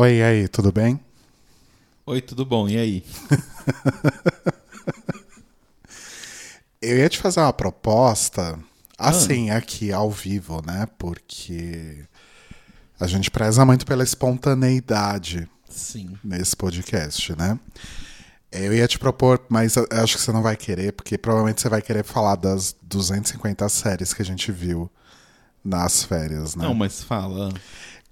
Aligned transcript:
Oi, 0.00 0.18
e 0.18 0.22
aí, 0.22 0.46
tudo 0.46 0.70
bem? 0.70 1.00
Oi, 2.06 2.22
tudo 2.22 2.46
bom? 2.46 2.68
E 2.68 2.78
aí? 2.78 3.04
Eu 6.80 6.98
ia 6.98 7.08
te 7.08 7.18
fazer 7.18 7.40
uma 7.40 7.52
proposta, 7.52 8.56
assim, 8.96 9.50
aqui 9.50 9.92
ao 9.92 10.08
vivo, 10.08 10.62
né? 10.64 10.86
Porque 10.96 12.04
a 13.00 13.08
gente 13.08 13.28
preza 13.28 13.64
muito 13.64 13.84
pela 13.84 14.04
espontaneidade 14.04 15.50
Sim. 15.68 16.16
nesse 16.22 16.54
podcast, 16.54 17.36
né? 17.36 17.58
Eu 18.52 18.72
ia 18.72 18.86
te 18.86 19.00
propor, 19.00 19.44
mas 19.48 19.74
eu 19.74 19.84
acho 19.90 20.16
que 20.16 20.22
você 20.22 20.30
não 20.30 20.44
vai 20.44 20.56
querer, 20.56 20.92
porque 20.92 21.18
provavelmente 21.18 21.60
você 21.60 21.68
vai 21.68 21.82
querer 21.82 22.04
falar 22.04 22.36
das 22.36 22.72
250 22.82 23.68
séries 23.68 24.14
que 24.14 24.22
a 24.22 24.24
gente 24.24 24.52
viu 24.52 24.88
nas 25.64 26.04
férias, 26.04 26.54
né? 26.54 26.64
Não, 26.64 26.72
mas 26.72 27.02
fala. 27.02 27.52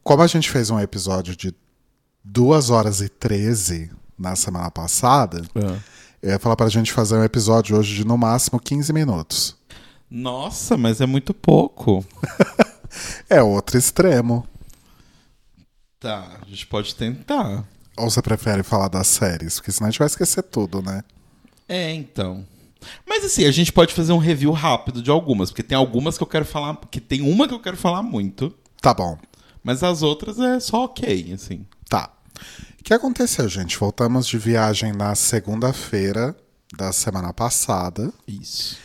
Como 0.03 0.21
a 0.21 0.27
gente 0.27 0.51
fez 0.51 0.69
um 0.69 0.81
episódio 0.81 1.37
de 1.37 1.55
2 2.29 2.71
horas 2.71 3.01
e 3.01 3.09
13 3.09 3.91
na 4.19 4.35
semana 4.35 4.71
passada, 4.71 5.43
Ah. 5.55 5.79
eu 6.23 6.31
ia 6.31 6.39
falar 6.39 6.57
pra 6.57 6.69
gente 6.69 6.93
fazer 6.93 7.17
um 7.17 7.23
episódio 7.25 7.77
hoje 7.77 7.95
de 7.95 8.05
no 8.05 8.17
máximo 8.19 8.59
15 8.59 8.93
minutos. 8.93 9.57
Nossa, 10.11 10.77
mas 10.77 11.01
é 11.01 11.07
muito 11.07 11.33
pouco. 11.35 12.05
É 13.29 13.43
outro 13.43 13.77
extremo. 13.77 14.47
Tá, 16.01 16.39
a 16.41 16.49
gente 16.49 16.67
pode 16.67 16.95
tentar. 16.95 17.65
Ou 17.97 18.09
você 18.11 18.23
prefere 18.23 18.63
falar 18.63 18.89
das 18.89 19.07
séries? 19.07 19.57
Porque 19.57 19.71
senão 19.73 19.89
a 19.89 19.91
gente 19.91 19.99
vai 19.99 20.07
esquecer 20.07 20.43
tudo, 20.43 20.81
né? 20.81 21.03
É, 21.69 21.93
então. 21.93 22.47
Mas 23.07 23.25
assim, 23.25 23.45
a 23.45 23.51
gente 23.51 23.71
pode 23.73 23.93
fazer 23.93 24.13
um 24.13 24.19
review 24.19 24.51
rápido 24.53 25.03
de 25.03 25.11
algumas, 25.11 25.51
porque 25.51 25.63
tem 25.63 25.77
algumas 25.77 26.17
que 26.17 26.23
eu 26.23 26.27
quero 26.27 26.45
falar, 26.47 26.77
que 26.91 27.01
tem 27.01 27.21
uma 27.21 27.47
que 27.49 27.53
eu 27.53 27.61
quero 27.61 27.77
falar 27.77 28.03
muito, 28.03 28.55
Tá 28.81 28.95
bom. 28.95 29.19
mas 29.63 29.83
as 29.83 30.01
outras 30.03 30.39
é 30.39 30.59
só 30.61 30.85
ok, 30.85 31.33
assim. 31.35 31.67
Tá. 31.91 32.11
O 32.81 32.85
que 32.85 32.95
aconteceu, 32.95 33.49
gente? 33.49 33.77
Voltamos 33.79 34.27
de 34.27 34.39
viagem 34.39 34.93
na 34.93 35.15
segunda-feira 35.15 36.37
da 36.77 36.93
semana 36.93 37.33
passada 37.33 38.13
Isso. 38.29 38.77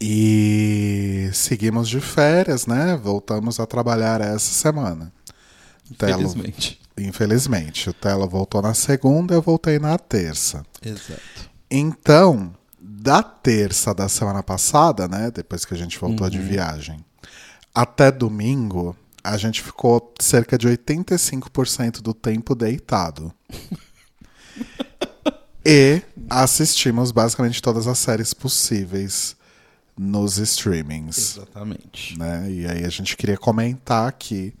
e 0.00 1.30
seguimos 1.32 1.88
de 1.88 2.00
férias, 2.00 2.66
né? 2.66 2.96
Voltamos 2.96 3.58
a 3.58 3.66
trabalhar 3.66 4.20
essa 4.20 4.52
semana. 4.52 5.12
Telo- 5.98 6.22
Infelizmente. 6.22 6.80
Infelizmente. 6.98 7.90
O 7.90 7.92
Telo 7.92 8.28
voltou 8.28 8.62
na 8.62 8.74
segunda, 8.74 9.34
eu 9.34 9.42
voltei 9.42 9.78
na 9.78 9.98
terça. 9.98 10.64
Exato. 10.84 11.20
Então, 11.70 12.54
da 12.80 13.22
terça 13.22 13.92
da 13.94 14.08
semana 14.08 14.42
passada, 14.42 15.06
né? 15.08 15.30
Depois 15.30 15.64
que 15.64 15.74
a 15.74 15.76
gente 15.76 15.98
voltou 15.98 16.30
de 16.30 16.38
viagem, 16.38 17.04
até 17.74 18.10
domingo, 18.10 18.96
a 19.26 19.36
gente 19.36 19.62
ficou 19.62 20.14
cerca 20.20 20.56
de 20.56 20.68
85% 20.68 22.00
do 22.00 22.14
tempo 22.14 22.54
deitado. 22.54 23.32
e 25.64 26.00
assistimos 26.30 27.10
basicamente 27.10 27.60
todas 27.60 27.86
as 27.86 27.98
séries 27.98 28.32
possíveis 28.32 29.36
nos 29.98 30.38
streamings. 30.38 31.36
Exatamente. 31.36 32.18
Né? 32.18 32.50
E 32.50 32.66
aí 32.66 32.84
a 32.84 32.88
gente 32.88 33.16
queria 33.16 33.36
comentar 33.36 34.08
aqui 34.08 34.54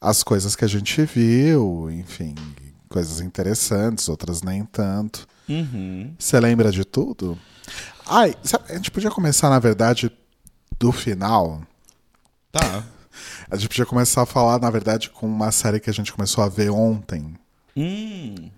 as 0.00 0.22
coisas 0.22 0.54
que 0.54 0.64
a 0.64 0.68
gente 0.68 1.02
viu, 1.04 1.90
enfim, 1.90 2.34
coisas 2.88 3.20
interessantes, 3.20 4.08
outras 4.08 4.42
nem 4.42 4.64
tanto. 4.64 5.26
Uhum. 5.48 6.14
Você 6.18 6.38
lembra 6.38 6.70
de 6.70 6.84
tudo? 6.84 7.38
Ai, 8.06 8.34
sabe, 8.42 8.64
a 8.68 8.74
gente 8.74 8.90
podia 8.90 9.10
começar, 9.10 9.48
na 9.48 9.58
verdade, 9.58 10.12
do 10.78 10.92
final. 10.92 11.62
Tá. 12.52 12.84
A 13.50 13.56
gente 13.56 13.68
podia 13.68 13.86
começar 13.86 14.22
a 14.22 14.26
falar, 14.26 14.58
na 14.60 14.70
verdade, 14.70 15.10
com 15.10 15.26
uma 15.26 15.50
série 15.52 15.80
que 15.80 15.90
a 15.90 15.92
gente 15.92 16.12
começou 16.12 16.42
a 16.44 16.48
ver 16.48 16.70
ontem, 16.70 17.34
Hum. 17.76 18.50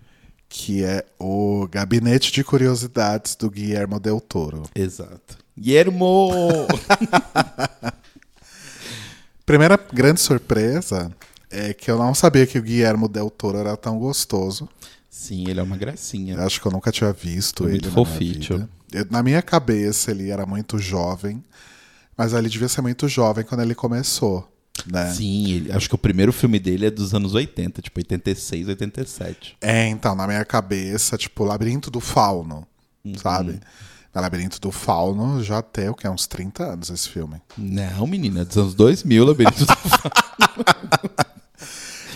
que 0.49 0.83
é 0.85 1.05
o 1.19 1.67
Gabinete 1.71 2.33
de 2.33 2.43
Curiosidades 2.45 3.35
do 3.37 3.51
Guillermo 3.51 3.99
Del 4.01 4.21
Toro. 4.21 4.63
Exato. 4.75 5.39
Guillermo! 5.59 6.31
Primeira 9.45 9.79
grande 9.93 10.21
surpresa 10.21 11.11
é 11.51 11.73
que 11.73 11.91
eu 11.91 11.97
não 11.99 12.15
sabia 12.15 12.47
que 12.47 12.59
o 12.59 12.63
Guillermo 12.63 13.09
Del 13.09 13.31
Toro 13.31 13.59
era 13.59 13.77
tão 13.77 13.99
gostoso. 13.99 14.69
Sim, 15.11 15.49
ele 15.49 15.59
é 15.59 15.63
uma 15.63 15.77
gracinha. 15.77 16.35
Eu 16.35 16.43
acho 16.47 16.61
que 16.61 16.67
eu 16.67 16.73
nunca 16.73 16.93
tinha 16.93 17.13
visto 17.13 17.65
ele 17.65 17.73
muito 17.73 17.89
na 17.89 17.95
minha 17.95 18.07
foficho. 18.07 18.55
vida. 18.59 18.69
Eu- 18.93 19.07
na 19.11 19.23
minha 19.23 19.43
cabeça 19.43 20.11
ele 20.11 20.31
era 20.31 20.45
muito 20.47 20.79
jovem, 20.79 21.43
mas 22.19 22.33
ele 22.35 22.49
devia 22.51 22.69
ser 22.69 22.83
muito 22.83 23.07
jovem 23.09 23.45
quando 23.45 23.61
ele 23.63 23.75
começou, 23.75 24.47
né? 24.87 25.13
Sim, 25.15 25.53
ele- 25.53 25.73
acho 25.73 25.89
que 25.89 25.95
o 25.95 25.99
primeiro 25.99 26.33
filme 26.33 26.59
dele 26.59 26.87
é 26.87 26.91
dos 26.91 27.15
anos 27.15 27.33
80, 27.35 27.81
tipo 27.81 27.99
86, 28.01 28.67
87. 28.69 29.57
É, 29.61 29.87
então, 29.87 30.15
na 30.17 30.27
minha 30.27 30.45
cabeça, 30.45 31.17
tipo, 31.17 31.45
Labirinto 31.45 31.91
do 31.91 32.01
Fauno, 32.01 32.67
sabe? 33.23 33.61
O 34.15 34.21
Labirinto 34.21 34.61
do 34.61 34.73
Fauno 34.73 35.43
já 35.45 35.63
tem, 35.63 35.89
o 35.91 35.95
que, 35.95 36.09
uns 36.09 36.27
30 36.27 36.65
anos 36.65 36.91
esse 36.91 37.09
filme. 37.09 37.41
Não, 37.57 38.05
menina, 38.07 38.41
é 38.41 38.45
dos 38.45 38.57
anos 38.59 38.75
2000, 38.75 39.25
Labirinto 39.25 39.65
do 39.65 39.73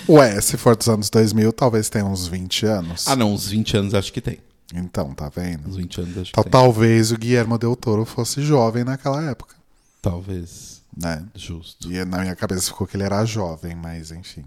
Ué, 0.09 0.41
se 0.41 0.57
for 0.57 0.75
dos 0.77 0.89
anos 0.89 1.09
2000, 1.09 1.53
talvez 1.53 1.89
tenha 1.89 2.05
uns 2.05 2.27
20 2.27 2.67
anos. 2.67 3.07
Ah, 3.07 3.15
não, 3.15 3.33
uns 3.33 3.47
20 3.49 3.77
anos 3.77 3.95
acho 3.95 4.13
que 4.13 4.21
tem. 4.21 4.39
Então, 4.75 5.15
tá 5.15 5.29
vendo? 5.29 5.69
Uns 5.69 5.77
20 5.77 6.01
anos 6.01 6.11
acho 6.19 6.25
que 6.25 6.31
Então, 6.31 6.43
tem. 6.43 6.51
talvez 6.51 7.13
o 7.13 7.17
Guillermo 7.17 7.57
Del 7.57 7.77
Toro 7.77 8.05
fosse 8.05 8.43
jovem 8.43 8.83
naquela 8.85 9.23
época, 9.31 9.55
Talvez. 10.03 10.83
né? 10.95 11.25
Justo. 11.35 11.91
E 11.91 12.05
na 12.05 12.19
minha 12.19 12.37
cabeça 12.37 12.67
ficou 12.67 12.87
que 12.87 12.97
ele 12.97 13.05
era 13.05 13.25
jovem, 13.25 13.75
mas 13.75 14.11
enfim. 14.11 14.45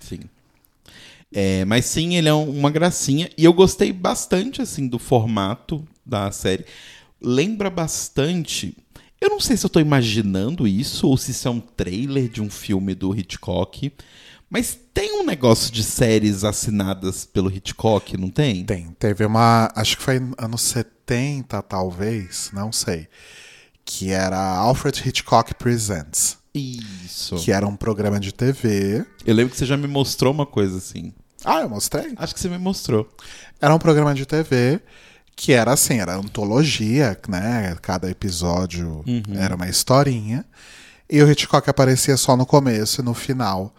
Sim. 0.00 0.20
É, 1.32 1.64
mas 1.64 1.84
sim, 1.86 2.16
ele 2.16 2.28
é 2.28 2.34
um- 2.34 2.50
uma 2.50 2.70
gracinha. 2.70 3.28
E 3.36 3.44
eu 3.44 3.52
gostei 3.52 3.92
bastante, 3.92 4.60
assim, 4.62 4.86
do 4.86 4.98
formato 4.98 5.86
da 6.04 6.30
série. 6.30 6.64
Lembra 7.20 7.70
bastante. 7.70 8.76
Eu 9.20 9.30
não 9.30 9.40
sei 9.40 9.56
se 9.56 9.64
eu 9.66 9.70
tô 9.70 9.80
imaginando 9.80 10.66
isso 10.66 11.06
ou 11.08 11.16
se 11.16 11.30
isso 11.32 11.46
é 11.46 11.50
um 11.50 11.60
trailer 11.60 12.28
de 12.28 12.40
um 12.40 12.50
filme 12.50 12.94
do 12.94 13.14
Hitchcock. 13.16 13.92
Mas 14.48 14.76
tem 14.92 15.20
um 15.20 15.24
negócio 15.24 15.72
de 15.72 15.84
séries 15.84 16.42
assinadas 16.42 17.24
pelo 17.24 17.50
Hitchcock, 17.50 18.16
não 18.16 18.28
tem? 18.28 18.64
Tem, 18.64 18.90
teve 18.98 19.24
uma, 19.24 19.70
acho 19.76 19.96
que 19.96 20.02
foi 20.02 20.16
anos 20.36 20.62
70, 20.62 21.62
talvez, 21.62 22.50
não 22.52 22.72
sei, 22.72 23.06
que 23.92 24.12
era 24.12 24.38
Alfred 24.38 25.02
Hitchcock 25.04 25.52
Presents, 25.56 26.38
Isso. 26.54 27.34
que 27.34 27.50
era 27.50 27.66
um 27.66 27.74
programa 27.74 28.20
de 28.20 28.32
TV. 28.32 29.04
Eu 29.26 29.34
lembro 29.34 29.50
que 29.50 29.58
você 29.58 29.66
já 29.66 29.76
me 29.76 29.88
mostrou 29.88 30.32
uma 30.32 30.46
coisa 30.46 30.78
assim. 30.78 31.12
Ah, 31.44 31.62
eu 31.62 31.68
mostrei? 31.68 32.12
Acho 32.16 32.32
que 32.32 32.38
você 32.38 32.48
me 32.48 32.56
mostrou. 32.56 33.12
Era 33.60 33.74
um 33.74 33.80
programa 33.80 34.14
de 34.14 34.24
TV 34.24 34.80
que 35.34 35.52
era 35.52 35.72
assim, 35.72 35.98
era 35.98 36.14
antologia, 36.14 37.18
né? 37.28 37.76
Cada 37.82 38.08
episódio 38.08 39.02
era 39.36 39.56
uma 39.56 39.68
historinha. 39.68 40.44
E 41.08 41.20
o 41.20 41.28
Hitchcock 41.28 41.68
aparecia 41.68 42.16
só 42.16 42.36
no 42.36 42.46
começo 42.46 43.00
e 43.00 43.04
no 43.04 43.12
final 43.12 43.74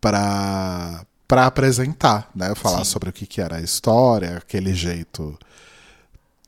para 0.00 1.04
para 1.28 1.46
apresentar, 1.46 2.28
né? 2.34 2.54
Falar 2.56 2.84
Sim. 2.84 2.90
sobre 2.90 3.10
o 3.10 3.12
que, 3.12 3.26
que 3.26 3.40
era 3.40 3.58
a 3.58 3.60
história, 3.60 4.38
aquele 4.38 4.74
jeito 4.74 5.38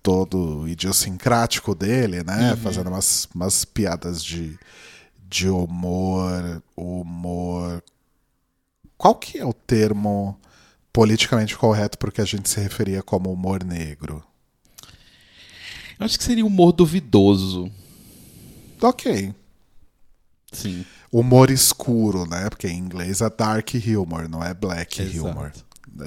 todo 0.03 0.67
idiosincrático 0.67 1.75
dele, 1.75 2.23
né? 2.23 2.57
Fazendo 2.57 2.89
umas, 2.89 3.29
umas 3.35 3.65
piadas 3.65 4.25
de, 4.25 4.59
de 5.29 5.49
humor, 5.49 6.63
humor. 6.77 7.83
Qual 8.97 9.15
que 9.15 9.39
é 9.39 9.45
o 9.45 9.53
termo 9.53 10.39
politicamente 10.93 11.57
correto 11.57 11.99
para 11.99 12.09
o 12.09 12.13
que 12.13 12.21
a 12.21 12.25
gente 12.25 12.49
se 12.49 12.61
referia 12.61 13.03
como 13.03 13.33
humor 13.33 13.65
negro? 13.65 14.23
Eu 15.99 16.07
acho 16.07 16.19
que 16.19 16.25
seria 16.25 16.47
humor 16.47 16.73
duvidoso. 16.73 17.71
Ok. 18.81 19.35
Sim. 20.51 20.85
Humor 21.13 21.51
escuro, 21.51 22.27
né? 22.27 22.49
Porque 22.49 22.69
em 22.69 22.79
inglês 22.79 23.21
é 23.21 23.29
dark 23.29 23.69
humor, 23.99 24.29
não 24.29 24.43
é 24.43 24.55
black 24.55 25.03
Exato. 25.03 25.27
humor. 25.27 25.53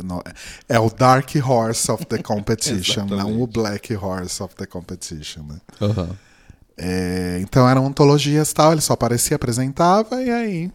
Não- 0.04 0.22
É 0.68 0.80
o 0.80 0.90
dark 0.90 1.30
horse 1.46 1.92
of 1.92 2.06
the 2.06 2.18
competition, 2.24 3.06
não 3.06 3.42
o 3.42 3.48
black 3.48 3.94
horse 3.96 4.42
of 4.42 4.56
the 4.56 4.66
competition, 4.66 5.44
né? 5.44 5.58
Aham. 5.82 6.10
É, 6.78 7.40
então 7.42 7.70
eram 7.70 7.86
antologias 7.86 8.50
e 8.50 8.54
tal, 8.54 8.72
ele 8.72 8.82
só 8.82 8.94
aparecia, 8.94 9.36
apresentava 9.36 10.22
e 10.24 10.30
aí. 10.32 10.72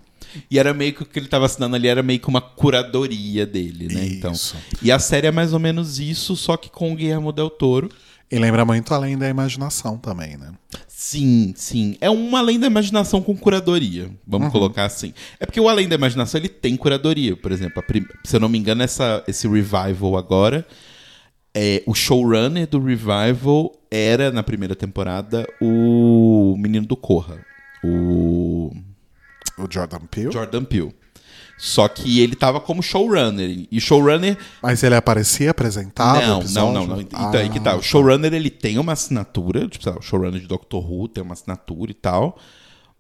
E 0.50 0.58
era 0.58 0.72
meio 0.74 0.92
que 0.94 1.02
o 1.02 1.06
que 1.06 1.18
ele 1.18 1.26
tava 1.28 1.46
assinando 1.46 1.74
ali 1.74 1.88
era 1.88 2.02
meio 2.02 2.20
que 2.20 2.28
uma 2.28 2.40
curadoria 2.40 3.46
dele, 3.46 3.92
né? 3.92 4.04
Então. 4.06 4.32
Isso. 4.32 4.56
E 4.82 4.92
a 4.92 4.98
série 4.98 5.26
é 5.26 5.30
mais 5.30 5.52
ou 5.52 5.58
menos 5.58 5.98
isso, 5.98 6.36
só 6.36 6.56
que 6.56 6.68
com 6.70 6.92
o 6.92 6.94
Guillermo 6.96 7.32
Del 7.32 7.50
Toro. 7.50 7.88
E 8.30 8.38
lembra 8.38 8.64
muito 8.64 8.92
além 8.92 9.16
da 9.16 9.28
imaginação 9.28 9.96
também, 9.96 10.36
né? 10.36 10.52
Sim, 10.86 11.54
sim. 11.56 11.96
É 12.00 12.10
uma 12.10 12.40
além 12.40 12.58
da 12.60 12.66
imaginação 12.66 13.22
com 13.22 13.34
curadoria. 13.36 14.10
Vamos 14.26 14.52
colocar 14.52 14.84
assim. 14.84 15.14
É 15.40 15.46
porque 15.46 15.60
o 15.60 15.68
além 15.68 15.88
da 15.88 15.94
imaginação 15.94 16.38
ele 16.38 16.48
tem 16.48 16.76
curadoria. 16.76 17.34
Por 17.36 17.52
exemplo, 17.52 17.82
prim- 17.82 18.06
se 18.24 18.36
eu 18.36 18.40
não 18.40 18.48
me 18.48 18.58
engano, 18.58 18.82
essa, 18.82 19.24
esse 19.26 19.48
revival 19.48 20.16
agora. 20.18 20.66
É, 21.54 21.82
o 21.86 21.94
showrunner 21.94 22.66
do 22.68 22.78
revival 22.78 23.72
era, 23.90 24.30
na 24.30 24.42
primeira 24.42 24.76
temporada, 24.76 25.46
o 25.60 26.54
menino 26.58 26.86
do 26.86 26.96
Corra. 26.96 27.38
O 27.82 28.70
O 29.58 29.66
Jordan 29.70 30.00
Peele. 30.10 30.30
Jordan 30.32 30.64
Peele. 30.64 30.94
Só 31.58 31.88
que 31.88 32.20
ele 32.20 32.36
tava 32.36 32.60
como 32.60 32.80
showrunner. 32.82 33.66
E 33.70 33.80
showrunner. 33.80 34.38
Mas 34.62 34.82
ele 34.84 34.94
aparecia, 34.94 35.50
apresentava? 35.50 36.20
Não, 36.24 36.40
não, 36.42 36.72
não, 36.72 36.86
não. 36.86 37.00
Então 37.00 37.18
Ah, 37.20 37.36
aí 37.36 37.48
que 37.50 37.58
tá. 37.58 37.74
O 37.74 37.82
showrunner 37.82 38.32
ele 38.32 38.48
tem 38.48 38.78
uma 38.78 38.92
assinatura, 38.92 39.66
tipo, 39.68 39.82
sei 39.82 39.92
lá, 39.92 39.98
o 39.98 40.02
showrunner 40.02 40.40
de 40.40 40.46
Doctor 40.46 40.88
Who 40.88 41.08
tem 41.08 41.22
uma 41.22 41.32
assinatura 41.32 41.90
e 41.90 41.94
tal. 41.94 42.38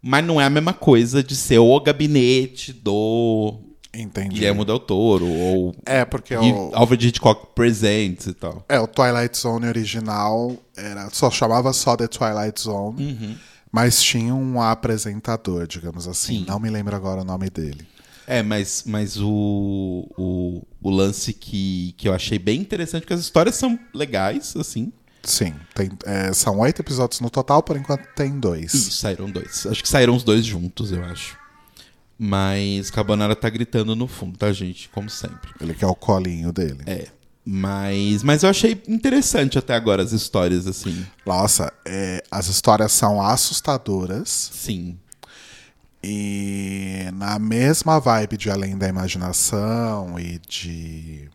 Mas 0.02 0.24
não 0.24 0.40
é 0.40 0.44
a 0.44 0.50
mesma 0.50 0.72
coisa 0.72 1.22
de 1.22 1.36
ser 1.36 1.58
o 1.58 1.80
gabinete 1.80 2.72
do 2.72 3.60
Entendi. 3.94 4.30
Guilherme 4.34 4.64
Del 4.64 4.78
Toro 4.80 5.26
ou 5.26 5.74
É, 5.86 6.04
porque 6.04 6.36
o, 6.36 6.70
Alfred 6.74 7.08
Hitchcock 7.08 7.48
Presents 7.54 8.26
e 8.26 8.34
tal. 8.34 8.64
é, 8.68 8.78
o 8.78 8.86
Twilight 8.86 9.36
Zone 9.38 9.66
original 9.66 10.56
era, 10.76 11.08
só 11.10 11.30
chamava 11.30 11.72
só 11.72 11.96
The 11.96 12.06
Twilight 12.08 12.60
Zone, 12.60 13.02
Uhum. 13.12 13.34
mas 13.72 14.00
tinha 14.02 14.34
um 14.34 14.60
apresentador, 14.60 15.66
digamos 15.66 16.06
assim. 16.06 16.38
Sim. 16.40 16.44
Não 16.46 16.58
me 16.60 16.70
lembro 16.70 16.94
agora 16.94 17.22
o 17.22 17.24
nome 17.24 17.48
dele. 17.50 17.86
É, 18.28 18.42
mas, 18.42 18.84
mas 18.86 19.16
o, 19.16 20.06
o, 20.18 20.62
o 20.82 20.90
lance 20.90 21.32
que, 21.32 21.94
que 21.96 22.06
eu 22.06 22.12
achei 22.12 22.38
bem 22.38 22.60
interessante, 22.60 23.00
porque 23.00 23.14
as 23.14 23.20
histórias 23.20 23.54
são 23.54 23.78
legais, 23.94 24.54
assim. 24.54 24.92
Sim, 25.22 25.54
tem, 25.74 25.90
é, 26.04 26.30
são 26.34 26.58
oito 26.58 26.82
episódios 26.82 27.20
no 27.20 27.30
total, 27.30 27.62
por 27.62 27.74
enquanto 27.78 28.06
tem 28.14 28.38
dois. 28.38 28.74
Isso, 28.74 28.90
saíram 28.92 29.30
dois. 29.30 29.66
Acho 29.66 29.82
que 29.82 29.88
saíram 29.88 30.14
os 30.14 30.22
dois 30.22 30.44
juntos, 30.44 30.92
eu 30.92 31.02
acho. 31.04 31.38
Mas 32.18 32.90
Carbonara 32.90 33.34
tá 33.34 33.48
gritando 33.48 33.96
no 33.96 34.06
fundo, 34.06 34.36
tá, 34.36 34.52
gente? 34.52 34.90
Como 34.90 35.08
sempre. 35.08 35.50
Ele 35.58 35.72
quer 35.72 35.86
o 35.86 35.94
colinho 35.94 36.52
dele. 36.52 36.82
É. 36.84 37.06
Mas, 37.46 38.22
mas 38.22 38.42
eu 38.42 38.50
achei 38.50 38.82
interessante 38.86 39.56
até 39.56 39.74
agora 39.74 40.02
as 40.02 40.12
histórias, 40.12 40.66
assim. 40.66 41.06
Nossa, 41.24 41.72
é, 41.86 42.22
as 42.30 42.46
histórias 42.48 42.92
são 42.92 43.22
assustadoras 43.22 44.50
Sim. 44.52 44.98
E 46.02 47.08
na 47.14 47.38
mesma 47.38 47.98
vibe 47.98 48.36
de 48.36 48.50
Além 48.50 48.76
da 48.76 48.88
Imaginação 48.88 50.18
e 50.18 50.38
de 50.38 51.30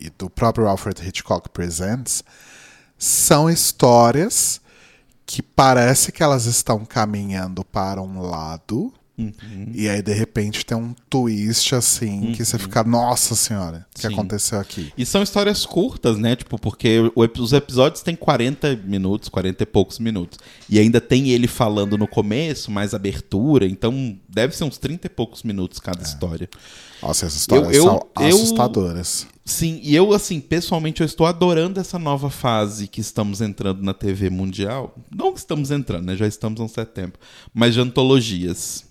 e 0.00 0.10
do 0.10 0.28
próprio 0.28 0.66
Alfred 0.66 1.06
Hitchcock 1.06 1.48
Presents 1.50 2.24
são 2.98 3.48
histórias 3.48 4.60
que 5.24 5.42
parece 5.42 6.10
que 6.10 6.22
elas 6.22 6.46
estão 6.46 6.84
caminhando 6.84 7.64
para 7.64 8.02
um 8.02 8.20
lado 8.20 8.92
e 9.74 9.88
aí 9.88 10.00
de 10.02 10.12
repente 10.12 10.64
tem 10.64 10.76
um 10.76 10.94
twist 11.10 11.74
assim 11.74 12.32
que 12.32 12.42
você 12.44 12.58
fica 12.58 12.82
nossa 12.82 13.34
senhora 13.34 13.86
o 13.94 14.00
que 14.00 14.06
Sim. 14.08 14.14
aconteceu 14.14 14.58
aqui 14.58 14.90
E 14.96 15.04
são 15.04 15.22
histórias 15.22 15.66
curtas, 15.66 16.16
né? 16.18 16.34
Tipo, 16.34 16.58
porque 16.58 16.98
os 17.38 17.52
episódios 17.52 18.02
têm 18.02 18.16
40 18.16 18.74
minutos, 18.84 19.28
40 19.28 19.62
e 19.62 19.66
poucos 19.66 19.98
minutos. 19.98 20.38
E 20.68 20.78
ainda 20.78 21.00
tem 21.00 21.28
ele 21.28 21.46
falando 21.46 21.96
no 21.98 22.08
começo, 22.08 22.70
mais 22.70 22.94
abertura. 22.94 23.66
Então, 23.66 24.18
deve 24.28 24.56
ser 24.56 24.64
uns 24.64 24.78
30 24.78 25.06
e 25.06 25.10
poucos 25.10 25.42
minutos 25.42 25.78
cada 25.78 26.02
história. 26.02 26.48
nossa 27.02 27.26
essas 27.26 27.40
histórias 27.40 27.76
eu- 27.76 27.84
são 27.84 28.08
eu- 28.20 28.26
assustadoras 28.28 29.26
Sim, 29.44 29.80
e 29.82 29.94
eu, 29.94 30.12
assim, 30.12 30.40
pessoalmente, 30.40 31.00
eu 31.00 31.04
estou 31.04 31.26
adorando 31.26 31.80
essa 31.80 31.98
nova 31.98 32.30
fase 32.30 32.86
que 32.86 33.00
estamos 33.00 33.40
entrando 33.40 33.82
na 33.82 33.92
TV 33.92 34.30
mundial. 34.30 34.94
Não 35.14 35.32
que 35.32 35.40
estamos 35.40 35.70
entrando, 35.72 36.06
né? 36.06 36.16
Já 36.16 36.26
estamos 36.28 36.60
há 36.60 36.64
um 36.64 36.68
certo 36.68 36.92
tempo. 36.92 37.18
Mas 37.52 37.74
de 37.74 37.80
antologias. 37.80 38.84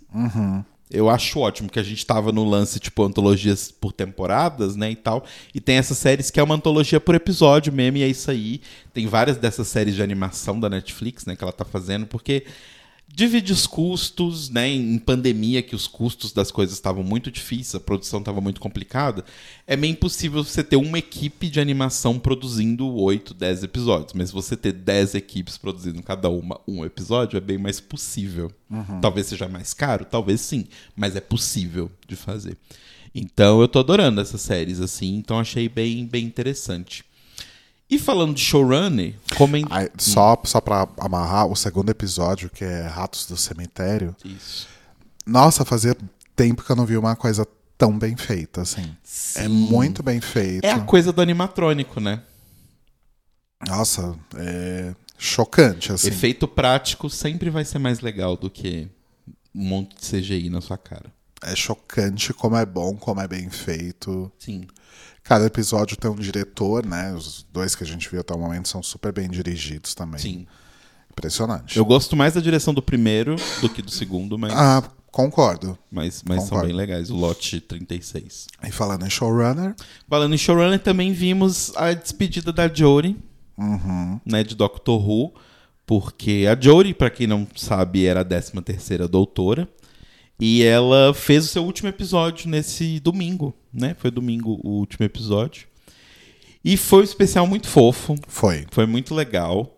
Eu 0.94 1.10
acho 1.10 1.40
ótimo 1.40 1.70
que 1.70 1.80
a 1.80 1.84
gente 1.84 2.06
tava 2.06 2.34
no 2.34 2.44
lance, 2.44 2.78
tipo, 2.78 3.02
antologias 3.04 3.72
por 3.72 3.94
temporadas, 3.94 4.76
né, 4.76 4.92
e 4.92 4.96
tal. 4.96 5.24
E 5.56 5.62
tem 5.62 5.78
essas 5.78 5.98
séries 5.98 6.30
que 6.30 6.38
é 6.38 6.44
uma 6.44 6.56
antologia 6.56 7.00
por 7.00 7.16
episódio 7.16 7.72
mesmo, 7.72 7.98
e 7.98 8.04
é 8.04 8.08
isso 8.08 8.30
aí. 8.30 8.60
Tem 8.94 9.08
várias 9.08 9.38
dessas 9.38 9.70
séries 9.70 9.96
de 9.96 10.04
animação 10.04 10.60
da 10.60 10.70
Netflix, 10.70 11.26
né, 11.26 11.36
que 11.36 11.44
ela 11.44 11.54
tá 11.54 11.64
fazendo, 11.64 12.06
porque 12.06 12.46
divide 13.14 13.52
os 13.52 13.68
custos, 13.68 14.50
né, 14.50 14.70
em 14.70 14.98
pandemia 14.98 15.62
que 15.62 15.76
os 15.76 15.88
custos 15.88 16.32
das 16.32 16.52
coisas 16.52 16.76
estavam 16.76 17.04
muito 17.04 17.30
difíceis, 17.30 17.76
a 17.76 17.80
produção 17.80 18.20
estava 18.20 18.40
muito 18.40 18.62
complicada, 18.62 19.26
é 19.68 19.76
meio 19.76 19.92
impossível 19.92 20.44
você 20.44 20.64
ter 20.64 20.78
uma 20.78 20.98
equipe 20.98 21.50
de 21.50 21.60
animação 21.60 22.18
produzindo 22.18 22.88
8, 22.88 23.34
10 23.34 23.64
episódios, 23.64 24.14
mas 24.14 24.32
você 24.32 24.56
ter 24.56 24.72
10 24.72 25.16
equipes 25.16 25.58
produzindo 25.58 26.02
cada 26.02 26.30
uma 26.30 26.60
um 26.68 26.86
episódio 26.86 27.38
é 27.38 27.42
bem 27.42 27.58
mais 27.58 27.80
possível. 27.80 28.52
Talvez 29.02 29.28
seja 29.28 29.48
mais 29.48 29.74
caro, 29.74 30.06
talvez 30.06 30.42
sim, 30.42 30.66
mas 30.96 31.16
é 31.16 31.22
possível 31.22 31.92
de 32.08 32.16
fazer. 32.16 32.58
Então 33.14 33.60
eu 33.60 33.68
tô 33.68 33.80
adorando 33.80 34.22
essas 34.22 34.42
séries 34.42 34.80
assim, 34.80 35.16
então 35.18 35.38
achei 35.38 35.68
bem 35.68 36.06
bem 36.06 36.26
interessante. 36.26 37.04
E 37.92 38.00
falando 38.00 38.34
de 38.34 38.42
showrunner, 38.42 39.16
coment... 39.36 39.68
Aí, 39.70 39.90
só, 39.98 40.42
só 40.46 40.62
pra 40.62 40.88
amarrar, 40.98 41.48
o 41.48 41.58
segundo 41.58 41.90
episódio, 41.90 42.50
que 42.50 42.64
é 42.64 42.88
Ratos 42.88 43.28
do 43.28 43.36
Cemitério. 43.36 44.16
Isso. 44.24 44.66
Nossa, 45.26 45.66
fazia 45.66 45.96
tempo 46.34 46.64
que 46.64 46.72
eu 46.72 46.76
não 46.78 46.86
vi 46.86 46.96
uma 46.96 47.18
coisa 47.18 47.46
tão 47.78 48.00
bem 48.00 48.16
feita, 48.16 48.62
assim. 48.62 48.96
É 49.36 49.48
muito 49.50 50.02
bem 50.02 50.22
feito. 50.22 50.64
É 50.64 50.72
a 50.72 50.80
coisa 50.80 51.12
do 51.12 51.22
animatrônico, 51.22 52.00
né? 52.00 52.22
Nossa, 53.68 54.16
é 54.38 54.96
chocante, 55.18 55.92
assim. 55.92 56.08
Efeito 56.08 56.48
prático 56.48 57.10
sempre 57.10 57.50
vai 57.50 57.66
ser 57.66 57.78
mais 57.78 58.00
legal 58.00 58.38
do 58.38 58.50
que 58.50 58.88
um 59.54 59.68
monte 59.68 59.98
de 60.00 60.10
CGI 60.10 60.50
na 60.50 60.62
sua 60.62 60.78
cara. 60.78 61.12
É 61.44 61.56
chocante 61.56 62.34
como 62.34 62.56
é 62.56 62.66
bom, 62.66 62.96
como 62.96 63.20
é 63.20 63.28
bem 63.28 63.50
feito. 63.50 64.32
Sim. 64.40 64.66
Cada 65.24 65.46
episódio 65.46 65.96
tem 65.98 66.10
um 66.10 66.16
diretor, 66.16 66.86
né? 66.86 67.14
Os 67.14 67.46
dois 67.54 67.76
que 67.76 67.84
a 67.84 67.88
gente 67.88 68.10
viu 68.10 68.20
até 68.22 68.34
o 68.34 68.40
momento 68.40 68.68
são 68.68 68.82
super 68.82 69.12
bem 69.14 69.30
dirigidos 69.30 69.94
também. 69.94 70.20
Sim. 70.20 70.48
Impressionante. 71.12 71.78
Eu 71.78 71.86
gosto 71.86 72.16
mais 72.16 72.34
da 72.34 72.42
direção 72.42 72.74
do 72.74 72.82
primeiro 72.82 73.36
do 73.62 73.70
que 73.70 73.82
do 73.82 73.92
segundo, 73.92 74.38
mas, 74.38 74.54
Ah, 74.54 74.82
concordo. 75.12 75.78
mas, 75.92 76.24
mas 76.26 76.38
são 76.38 76.46
concordo. 76.50 76.68
bem 76.68 76.76
legais. 76.76 77.10
O 77.10 77.16
lote 77.16 77.60
36. 77.60 78.48
E 78.64 78.72
falando 78.72 79.06
em 79.06 79.10
showrunner, 79.10 79.76
Falando 80.10 80.34
em 80.34 80.38
showrunner, 80.38 80.80
também 80.80 81.12
vimos 81.14 81.72
a 81.76 81.94
despedida 81.94 82.52
da 82.52 82.68
Jory, 82.74 83.18
uhum, 83.58 84.20
né, 84.26 84.44
de 84.44 84.56
Doctor 84.56 85.00
Who, 85.08 85.34
porque 85.86 86.46
a 86.50 86.60
Jory, 86.60 86.94
pra 86.94 87.10
quem 87.10 87.28
não 87.28 87.46
sabe, 87.56 88.06
era 88.06 88.22
a 88.22 88.26
13 88.26 88.54
terceira 88.64 89.08
doutora, 89.08 89.68
e 90.40 90.64
ela 90.64 91.14
fez 91.14 91.46
o 91.46 91.48
seu 91.50 91.64
último 91.66 91.90
episódio 91.90 92.50
nesse 92.50 93.00
domingo, 93.02 93.54
né? 93.74 93.96
Foi 94.00 94.10
domingo 94.12 94.60
o 94.64 94.70
último 94.80 95.06
episódio. 95.06 95.68
E 96.64 96.78
foi 96.78 97.02
um 97.02 97.04
especial 97.04 97.48
muito 97.48 97.68
fofo, 97.68 98.16
foi. 98.28 98.66
foi 98.72 98.86
muito 98.86 99.16
legal. 99.16 99.78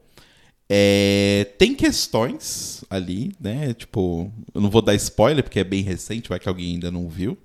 É, 0.70 1.48
tem 1.58 1.76
questões 1.76 2.84
ali, 2.90 3.34
né? 3.40 3.74
Tipo, 3.74 4.32
eu 4.54 4.60
não 4.62 4.70
vou 4.70 4.82
dar 4.82 4.96
spoiler 4.96 5.44
porque 5.44 5.60
é 5.60 5.64
bem 5.64 5.82
recente, 5.84 6.30
vai 6.30 6.40
que 6.40 6.50
alguém 6.50 6.74
ainda 6.74 6.92
não 6.92 7.08
viu. 7.08 7.38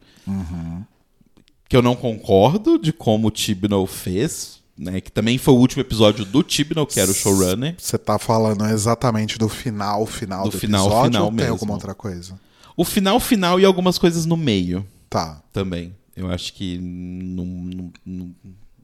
Que 1.68 1.76
eu 1.76 1.82
não 1.82 1.94
concordo 1.94 2.78
de 2.78 2.92
como 2.92 3.28
o 3.28 3.30
Tibnall 3.30 3.86
fez, 3.86 4.60
né? 4.76 5.00
Que 5.00 5.12
também 5.12 5.36
foi 5.36 5.52
o 5.54 5.58
último 5.58 5.82
episódio 5.82 6.24
do 6.24 6.42
Tibnall, 6.42 6.86
que 6.86 6.98
era 6.98 7.10
o 7.10 7.14
showrunner. 7.14 7.74
Você 7.78 7.98
tá 7.98 8.18
falando 8.18 8.64
exatamente 8.66 9.36
do 9.38 9.48
final, 9.48 10.06
final 10.06 10.44
Do 10.44 10.50
do, 10.50 10.58
final, 10.58 10.86
episódio 10.86 11.10
final 11.10 11.24
ou 11.24 11.28
tem 11.30 11.36
mesmo. 11.36 11.52
alguma 11.52 11.74
outra 11.74 11.94
coisa? 11.94 12.40
O 12.76 12.84
final, 12.84 13.20
final 13.20 13.60
e 13.60 13.64
algumas 13.64 13.98
coisas 13.98 14.24
no 14.24 14.36
meio 14.36 14.86
Tá. 15.10 15.42
também. 15.52 15.94
Eu 16.18 16.30
acho 16.30 16.52
que 16.52 16.76
não, 16.78 17.44
não- 17.44 17.92
não- 18.04 18.34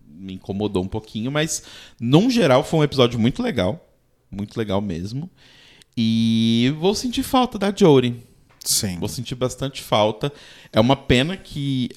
me 0.07 0.35
incomodou 0.35 0.83
um 0.83 0.88
pouquinho, 0.88 1.31
mas 1.33 1.64
num 2.00 2.31
geral 2.31 2.62
foi 2.62 2.81
um 2.81 2.85
episódio 2.85 3.19
muito 3.19 3.43
legal. 3.43 3.88
Muito 4.31 4.57
legal 4.57 4.81
mesmo. 4.81 5.29
E 5.97 6.73
vou 6.79 6.95
sentir 6.95 7.23
falta 7.23 7.59
da 7.59 7.73
Jory. 7.75 8.23
Sim. 8.64 8.99
Vou 8.99 9.09
sentir 9.09 9.35
bastante 9.35 9.83
falta. 9.83 10.33
É 10.73 10.81
uma 10.81 10.97
pena 10.97 11.37
que 11.37 11.91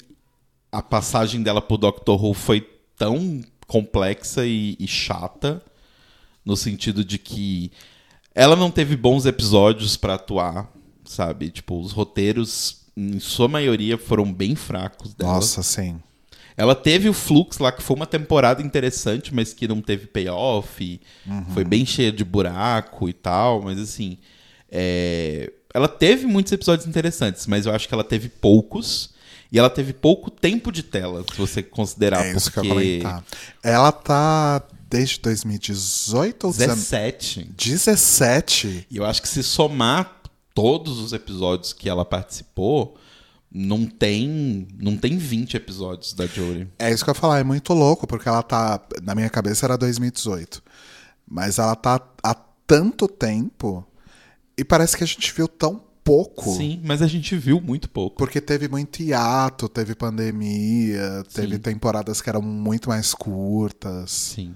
a 0.70 0.82
passagem 0.82 1.42
dela 1.42 1.62
pro 1.62 1.78
Doctor 1.78 2.22
Who 2.22 2.34
foi 2.34 2.60
tão 2.96 3.40
complexa 3.66 4.44
e, 4.46 4.76
e 4.78 4.86
chata, 4.86 5.62
no 6.44 6.56
sentido 6.56 7.04
de 7.04 7.18
que 7.18 7.70
ela 8.34 8.56
não 8.56 8.70
teve 8.70 8.96
bons 8.96 9.26
episódios 9.26 9.96
pra 9.96 10.14
atuar, 10.14 10.70
sabe? 11.04 11.50
Tipo, 11.50 11.80
os 11.80 11.92
roteiros, 11.92 12.86
em 12.98 13.20
sua 13.20 13.46
maioria, 13.46 13.96
foram 13.96 14.32
bem 14.32 14.56
fracos 14.56 15.14
dela. 15.14 15.34
Nossa, 15.34 15.62
sim. 15.62 16.00
Ela 16.56 16.74
teve 16.74 17.08
o 17.08 17.12
Flux 17.12 17.58
lá, 17.58 17.70
que 17.70 17.80
foi 17.80 17.94
uma 17.94 18.06
temporada 18.06 18.60
interessante, 18.60 19.32
mas 19.32 19.52
que 19.54 19.68
não 19.68 19.80
teve 19.80 20.08
payoff. 20.08 20.82
e 20.82 21.00
Foi 21.54 21.62
bem 21.62 21.86
cheia 21.86 22.10
de 22.10 22.24
buraco 22.24 23.08
e 23.08 23.12
tal, 23.12 23.62
mas 23.62 23.78
assim. 23.78 24.18
é, 24.68 25.52
Ela 25.72 25.86
teve 25.86 26.26
muitos 26.26 26.52
episódios 26.52 26.88
interessantes, 26.88 27.46
mas 27.46 27.64
eu 27.64 27.72
acho 27.72 27.86
que 27.86 27.94
ela 27.94 28.02
teve 28.02 28.28
poucos. 28.28 29.10
E 29.52 29.58
ela 29.58 29.70
teve 29.70 29.92
pouco 29.94 30.30
tempo 30.30 30.70
de 30.72 30.82
tela, 30.82 31.24
se 31.32 31.38
você 31.38 31.62
considerar. 31.62 32.26
É 32.26 32.32
isso 32.32 32.50
que 32.52 32.58
eu 32.58 32.64
porque 32.64 32.98
comentar. 33.00 33.24
Ela 33.62 33.92
tá 33.92 34.62
desde 34.90 35.20
2018 35.20 36.44
ou 36.46 36.52
19? 36.52 36.80
17. 36.80 37.50
17? 37.56 38.86
E 38.90 38.96
eu 38.96 39.06
acho 39.06 39.22
que 39.22 39.28
se 39.28 39.42
somar 39.42 40.17
todos 40.58 40.98
os 40.98 41.12
episódios 41.12 41.72
que 41.72 41.88
ela 41.88 42.04
participou, 42.04 42.96
não 43.50 43.86
tem, 43.86 44.66
não 44.76 44.96
tem 44.96 45.16
20 45.16 45.56
episódios 45.56 46.12
da 46.12 46.26
Jory. 46.26 46.68
É 46.76 46.90
isso 46.90 47.04
que 47.04 47.10
eu 47.10 47.14
ia 47.14 47.20
falar, 47.20 47.38
é 47.38 47.44
muito 47.44 47.72
louco, 47.72 48.08
porque 48.08 48.28
ela 48.28 48.42
tá. 48.42 48.80
Na 49.04 49.14
minha 49.14 49.30
cabeça 49.30 49.66
era 49.66 49.78
2018. 49.78 50.60
Mas 51.30 51.60
ela 51.60 51.76
tá 51.76 52.04
há 52.24 52.34
tanto 52.66 53.06
tempo. 53.06 53.86
E 54.56 54.64
parece 54.64 54.96
que 54.96 55.04
a 55.04 55.06
gente 55.06 55.32
viu 55.32 55.46
tão 55.46 55.80
pouco. 56.02 56.52
Sim, 56.56 56.80
mas 56.84 57.02
a 57.02 57.06
gente 57.06 57.36
viu 57.36 57.60
muito 57.60 57.88
pouco. 57.88 58.16
Porque 58.16 58.40
teve 58.40 58.66
muito 58.66 59.00
hiato, 59.00 59.68
teve 59.68 59.94
pandemia, 59.94 61.22
teve 61.32 61.54
Sim. 61.54 61.60
temporadas 61.60 62.20
que 62.20 62.28
eram 62.28 62.42
muito 62.42 62.88
mais 62.88 63.14
curtas. 63.14 64.10
Sim. 64.10 64.54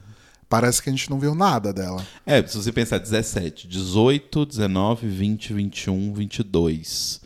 Parece 0.52 0.82
que 0.82 0.90
a 0.90 0.92
gente 0.92 1.08
não 1.08 1.18
viu 1.18 1.34
nada 1.34 1.72
dela. 1.72 2.06
É, 2.26 2.46
se 2.46 2.58
você 2.58 2.70
pensar 2.70 2.98
17, 2.98 3.66
18, 3.66 4.44
19, 4.44 5.08
20, 5.08 5.54
21, 5.54 6.12
22. 6.12 7.22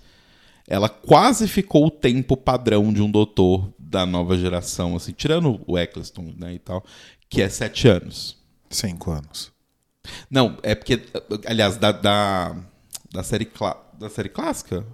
Ela 0.64 0.88
quase 0.88 1.48
ficou 1.48 1.86
o 1.86 1.90
tempo 1.90 2.36
padrão 2.36 2.92
de 2.92 3.02
um 3.02 3.10
doutor 3.10 3.68
da 3.76 4.06
nova 4.06 4.38
geração, 4.38 4.94
assim, 4.94 5.10
tirando 5.10 5.60
o 5.66 5.76
Eccleston, 5.76 6.34
né, 6.38 6.54
e 6.54 6.60
tal, 6.60 6.84
que 7.28 7.42
é 7.42 7.48
7 7.48 7.88
anos. 7.88 8.36
Cinco 8.70 9.10
anos. 9.10 9.50
Não, 10.30 10.56
é 10.62 10.76
porque, 10.76 11.02
aliás, 11.46 11.76
da, 11.76 11.90
da, 11.90 12.56
da, 13.10 13.24
série, 13.24 13.46
clá- 13.46 13.82
da 13.98 14.08
série 14.08 14.28
clássica? 14.28 14.86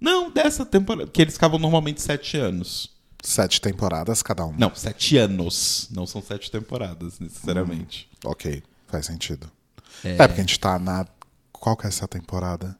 Não, 0.00 0.30
dessa 0.30 0.64
temporada, 0.64 1.10
que 1.10 1.20
eles 1.20 1.34
ficavam 1.34 1.58
normalmente 1.58 2.00
7 2.00 2.36
anos. 2.36 2.95
Sete 3.26 3.60
temporadas 3.60 4.22
cada 4.22 4.44
uma. 4.44 4.56
Não, 4.56 4.72
7 4.72 5.16
anos. 5.16 5.88
Não 5.90 6.06
são 6.06 6.22
7 6.22 6.48
temporadas, 6.48 7.18
necessariamente. 7.18 8.08
Ok, 8.24 8.62
faz 8.86 9.06
sentido. 9.06 9.50
É... 10.04 10.14
porque 10.14 10.40
a 10.40 10.44
gente 10.44 10.60
tá 10.60 10.78
na. 10.78 11.04
Qual 11.50 11.76
que 11.76 11.86
é 11.86 11.88
essa 11.88 12.06
temporada? 12.06 12.78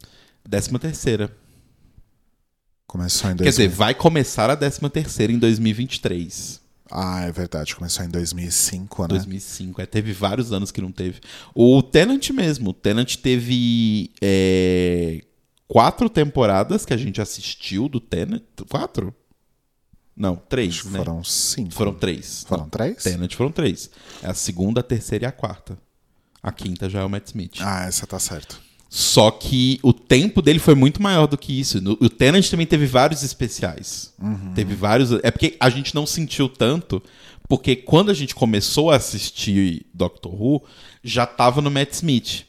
Décima 0.49 0.79
terceira. 0.79 1.37
Começou 2.87 3.29
em 3.29 3.35
Quer 3.35 3.43
2000. 3.43 3.51
dizer, 3.51 3.69
vai 3.77 3.93
começar 3.93 4.49
a 4.49 4.55
décima 4.55 4.89
terceira 4.89 5.33
em 5.33 5.39
2023. 5.41 6.61
Ah, 6.89 7.23
é 7.25 7.33
verdade. 7.33 7.75
Começou 7.75 8.05
em 8.05 8.09
2005, 8.09 9.03
né? 9.03 9.09
2005. 9.09 9.83
É, 9.83 9.87
teve 9.87 10.13
vários 10.13 10.53
anos 10.53 10.71
que 10.71 10.81
não 10.81 10.93
teve. 10.93 11.19
O 11.57 11.83
Tenant 11.83 12.31
mesmo. 12.31 12.71
O 12.71 12.73
Tenant 12.73 13.17
teve 13.17 14.13
é, 14.23 15.25
quatro 15.67 16.09
temporadas 16.09 16.87
que 16.87 16.95
a 16.95 16.97
gente 16.97 17.21
assistiu 17.21 17.89
do 17.89 17.99
Tenant. 17.99 18.45
Quatro? 18.71 19.13
Não, 20.17 20.37
três, 20.37 20.75
Acho 20.75 20.83
que 20.85 20.89
né? 20.91 20.99
foram 20.99 21.23
cinco. 21.23 21.75
Foram 21.75 21.93
três. 21.95 22.45
Foram 22.49 22.63
Não, 22.63 22.71
três? 22.71 23.03
Tenant 23.03 23.33
foram 23.35 23.53
três. 23.53 23.91
É 24.23 24.29
a 24.29 24.35
segunda, 24.35 24.81
a 24.81 24.83
terceira 24.83 25.25
e 25.25 25.29
a 25.29 25.33
quarta. 25.33 25.77
A 26.43 26.51
quinta 26.51 26.89
já 26.89 27.01
é 27.01 27.05
o 27.05 27.09
Matt 27.11 27.27
Smith. 27.27 27.57
Ah, 27.61 27.85
essa 27.85 28.07
tá 28.07 28.19
certo. 28.19 28.61
Só 28.89 29.31
que 29.31 29.79
o 29.83 29.93
tempo 29.93 30.41
dele 30.41 30.59
foi 30.61 30.75
muito 30.75 31.03
maior 31.03 31.27
do 31.27 31.37
que 31.37 31.59
isso. 31.61 31.79
O 32.01 32.09
Tenant 32.09 32.49
também 32.49 32.67
teve 32.67 32.87
vários 32.87 33.23
especiais. 33.23 34.15
Teve 34.55 34.75
vários. 34.75 35.11
É 35.23 35.31
porque 35.31 35.57
a 35.61 35.69
gente 35.69 35.95
não 35.95 36.07
sentiu 36.07 36.49
tanto, 36.49 37.03
porque 37.49 37.75
quando 37.77 38.11
a 38.11 38.15
gente 38.15 38.35
começou 38.35 38.91
a 38.91 38.97
assistir 38.97 39.85
Doctor 39.93 40.33
Who, 40.41 40.63
já 41.03 41.27
tava 41.27 41.61
no 41.61 41.71
Matt 41.71 41.93
Smith. 41.95 42.45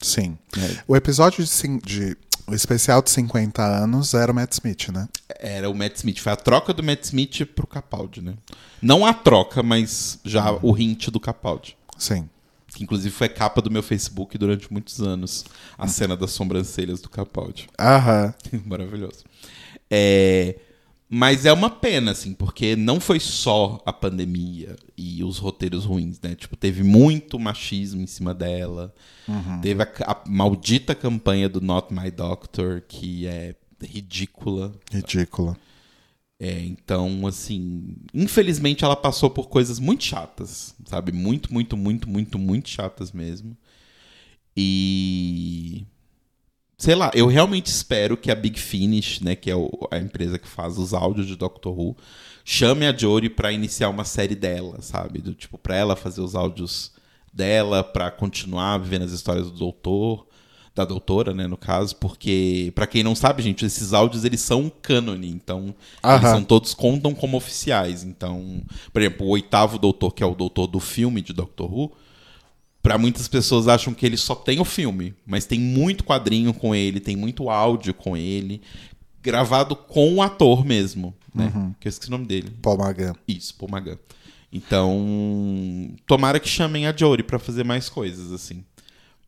Sim. 0.00 0.38
É. 0.56 0.82
O 0.86 0.94
episódio 0.94 1.44
de, 1.44 1.78
de- 1.80 2.16
O 2.48 2.54
especial 2.54 3.02
de 3.02 3.10
50 3.10 3.62
anos 3.62 4.14
era 4.14 4.32
o 4.32 4.34
Matt 4.34 4.52
Smith, 4.52 4.88
né? 4.88 5.06
Era 5.28 5.68
o 5.68 5.74
Matt 5.74 5.96
Smith. 5.96 6.18
Foi 6.18 6.32
a 6.32 6.36
troca 6.36 6.72
do 6.72 6.82
Matt 6.82 7.04
Smith 7.04 7.44
pro 7.54 7.66
Capaldi, 7.66 8.22
né? 8.22 8.34
Não 8.80 9.04
a 9.04 9.12
troca, 9.12 9.62
mas 9.62 10.18
já 10.24 10.52
o 10.62 10.76
hint 10.76 11.08
do 11.08 11.20
Capaldi. 11.20 11.76
Sim. 11.98 12.28
Que 12.68 12.82
inclusive 12.82 13.14
foi 13.14 13.28
capa 13.28 13.60
do 13.60 13.70
meu 13.70 13.82
Facebook 13.82 14.38
durante 14.38 14.72
muitos 14.72 15.00
anos. 15.00 15.44
A 15.76 15.86
cena 15.86 16.16
das 16.16 16.30
sobrancelhas 16.30 17.02
do 17.02 17.10
Capaldi. 17.10 17.68
Aham. 17.78 18.32
Maravilhoso. 18.64 19.24
É, 19.90 20.56
mas 21.08 21.46
é 21.46 21.52
uma 21.52 21.70
pena, 21.70 22.10
assim, 22.10 22.34
porque 22.34 22.76
não 22.76 23.00
foi 23.00 23.18
só 23.18 23.82
a 23.86 23.92
pandemia 23.92 24.76
e 24.96 25.24
os 25.24 25.38
roteiros 25.38 25.84
ruins, 25.84 26.20
né? 26.20 26.34
Tipo, 26.34 26.54
teve 26.56 26.82
muito 26.82 27.38
machismo 27.38 28.02
em 28.02 28.06
cima 28.06 28.34
dela. 28.34 28.94
Teve 29.62 29.82
a, 29.82 29.88
a 30.06 30.22
maldita 30.26 30.94
campanha 30.94 31.48
do 31.48 31.60
Not 31.60 31.94
My 31.94 32.10
Doctor, 32.10 32.82
que 32.86 33.26
é 33.26 33.54
ridícula. 33.82 34.72
Ridícula. 34.90 35.56
É, 36.40 36.60
então, 36.60 37.26
assim, 37.26 37.96
infelizmente 38.14 38.84
ela 38.84 38.94
passou 38.94 39.28
por 39.28 39.48
coisas 39.48 39.80
muito 39.80 40.04
chatas, 40.04 40.74
sabe? 40.84 41.10
Muito, 41.10 41.52
muito, 41.52 41.76
muito, 41.76 42.08
muito, 42.08 42.38
muito 42.38 42.68
chatas 42.68 43.12
mesmo. 43.12 43.56
E. 44.56 45.84
Sei 46.80 46.94
lá, 46.94 47.10
eu 47.12 47.26
realmente 47.26 47.66
espero 47.66 48.16
que 48.16 48.30
a 48.30 48.36
Big 48.36 48.58
Finish, 48.58 49.20
né, 49.20 49.34
que 49.34 49.50
é 49.50 49.56
o- 49.56 49.68
a 49.90 49.98
empresa 49.98 50.38
que 50.38 50.46
faz 50.46 50.78
os 50.78 50.94
áudios 50.94 51.26
de 51.26 51.34
Doctor 51.34 51.76
Who, 51.76 51.96
chame 52.44 52.86
a 52.86 52.96
Jory 52.96 53.28
pra 53.28 53.50
iniciar 53.50 53.88
uma 53.88 54.04
série 54.04 54.36
dela, 54.36 54.80
sabe? 54.80 55.20
Do 55.20 55.34
tipo, 55.34 55.58
pra 55.58 55.74
ela 55.76 55.96
fazer 55.96 56.20
os 56.20 56.36
áudios 56.36 56.92
dela, 57.32 57.82
pra 57.82 58.12
continuar 58.12 58.78
vivendo 58.78 59.02
as 59.02 59.10
histórias 59.10 59.50
do 59.50 59.58
doutor, 59.58 60.24
da 60.72 60.84
doutora, 60.84 61.34
né, 61.34 61.48
no 61.48 61.56
caso, 61.56 61.96
porque, 61.96 62.70
pra 62.76 62.86
quem 62.86 63.02
não 63.02 63.16
sabe, 63.16 63.42
gente, 63.42 63.66
esses 63.66 63.92
áudios 63.92 64.24
eles 64.24 64.40
são 64.40 64.70
cânone, 64.80 65.28
então 65.28 65.74
eles 66.04 66.30
são 66.30 66.44
todos 66.44 66.74
contam 66.74 67.12
como 67.12 67.36
oficiais. 67.36 68.04
Então, 68.04 68.62
por 68.92 69.02
exemplo, 69.02 69.26
o 69.26 69.30
oitavo 69.30 69.80
doutor, 69.80 70.12
que 70.14 70.22
é 70.22 70.26
o 70.26 70.34
doutor 70.36 70.68
do 70.68 70.78
filme 70.78 71.20
de 71.20 71.32
Doctor 71.32 71.68
Who, 71.74 71.92
Pra 72.88 72.96
muitas 72.96 73.28
pessoas 73.28 73.68
acham 73.68 73.92
que 73.92 74.06
ele 74.06 74.16
só 74.16 74.34
tem 74.34 74.60
o 74.60 74.64
filme, 74.64 75.14
mas 75.26 75.44
tem 75.44 75.60
muito 75.60 76.02
quadrinho 76.02 76.54
com 76.54 76.74
ele, 76.74 77.00
tem 77.00 77.14
muito 77.14 77.50
áudio 77.50 77.92
com 77.92 78.16
ele, 78.16 78.62
gravado 79.22 79.76
com 79.76 80.14
o 80.14 80.22
ator 80.22 80.64
mesmo, 80.64 81.14
né? 81.34 81.52
Que 81.78 81.86
eu 81.86 81.90
esqueci 81.90 82.08
o 82.08 82.12
nome 82.12 82.24
dele. 82.24 82.50
Paul 82.62 82.78
Magan. 82.78 83.12
Isso, 83.28 83.54
Paul 83.56 83.70
Magan. 83.70 83.98
Então, 84.50 85.94
tomara 86.06 86.40
que 86.40 86.48
chamem 86.48 86.86
a 86.86 86.96
Jory 86.96 87.22
pra 87.22 87.38
fazer 87.38 87.62
mais 87.62 87.90
coisas, 87.90 88.32
assim. 88.32 88.64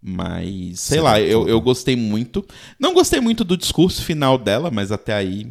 Mas, 0.01 0.81
sei 0.81 0.97
Será 0.97 1.03
lá, 1.03 1.21
eu, 1.21 1.47
eu 1.47 1.61
gostei 1.61 1.97
muito. 1.97 2.43
Não 2.79 2.95
gostei 2.95 3.21
muito 3.21 3.45
do 3.45 3.59
discurso 3.59 4.03
final 4.03 4.39
dela, 4.39 4.71
mas 4.71 4.91
até 4.91 5.13
aí. 5.13 5.47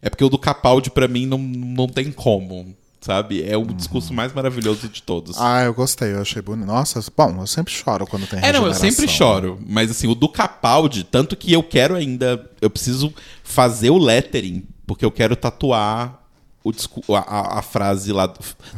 É 0.00 0.08
porque 0.08 0.22
o 0.22 0.28
do 0.28 0.38
Capaldi, 0.38 0.92
pra 0.92 1.08
mim, 1.08 1.26
não, 1.26 1.38
não 1.38 1.88
tem 1.88 2.12
como, 2.12 2.72
sabe? 3.00 3.42
É 3.42 3.56
o 3.56 3.64
discurso 3.64 4.12
mais 4.12 4.32
maravilhoso 4.32 4.88
de 4.88 5.02
todos. 5.02 5.36
Ah, 5.40 5.62
eu 5.64 5.72
gostei, 5.74 6.12
eu 6.12 6.20
achei 6.20 6.40
bonito. 6.42 6.66
Nossa, 6.66 7.02
bom, 7.16 7.40
eu 7.40 7.46
sempre 7.46 7.72
choro 7.72 8.06
quando 8.06 8.26
tem 8.26 8.38
É, 8.42 8.52
não, 8.52 8.66
eu 8.66 8.74
sempre 8.74 9.08
choro. 9.08 9.58
Mas 9.66 9.90
assim, 9.90 10.06
o 10.06 10.14
do 10.14 10.28
Capaldi, 10.28 11.04
tanto 11.04 11.36
que 11.36 11.52
eu 11.52 11.62
quero 11.62 11.94
ainda. 11.94 12.48
Eu 12.60 12.68
preciso 12.70 13.12
fazer 13.42 13.90
o 13.90 13.98
lettering, 13.98 14.64
porque 14.86 15.04
eu 15.04 15.10
quero 15.10 15.34
tatuar 15.36 16.18
o 16.62 16.72
discu- 16.72 17.02
a, 17.14 17.58
a- 17.58 17.62
frase 17.62 18.12
lá. 18.12 18.30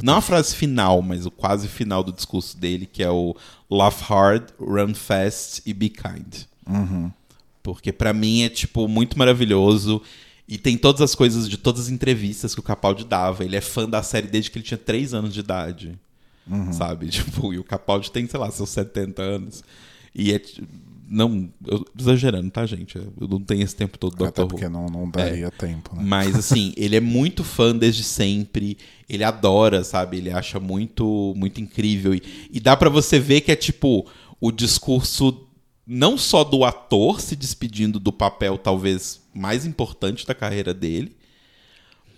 não 0.02 0.16
a 0.16 0.20
frase 0.20 0.54
final, 0.54 1.02
mas 1.02 1.26
o 1.26 1.30
quase 1.32 1.66
final 1.66 2.02
do 2.04 2.12
discurso 2.12 2.56
dele, 2.56 2.86
que 2.86 3.02
é 3.02 3.10
o 3.10 3.34
Laugh 3.68 4.00
hard, 4.02 4.44
run 4.60 4.94
fast 4.94 5.62
e 5.66 5.74
be 5.74 5.88
kind. 5.88 6.44
Porque 7.62 7.92
pra 7.92 8.12
mim 8.12 8.42
é, 8.42 8.48
tipo, 8.48 8.86
muito 8.88 9.18
maravilhoso. 9.18 10.02
E 10.46 10.58
tem 10.58 10.76
todas 10.76 11.00
as 11.00 11.14
coisas 11.14 11.48
de 11.48 11.56
todas 11.56 11.82
as 11.82 11.88
entrevistas 11.88 12.54
que 12.54 12.60
o 12.60 12.64
Capaldi 12.64 13.04
dava. 13.04 13.44
Ele 13.44 13.56
é 13.56 13.60
fã 13.60 13.88
da 13.88 14.02
série 14.02 14.26
desde 14.26 14.50
que 14.50 14.58
ele 14.58 14.64
tinha 14.64 14.78
3 14.78 15.14
anos 15.14 15.32
de 15.32 15.40
idade. 15.40 15.98
Sabe? 16.72 17.06
Tipo, 17.10 17.54
e 17.54 17.58
o 17.58 17.64
Capaldi 17.64 18.10
tem, 18.10 18.26
sei 18.26 18.38
lá, 18.38 18.50
seus 18.50 18.70
70 18.70 19.22
anos. 19.22 19.62
E 20.14 20.32
é. 20.32 20.42
Não, 21.08 21.50
eu 21.66 21.80
tô 21.80 21.90
exagerando, 22.00 22.50
tá, 22.50 22.64
gente? 22.64 22.96
Eu 22.96 23.28
não 23.28 23.40
tenho 23.40 23.62
esse 23.62 23.76
tempo 23.76 23.98
todo 23.98 24.16
do 24.16 24.24
Até 24.24 24.42
Dr. 24.42 24.48
Porque 24.48 24.68
não, 24.68 24.86
não 24.86 25.10
daria 25.10 25.50
tempo, 25.50 25.94
né? 25.94 26.02
Mas 26.02 26.34
assim, 26.34 26.72
ele 26.78 26.96
é 26.96 27.00
muito 27.00 27.44
fã 27.44 27.76
desde 27.76 28.02
sempre. 28.02 28.78
Ele 29.06 29.22
adora, 29.22 29.84
sabe? 29.84 30.16
Ele 30.16 30.30
acha 30.30 30.58
muito 30.58 31.34
muito 31.36 31.60
incrível 31.60 32.14
e, 32.14 32.22
e 32.50 32.58
dá 32.58 32.74
pra 32.74 32.88
você 32.88 33.18
ver 33.18 33.42
que 33.42 33.52
é 33.52 33.56
tipo 33.56 34.06
o 34.40 34.50
discurso 34.50 35.46
não 35.94 36.16
só 36.16 36.42
do 36.42 36.64
ator 36.64 37.20
se 37.20 37.36
despedindo 37.36 38.00
do 38.00 38.10
papel 38.12 38.56
talvez 38.56 39.20
mais 39.34 39.66
importante 39.66 40.26
da 40.26 40.34
carreira 40.34 40.72
dele, 40.72 41.14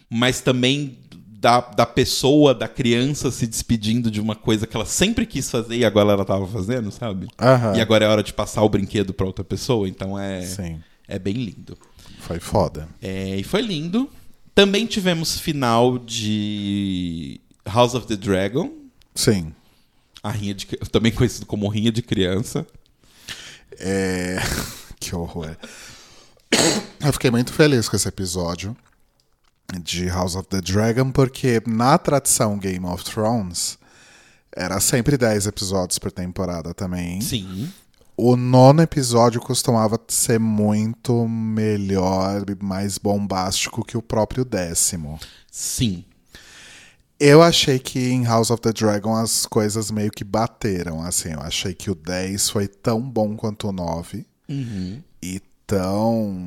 mas 0.08 0.40
também 0.40 0.98
da, 1.40 1.60
da 1.60 1.84
pessoa, 1.84 2.54
da 2.54 2.68
criança 2.68 3.30
se 3.32 3.46
despedindo 3.46 4.10
de 4.12 4.20
uma 4.20 4.36
coisa 4.36 4.66
que 4.66 4.76
ela 4.76 4.86
sempre 4.86 5.26
quis 5.26 5.50
fazer 5.50 5.76
e 5.76 5.84
agora 5.84 6.12
ela 6.12 6.24
tava 6.24 6.46
fazendo, 6.46 6.90
sabe? 6.92 7.26
Aham. 7.40 7.76
E 7.76 7.80
agora 7.80 8.04
é 8.04 8.08
hora 8.08 8.22
de 8.22 8.32
passar 8.32 8.62
o 8.62 8.68
brinquedo 8.68 9.12
pra 9.12 9.26
outra 9.26 9.44
pessoa, 9.44 9.88
então 9.88 10.16
é 10.16 10.42
Sim, 10.42 10.80
é 11.08 11.18
bem 11.18 11.34
lindo. 11.34 11.76
foi 12.20 12.38
foda. 12.38 12.88
É, 13.02 13.36
e 13.36 13.42
foi 13.42 13.60
lindo. 13.60 14.08
Também 14.54 14.86
tivemos 14.86 15.40
final 15.40 15.98
de 15.98 17.40
House 17.66 17.94
of 17.94 18.06
the 18.06 18.14
Dragon, 18.16 18.70
Sim. 19.14 19.52
a 20.22 20.30
rinha 20.30 20.54
de, 20.54 20.64
também 20.92 21.10
conhecido 21.10 21.44
como 21.44 21.66
Rinha 21.68 21.90
de 21.90 22.02
Criança. 22.02 22.64
É... 23.78 24.38
que 25.00 25.14
horror. 25.14 25.56
Eu 27.04 27.12
fiquei 27.12 27.30
muito 27.30 27.52
feliz 27.52 27.88
com 27.88 27.96
esse 27.96 28.08
episódio 28.08 28.76
de 29.82 30.06
House 30.08 30.36
of 30.36 30.48
the 30.48 30.60
Dragon, 30.60 31.10
porque 31.10 31.62
na 31.66 31.98
tradição 31.98 32.58
Game 32.58 32.86
of 32.86 33.04
Thrones 33.04 33.78
era 34.54 34.78
sempre 34.80 35.16
10 35.16 35.46
episódios 35.46 35.98
por 35.98 36.12
temporada 36.12 36.72
também. 36.72 37.20
Sim. 37.20 37.72
O 38.16 38.36
nono 38.36 38.80
episódio 38.80 39.40
costumava 39.40 40.00
ser 40.06 40.38
muito 40.38 41.26
melhor 41.26 42.44
e 42.48 42.64
mais 42.64 42.96
bombástico 42.96 43.84
que 43.84 43.96
o 43.96 44.02
próprio 44.02 44.44
décimo. 44.44 45.18
Sim. 45.50 46.04
Eu 47.26 47.40
achei 47.42 47.78
que 47.78 47.98
em 47.98 48.24
House 48.24 48.50
of 48.50 48.60
the 48.60 48.70
Dragon 48.70 49.14
as 49.16 49.46
coisas 49.46 49.90
meio 49.90 50.10
que 50.10 50.22
bateram, 50.22 51.00
assim. 51.00 51.30
Eu 51.32 51.40
achei 51.40 51.72
que 51.72 51.90
o 51.90 51.94
10 51.94 52.50
foi 52.50 52.68
tão 52.68 53.00
bom 53.00 53.34
quanto 53.34 53.68
o 53.68 53.72
9 53.72 54.26
Uhum. 54.46 55.02
e 55.22 55.40
tão 55.66 56.46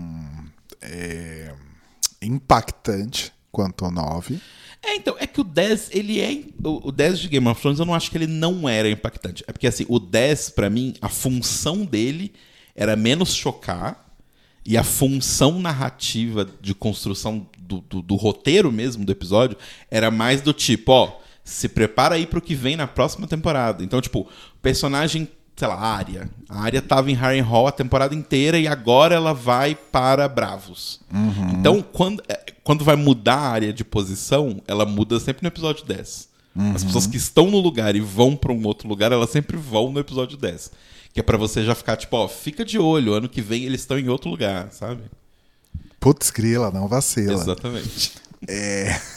é, 0.79 1.51
impactante 2.22 3.34
quanto 3.51 3.86
o 3.86 3.91
9. 3.91 4.39
É, 4.84 4.96
então, 4.96 5.15
é 5.17 5.25
que 5.25 5.41
o 5.41 5.43
10, 5.43 5.89
ele 5.91 6.22
é. 6.22 6.43
O, 6.63 6.89
o 6.89 6.91
10 6.91 7.19
de 7.19 7.27
Game 7.29 7.48
of 7.48 7.60
Thrones, 7.60 7.79
eu 7.79 7.86
não 7.86 7.96
acho 7.96 8.12
que 8.12 8.17
ele 8.19 8.27
não 8.27 8.69
era 8.69 8.88
impactante. 8.88 9.43
É 9.48 9.51
porque, 9.51 9.65
assim, 9.65 9.86
o 9.89 9.98
10, 10.00 10.51
pra 10.51 10.69
mim, 10.69 10.93
a 11.01 11.10
função 11.10 11.84
dele 11.84 12.31
era 12.75 12.96
menos 12.96 13.34
chocar. 13.34 14.05
E 14.63 14.77
a 14.77 14.84
função 14.84 15.60
narrativa 15.60 16.48
de 16.62 16.75
construção 16.75 17.48
do, 17.68 17.82
do, 17.82 18.02
do 18.02 18.16
roteiro 18.16 18.72
mesmo 18.72 19.06
do 19.06 19.12
episódio 19.12 19.58
era 19.92 20.10
mais 20.10 20.42
do 20.42 20.54
tipo, 20.54 20.92
ó, 20.92 21.20
se 21.44 21.68
prepara 21.70 22.16
aí 22.16 22.26
pro 22.26 22.42
que 22.42 22.56
vem 22.56 22.76
na 22.76 22.88
próxima 22.88 23.28
temporada. 23.28 23.84
Então, 23.84 24.02
tipo, 24.02 24.22
o 24.22 24.28
personagem 24.62 25.28
sei 25.58 25.68
lá, 25.68 25.74
a 25.74 25.96
Arya. 25.96 26.30
A 26.48 26.62
Arya 26.62 26.82
tava 26.84 27.10
em 27.10 27.16
Harrenhal 27.16 27.66
a 27.66 27.72
temporada 27.72 28.14
inteira 28.14 28.60
e 28.60 28.68
agora 28.68 29.16
ela 29.16 29.34
vai 29.34 29.74
para 29.74 30.28
Bravos. 30.28 31.02
Uhum. 31.12 31.50
Então, 31.60 31.82
quando, 31.82 32.22
é, 32.30 32.54
quando 32.64 32.86
vai 32.86 32.96
mudar 32.96 33.38
a 33.38 33.50
área 33.50 33.74
de 33.74 33.84
posição, 33.84 34.62
ela 34.68 34.86
muda 34.86 35.20
sempre 35.20 35.42
no 35.42 35.48
episódio 35.48 35.84
10. 35.84 36.30
Uhum. 36.56 36.76
As 36.76 36.84
pessoas 36.84 37.08
que 37.08 37.18
estão 37.18 37.50
no 37.50 37.60
lugar 37.60 37.96
e 37.96 38.00
vão 38.00 38.36
para 38.36 38.54
um 38.54 38.64
outro 38.68 38.88
lugar, 38.88 39.12
elas 39.12 39.32
sempre 39.32 39.58
vão 39.58 39.92
no 39.92 40.00
episódio 40.00 40.38
10. 40.38 40.72
Que 41.12 41.22
é 41.22 41.24
para 41.24 41.38
você 41.38 41.66
já 41.66 41.74
ficar 41.74 41.98
tipo, 41.98 42.16
ó, 42.16 42.28
fica 42.28 42.64
de 42.64 42.78
olho, 42.78 43.14
ano 43.14 43.28
que 43.28 43.42
vem 43.42 43.64
eles 43.64 43.82
estão 43.82 43.98
em 43.98 44.10
outro 44.10 44.30
lugar, 44.30 44.72
sabe? 44.72 45.02
Putz, 46.14 46.30
grila, 46.32 46.72
não 46.72 46.88
vacila. 46.88 47.34
Exatamente. 47.34 48.14
É. 48.48 49.00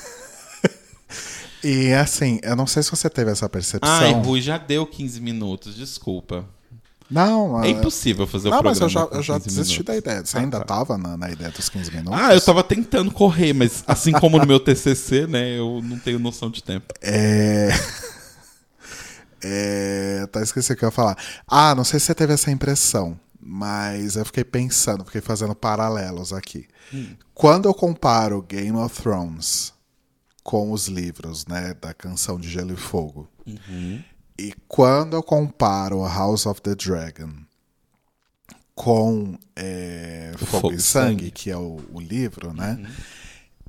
E 1.63 1.93
assim, 1.93 2.41
eu 2.43 2.57
não 2.57 2.67
sei 2.67 2.83
se 2.83 2.91
você 2.91 3.11
teve 3.11 3.31
essa 3.31 3.47
percepção. 3.47 3.93
Ai, 3.93 4.13
Rui, 4.15 4.41
já 4.41 4.57
deu 4.57 4.87
15 4.87 5.21
minutos, 5.21 5.75
desculpa. 5.77 6.47
Não, 7.11 7.63
É 7.63 7.69
impossível 7.69 8.27
fazer 8.27 8.49
o 8.49 8.51
Não, 8.51 8.63
mas 8.63 8.79
programa. 8.79 9.09
eu 9.09 9.11
já, 9.13 9.17
eu 9.19 9.23
já 9.23 9.35
15 9.41 9.45
desisti 9.57 9.73
minutos. 9.81 9.85
da 9.85 9.97
ideia. 9.99 10.25
Você 10.25 10.39
Ah, 10.39 10.41
ainda 10.41 10.59
tá. 10.61 10.65
tava 10.65 10.97
na, 10.97 11.19
na 11.19 11.31
ideia 11.31 11.51
dos 11.51 11.69
15 11.69 11.91
minutos? 11.91 12.19
Ah, 12.19 12.33
eu 12.35 12.41
tava 12.41 12.65
tentando 12.65 13.11
correr, 13.11 13.53
mas 13.53 13.85
assim 13.87 14.11
como 14.13 14.39
no 14.39 14.47
meu 14.47 14.59
TCC, 14.59 15.27
né, 15.27 15.59
eu 15.59 15.83
não 15.85 15.99
tenho 15.99 16.19
noção 16.19 16.49
de 16.51 16.63
tempo. 16.63 16.95
É. 17.03 17.69
É. 19.43 20.27
Tá 20.33 20.43
esqueci 20.43 20.73
o 20.73 20.77
que 20.77 20.85
eu 20.85 20.89
ia 20.89 20.93
falar. 20.93 21.17
Ah, 21.47 21.75
não 21.75 21.85
sei 21.85 21.99
se 22.01 22.07
você 22.07 22.15
teve 22.15 22.33
essa 22.33 22.51
impressão, 22.51 23.19
mas 23.41 24.17
eu 24.17 24.25
fiquei 24.25 24.45
pensando, 24.45 25.05
fiquei 25.05 25.21
fazendo 25.21 25.55
paralelos 25.55 26.33
aqui. 26.33 26.69
Quando 27.33 27.69
eu 27.69 27.75
comparo 27.75 28.43
Game 28.43 28.77
of 28.77 29.01
Thrones 29.01 29.73
com 30.43 30.73
os 30.73 30.89
livros, 30.89 31.47
né, 31.47 31.75
da 31.75 31.95
canção 31.95 32.39
de 32.39 32.49
Gelo 32.49 32.75
e 32.75 32.77
Fogo, 32.77 33.29
e 34.39 34.55
quando 34.69 35.15
eu 35.15 35.23
comparo 35.23 36.05
House 36.05 36.47
of 36.47 36.61
the 36.63 36.75
Dragon 36.75 37.31
com 38.75 39.39
é, 39.55 40.33
Fogo, 40.37 40.47
Fogo 40.47 40.73
e 40.73 40.81
Sangue, 40.81 41.25
Sangue. 41.25 41.31
que 41.31 41.51
é 41.51 41.57
o, 41.57 41.81
o 41.93 42.01
livro, 42.01 42.53
né? 42.55 42.83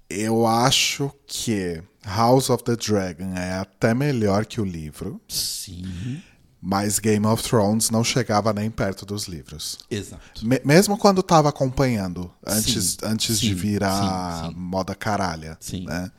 Eu 0.10 0.46
acho 0.46 1.12
que 1.28 1.82
House 2.04 2.50
of 2.50 2.64
the 2.64 2.76
Dragon 2.76 3.34
é 3.36 3.54
até 3.54 3.94
melhor 3.94 4.46
que 4.46 4.60
o 4.60 4.66
livro, 4.66 5.22
Sim. 5.28 6.22
Mas 6.62 7.00
Game 7.00 7.26
of 7.26 7.42
Thrones 7.42 7.90
não 7.90 8.04
chegava 8.04 8.54
nem 8.54 8.70
perto 8.70 9.06
dos 9.06 9.26
livros. 9.28 9.80
Exato. 9.90 10.46
Me- 10.46 10.62
mesmo 10.64 10.98
quando 10.98 11.24
tava 11.24 11.50
acompanhando, 11.50 12.32
antes, 12.46 12.92
Sim, 12.92 12.98
antes 13.04 13.40
de 13.40 13.50
sim, 13.50 13.56
virar 13.56 14.46
sim, 14.50 14.54
moda 14.56 14.94
caralha. 14.94 15.58
Sim. 15.60 15.86
Né? 15.86 16.12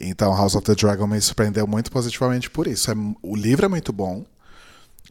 Então 0.00 0.34
House 0.34 0.54
of 0.54 0.64
the 0.64 0.74
Dragon 0.74 1.06
me 1.06 1.20
surpreendeu 1.20 1.66
muito 1.66 1.90
positivamente 1.90 2.48
por 2.48 2.66
isso. 2.66 2.90
É 2.90 2.94
o 3.22 3.36
livro 3.36 3.66
é 3.66 3.68
muito 3.68 3.92
bom, 3.92 4.24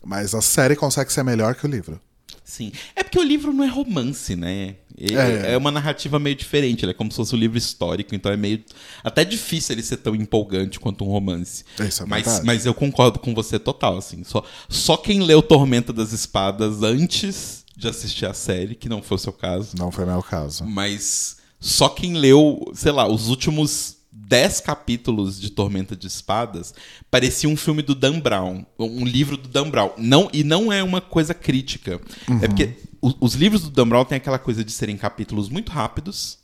mas 0.03 0.33
a 0.33 0.41
série 0.41 0.75
consegue 0.75 1.11
ser 1.13 1.23
melhor 1.23 1.53
que 1.55 1.65
o 1.65 1.69
livro. 1.69 1.99
Sim. 2.43 2.71
É 2.95 3.03
porque 3.03 3.19
o 3.19 3.23
livro 3.23 3.51
não 3.51 3.63
é 3.63 3.67
romance, 3.67 4.35
né? 4.35 4.75
É. 4.99 5.53
é. 5.53 5.57
uma 5.57 5.69
narrativa 5.69 6.17
meio 6.17 6.35
diferente. 6.35 6.83
Ele 6.83 6.91
é 6.91 6.93
como 6.93 7.11
se 7.11 7.17
fosse 7.17 7.35
um 7.35 7.37
livro 7.37 7.57
histórico, 7.57 8.15
então 8.15 8.31
é 8.31 8.37
meio. 8.37 8.63
Até 9.03 9.23
difícil 9.23 9.75
ele 9.75 9.83
ser 9.83 9.97
tão 9.97 10.15
empolgante 10.15 10.79
quanto 10.79 11.03
um 11.03 11.09
romance. 11.09 11.63
É 11.77 12.05
mas, 12.07 12.43
mas 12.43 12.65
eu 12.65 12.73
concordo 12.73 13.19
com 13.19 13.33
você 13.35 13.59
total, 13.59 13.97
assim. 13.97 14.23
Só, 14.23 14.43
só 14.69 14.97
quem 14.97 15.21
leu 15.21 15.41
Tormenta 15.41 15.93
das 15.93 16.13
Espadas 16.13 16.81
antes 16.81 17.65
de 17.75 17.87
assistir 17.87 18.25
a 18.25 18.33
série, 18.33 18.73
que 18.73 18.89
não 18.89 19.03
foi 19.03 19.15
o 19.15 19.19
seu 19.19 19.33
caso, 19.33 19.77
Não 19.77 19.91
foi 19.91 20.05
meu 20.05 20.23
caso. 20.23 20.65
mas 20.65 21.37
só 21.59 21.89
quem 21.89 22.13
leu, 22.13 22.71
sei 22.73 22.91
lá, 22.91 23.07
os 23.07 23.27
últimos 23.27 23.96
10 24.27 24.59
capítulos 24.61 25.39
de 25.39 25.49
Tormenta 25.49 25.95
de 25.95 26.05
Espadas 26.07 26.73
parecia 27.09 27.47
um 27.49 27.55
filme 27.55 27.81
do 27.81 27.95
Dan 27.95 28.19
Brown, 28.19 28.65
um 28.77 29.05
livro 29.05 29.37
do 29.37 29.47
Dan 29.47 29.69
Brown. 29.69 29.91
Não, 29.97 30.29
e 30.33 30.43
não 30.43 30.71
é 30.71 30.83
uma 30.83 30.99
coisa 30.99 31.33
crítica. 31.33 32.01
É 32.41 32.47
porque 32.47 32.73
o- 33.01 33.13
os 33.25 33.35
livros 33.35 33.61
do 33.63 33.69
Dan 33.69 33.87
Brown 33.87 34.03
têm 34.05 34.17
aquela 34.17 34.37
coisa 34.39 34.63
de 34.63 34.71
serem 34.71 34.97
capítulos 34.97 35.47
muito 35.49 35.71
rápidos, 35.71 36.39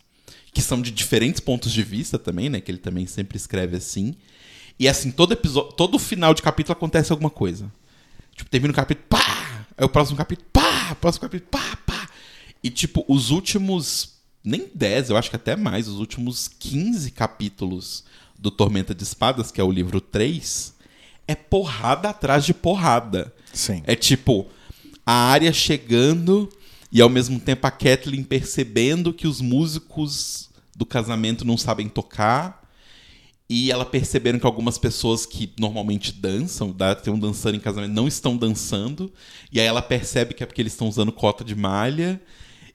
que 0.54 0.62
são 0.62 0.82
de 0.82 0.92
diferentes 0.92 1.40
pontos 1.42 1.72
de 1.74 1.84
vista 1.84 2.18
também, 2.18 2.50
né? 2.50 2.62
Que 2.62 2.72
ele 2.72 2.78
também 2.78 3.06
sempre 3.06 3.36
escreve 3.38 3.76
assim. 3.76 4.16
E 4.80 4.88
assim, 4.88 5.12
todo 5.12 5.34
episódio, 5.34 5.74
todo 5.74 6.00
final 6.00 6.34
de 6.34 6.42
capítulo 6.42 6.74
acontece 6.74 7.12
alguma 7.12 7.30
coisa. 7.30 7.72
Tipo, 8.36 8.50
termina 8.50 8.72
o 8.72 8.76
capítulo, 8.76 9.06
pá! 9.10 9.66
Aí 9.78 9.86
o 9.86 9.90
próximo 9.90 10.18
capítulo, 10.18 10.48
pá! 10.54 10.96
Próximo 11.02 11.22
capítulo, 11.22 11.50
pá, 11.52 11.78
pá! 11.86 12.10
E 12.64 12.70
tipo, 12.70 13.04
os 13.10 13.30
últimos, 13.30 14.13
nem 14.44 14.68
10, 14.74 15.10
eu 15.10 15.18
acho 15.18 15.30
que 15.30 15.36
até 15.36 15.56
mais, 15.56 15.88
os 15.88 16.00
últimos 16.00 16.48
15 16.48 17.12
capítulos 17.12 18.04
do 18.38 18.52
Tormenta 18.52 18.94
de 18.94 19.04
Espadas, 19.04 19.52
que 19.52 19.62
é 19.62 19.64
o 19.64 19.72
livro 19.72 20.02
3, 20.02 20.74
é 21.28 21.36
porrada 21.36 22.10
atrás 22.10 22.46
de 22.46 22.54
porrada. 22.54 23.34
Sim. 23.54 23.82
É 23.86 23.96
tipo, 23.96 24.48
a 25.06 25.14
área 25.14 25.54
chegando 25.54 26.50
e 26.92 27.00
ao 27.02 27.10
mesmo 27.10 27.40
tempo 27.40 27.66
a 27.66 27.72
Kathleen 27.72 28.24
percebendo 28.24 29.14
que 29.14 29.28
os 29.28 29.40
músicos 29.40 30.50
do 30.76 30.86
casamento 30.86 31.46
não 31.46 31.58
sabem 31.58 31.88
tocar. 31.88 32.62
E 33.50 33.72
ela 33.72 33.86
percebendo 33.86 34.40
que 34.40 34.46
algumas 34.46 34.78
pessoas 34.78 35.26
que 35.26 35.52
normalmente 35.60 36.12
dançam, 36.12 36.72
da- 36.72 36.94
estão 36.94 37.20
dançando 37.20 37.56
em 37.56 37.60
casamento, 37.60 37.92
não 37.94 38.08
estão 38.08 38.36
dançando. 38.36 39.12
E 39.52 39.60
aí 39.60 39.66
ela 39.66 39.82
percebe 39.82 40.34
que 40.34 40.42
é 40.44 40.46
porque 40.46 40.62
eles 40.62 40.74
estão 40.74 40.88
usando 40.88 41.12
cota 41.12 41.44
de 41.44 41.54
malha. 41.54 42.22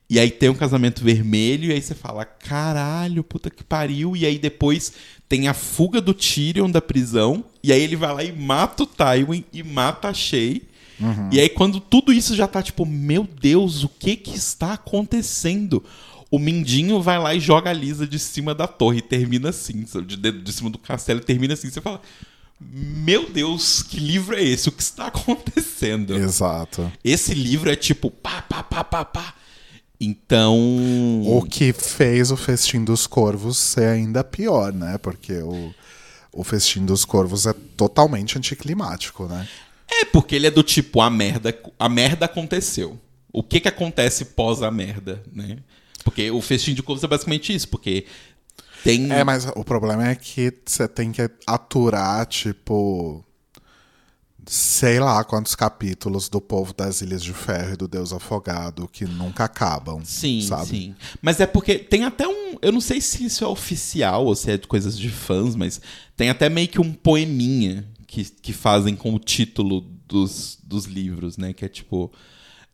E 0.09 0.19
aí 0.19 0.31
tem 0.31 0.49
um 0.49 0.55
casamento 0.55 1.03
vermelho, 1.03 1.69
e 1.69 1.73
aí 1.73 1.81
você 1.81 1.93
fala, 1.93 2.25
caralho, 2.25 3.23
puta 3.23 3.49
que 3.49 3.63
pariu. 3.63 4.17
E 4.17 4.25
aí 4.25 4.39
depois 4.39 4.91
tem 5.27 5.47
a 5.47 5.53
fuga 5.53 6.01
do 6.01 6.15
Tyrion 6.15 6.69
da 6.69 6.81
prisão. 6.81 7.43
E 7.61 7.71
aí 7.71 7.81
ele 7.81 7.95
vai 7.95 8.13
lá 8.13 8.23
e 8.23 8.31
mata 8.31 8.83
o 8.83 8.87
Tywin 8.87 9.45
e 9.53 9.61
mata 9.61 10.07
a 10.09 10.13
Shay. 10.13 10.63
E 11.31 11.39
aí 11.39 11.47
quando 11.47 11.79
tudo 11.79 12.11
isso 12.11 12.35
já 12.35 12.47
tá 12.47 12.61
tipo, 12.61 12.85
meu 12.85 13.27
Deus, 13.39 13.83
o 13.83 13.89
que 13.89 14.15
que 14.15 14.35
está 14.35 14.73
acontecendo? 14.73 15.83
O 16.31 16.37
Mindinho 16.37 17.01
vai 17.01 17.17
lá 17.17 17.33
e 17.33 17.39
joga 17.39 17.69
a 17.69 17.73
Lisa 17.73 18.05
de 18.05 18.19
cima 18.19 18.53
da 18.53 18.67
torre 18.67 18.97
e 18.97 19.01
termina 19.01 19.49
assim, 19.49 19.85
de, 20.05 20.17
de, 20.17 20.31
de 20.31 20.51
cima 20.53 20.69
do 20.69 20.77
castelo 20.77 21.19
e 21.19 21.23
termina 21.23 21.53
assim. 21.53 21.69
Você 21.69 21.79
fala, 21.79 22.01
meu 22.59 23.29
Deus, 23.29 23.81
que 23.81 23.99
livro 23.99 24.35
é 24.35 24.43
esse? 24.43 24.69
O 24.69 24.71
que 24.71 24.81
está 24.81 25.07
acontecendo? 25.07 26.15
Exato. 26.15 26.91
Esse 27.03 27.33
livro 27.33 27.71
é 27.71 27.75
tipo 27.75 28.11
pá, 28.11 28.41
pá, 28.41 28.61
pá, 28.61 28.83
pá, 28.83 29.05
pá. 29.05 29.33
Então. 29.99 30.55
O 31.25 31.41
que 31.43 31.73
fez 31.73 32.31
o 32.31 32.37
Festim 32.37 32.83
dos 32.83 33.05
Corvos 33.05 33.57
ser 33.57 33.87
ainda 33.89 34.23
pior, 34.23 34.71
né? 34.71 34.97
Porque 34.97 35.33
o, 35.33 35.73
o 36.31 36.43
Festim 36.43 36.85
dos 36.85 37.03
Corvos 37.03 37.45
é 37.45 37.53
totalmente 37.75 38.37
anticlimático, 38.37 39.25
né? 39.25 39.47
É 39.91 40.05
porque 40.05 40.35
ele 40.35 40.47
é 40.47 40.51
do 40.51 40.63
tipo, 40.63 41.01
a 41.01 41.09
merda, 41.09 41.57
a 41.77 41.89
merda 41.89 42.25
aconteceu. 42.25 42.99
O 43.33 43.43
que 43.43 43.59
que 43.59 43.67
acontece 43.67 44.25
pós 44.25 44.61
a 44.61 44.71
merda, 44.71 45.21
né? 45.33 45.57
Porque 46.03 46.31
o 46.31 46.41
festim 46.41 46.73
de 46.73 46.81
corvos 46.81 47.03
é 47.03 47.07
basicamente 47.07 47.53
isso, 47.53 47.67
porque 47.67 48.05
tem. 48.83 49.11
É, 49.11 49.23
mas 49.23 49.45
o 49.55 49.63
problema 49.63 50.07
é 50.07 50.15
que 50.15 50.53
você 50.65 50.87
tem 50.87 51.11
que 51.11 51.29
aturar, 51.45 52.25
tipo. 52.25 53.23
Sei 54.45 54.99
lá 54.99 55.23
quantos 55.23 55.55
capítulos 55.55 56.27
do 56.29 56.41
povo 56.41 56.73
das 56.73 57.01
Ilhas 57.01 57.23
de 57.23 57.33
Ferro 57.33 57.73
e 57.73 57.77
do 57.77 57.87
Deus 57.87 58.11
Afogado 58.11 58.87
que 58.87 59.05
nunca 59.05 59.43
acabam. 59.43 60.01
Sim, 60.03 60.41
sabe? 60.41 60.67
sim. 60.67 60.95
Mas 61.21 61.39
é 61.39 61.45
porque 61.45 61.77
tem 61.77 62.03
até 62.03 62.27
um. 62.27 62.57
Eu 62.61 62.71
não 62.71 62.81
sei 62.81 62.99
se 62.99 63.23
isso 63.25 63.43
é 63.43 63.47
oficial 63.47 64.25
ou 64.25 64.35
se 64.35 64.51
é 64.51 64.57
de 64.57 64.67
coisas 64.67 64.97
de 64.97 65.09
fãs, 65.09 65.55
mas 65.55 65.79
tem 66.17 66.29
até 66.29 66.49
meio 66.49 66.67
que 66.67 66.81
um 66.81 66.91
poeminha 66.91 67.85
que, 68.07 68.23
que 68.23 68.51
fazem 68.51 68.95
com 68.95 69.13
o 69.13 69.19
título 69.19 69.81
dos, 70.07 70.57
dos 70.63 70.85
livros, 70.85 71.37
né? 71.37 71.53
Que 71.53 71.65
é 71.65 71.69
tipo. 71.69 72.11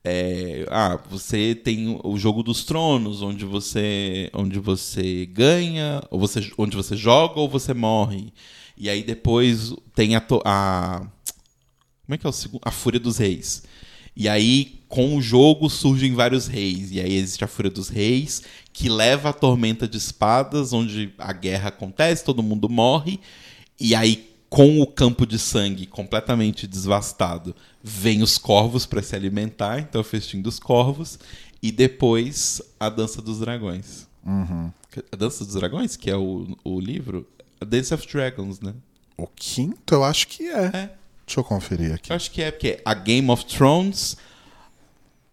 é, 0.04 0.66
ah, 0.72 0.98
você 1.10 1.54
tem 1.54 2.00
o 2.04 2.18
jogo 2.18 2.42
dos 2.42 2.64
tronos, 2.64 3.22
onde 3.22 3.44
você, 3.44 4.30
onde 4.34 4.60
você 4.60 5.26
ganha, 5.26 6.02
ou 6.10 6.20
você, 6.20 6.52
onde 6.58 6.76
você 6.78 6.96
joga 6.96 7.40
ou 7.40 7.50
você 7.50 7.74
morre. 7.74 8.34
E 8.78 8.90
aí 8.90 9.04
depois 9.04 9.74
tem 9.94 10.16
a, 10.16 10.24
a 10.46 11.08
como 12.06 12.16
é 12.16 12.18
que 12.18 12.26
é 12.26 12.30
o 12.30 12.34
segundo? 12.34 12.62
A 12.64 12.72
Fúria 12.72 13.00
dos 13.00 13.18
Reis. 13.18 13.64
E 14.16 14.30
aí, 14.30 14.80
com 14.88 15.18
o 15.18 15.22
jogo, 15.22 15.70
surgem 15.70 16.14
vários 16.14 16.48
reis. 16.48 16.90
E 16.92 17.02
aí 17.02 17.16
existe 17.16 17.44
a 17.44 17.48
Fúria 17.48 17.70
dos 17.70 17.90
Reis, 17.90 18.44
que 18.72 18.88
leva 18.88 19.30
a 19.30 19.34
tormenta 19.34 19.86
de 19.88 19.98
espadas, 19.98 20.72
onde 20.72 21.14
a 21.18 21.34
guerra 21.34 21.68
acontece, 21.68 22.24
todo 22.24 22.42
mundo 22.42 22.70
morre. 22.70 23.20
E 23.78 23.94
aí, 23.94 24.34
com 24.50 24.80
o 24.80 24.88
campo 24.88 25.26
de 25.26 25.38
sangue 25.38 25.86
completamente 25.86 26.66
desvastado, 26.66 27.54
vem 27.84 28.24
os 28.24 28.38
corvos 28.38 28.86
para 28.86 29.02
se 29.02 29.16
alimentar, 29.16 29.80
então 29.80 30.00
o 30.00 30.04
festim 30.04 30.42
dos 30.42 30.60
corvos, 30.60 31.20
e 31.62 31.72
depois 31.72 32.62
a 32.80 32.88
dança 32.88 33.22
dos 33.22 33.40
dragões. 33.40 34.08
A 35.12 35.16
dança 35.18 35.44
dos 35.44 35.56
dragões, 35.56 35.98
que 35.98 36.10
é 36.10 36.16
o, 36.16 36.48
o 36.64 36.80
livro, 36.80 37.28
a 37.60 37.66
Dance 37.66 37.94
of 37.94 38.08
Dragons, 38.08 38.62
né? 38.62 38.74
O 39.18 39.28
quinto, 39.28 39.94
eu 39.94 40.04
acho 40.06 40.28
que 40.28 40.48
é. 40.48 40.72
É. 40.74 40.90
Deixa 41.26 41.40
eu 41.40 41.44
conferir 41.44 41.94
aqui. 41.94 42.12
Eu 42.12 42.16
acho 42.16 42.30
que 42.32 42.42
é 42.42 42.52
porque 42.52 42.82
a 42.86 42.94
Game 42.94 43.30
of 43.30 43.46
Thrones, 43.46 44.16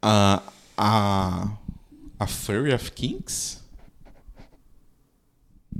a 0.00 0.42
a 0.76 1.56
a 2.18 2.26
Fury 2.26 2.72
of 2.72 2.90
Kings. 2.92 3.58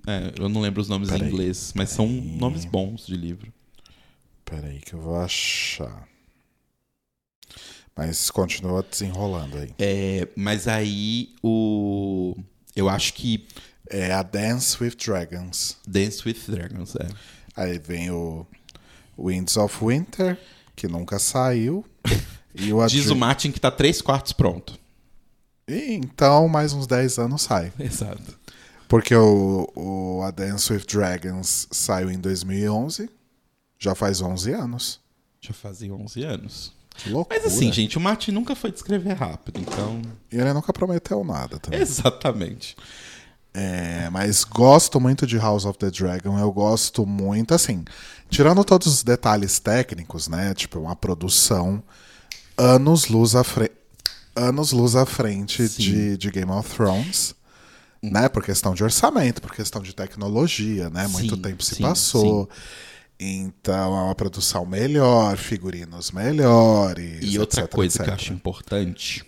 É, 0.07 0.33
eu 0.39 0.49
não 0.49 0.61
lembro 0.61 0.81
os 0.83 0.89
nomes 0.89 1.09
Peraí. 1.11 1.29
em 1.29 1.33
inglês, 1.33 1.73
mas 1.77 1.91
são 1.91 2.07
nomes 2.09 2.65
bons 2.65 3.07
de 3.07 3.17
livro. 3.17 3.53
Peraí 4.45 4.81
que 4.81 4.95
eu 4.95 5.01
vou 5.01 5.17
achar. 5.17 6.07
Mas 7.97 8.31
continua 8.31 8.83
desenrolando 8.83 9.59
aí. 9.59 9.73
É, 9.79 10.29
mas 10.35 10.67
aí 10.67 11.35
o 11.43 12.35
eu 12.75 12.89
acho 12.89 13.15
que 13.15 13.47
É 13.91 14.13
a 14.13 14.23
Dance 14.23 14.83
with 14.83 14.95
Dragons. 14.97 15.77
Dance 15.87 16.23
with 16.27 16.39
Dragons 16.49 16.97
é. 16.97 17.07
Aí 17.55 17.79
vem 17.79 18.11
o 18.11 18.47
Winds 19.19 19.57
of 19.57 19.85
Winter, 19.85 20.39
que 20.75 20.89
nunca 20.89 21.19
saiu. 21.19 21.85
E 22.55 22.73
o 22.73 22.87
Diz 22.87 23.09
o 23.09 23.17
Martin 23.17 23.51
que 23.51 23.61
tá 23.61 23.71
três 23.71 24.03
quartos 24.03 24.33
pronto. 24.33 24.79
E 25.67 25.95
então, 25.95 26.49
mais 26.49 26.73
uns 26.73 26.87
10 26.87 27.19
anos 27.19 27.43
sai. 27.43 27.73
Exato. 27.81 28.39
Porque 28.89 29.15
o, 29.15 29.71
o 29.75 30.23
A 30.23 30.31
Dance 30.31 30.71
with 30.71 30.85
Dragons 30.87 31.67
saiu 31.71 32.11
em 32.11 32.19
2011. 32.19 33.09
Já 33.79 33.95
faz 33.95 34.21
11 34.21 34.53
anos. 34.53 35.01
Já 35.41 35.53
fazia 35.55 35.95
11 35.95 36.23
anos. 36.25 36.73
Que 36.95 37.09
loucura. 37.09 37.41
Mas 37.41 37.53
assim, 37.53 37.73
gente, 37.73 37.97
o 37.97 38.01
Martin 38.01 38.33
nunca 38.33 38.55
foi 38.55 38.71
de 38.71 38.77
escrever 38.77 39.15
rápido, 39.15 39.61
então. 39.61 40.03
E 40.31 40.37
ele 40.37 40.53
nunca 40.53 40.73
prometeu 40.73 41.25
nada 41.25 41.59
também. 41.59 41.81
Exatamente. 41.81 42.77
É, 43.55 44.09
mas 44.11 44.45
gosto 44.45 45.01
muito 45.01 45.27
de 45.27 45.37
House 45.37 45.65
of 45.65 45.79
the 45.79 45.91
Dragon. 45.91 46.39
Eu 46.39 46.53
gosto 46.53 47.07
muito, 47.07 47.55
assim, 47.55 47.85
tirando 48.33 48.65
todos 48.65 48.87
os 48.89 49.03
detalhes 49.05 49.61
técnicos, 49.61 50.27
né? 50.27 50.55
Tipo, 50.55 50.81
uma 50.81 50.97
produção 50.97 51.83
anos 52.57 53.07
luz 53.07 53.35
à, 53.35 53.45
fre 53.45 53.71
anos 54.35 54.73
luz 54.73 54.97
à 54.97 55.05
frente 55.07 55.69
Sim. 55.69 55.83
de, 55.83 56.17
de 56.17 56.31
Game 56.31 56.51
of 56.51 56.69
Thrones. 56.75 57.35
Né, 58.05 58.29
por 58.29 58.43
questão 58.43 58.75
de 58.75 58.83
orçamento, 58.83 59.41
por 59.41 59.55
questão 59.55 59.81
de 59.81 59.95
tecnologia, 59.95 60.91
né? 60.91 61.07
Muito 61.07 61.37
Sim, 61.37 61.41
tempo 61.41 61.63
se 61.63 61.77
sim, 61.77 61.85
passou. 61.85 62.51
Então 63.21 63.97
é 63.97 64.03
uma 64.07 64.15
produção 64.17 64.67
melhor, 64.67 65.37
figurinos 65.37 66.11
melhores. 66.11 67.21
E 67.23 67.39
outra 67.39 67.61
etc, 67.61 67.73
coisa 67.73 67.99
que 67.99 68.11
eu 68.11 68.13
etc. 68.13 68.21
acho 68.21 68.33
importante: 68.33 69.25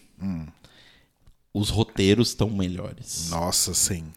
os 1.53 1.69
roteiros 1.69 2.31
estão 2.31 2.51
melhores. 2.51 3.29
Nossa, 3.31 3.73
sim. 3.73 4.13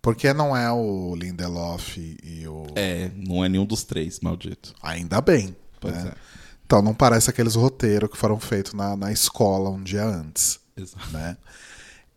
Porque 0.00 0.32
não 0.32 0.56
é 0.56 0.70
o 0.70 1.14
Lindelof 1.16 1.98
e 2.22 2.46
o. 2.46 2.66
É, 2.74 3.10
não 3.14 3.44
é 3.44 3.48
nenhum 3.48 3.66
dos 3.66 3.84
três, 3.84 4.20
maldito. 4.20 4.74
Ainda 4.82 5.20
bem. 5.20 5.56
Pois 5.80 5.94
né? 5.94 6.12
é. 6.14 6.18
Então 6.64 6.82
não 6.82 6.94
parece 6.94 7.30
aqueles 7.30 7.54
roteiros 7.54 8.10
que 8.10 8.16
foram 8.16 8.38
feitos 8.38 8.74
na, 8.74 8.96
na 8.96 9.10
escola 9.10 9.70
um 9.70 9.82
dia 9.82 10.04
antes. 10.04 10.60
Exato. 10.76 11.10
Né? 11.10 11.36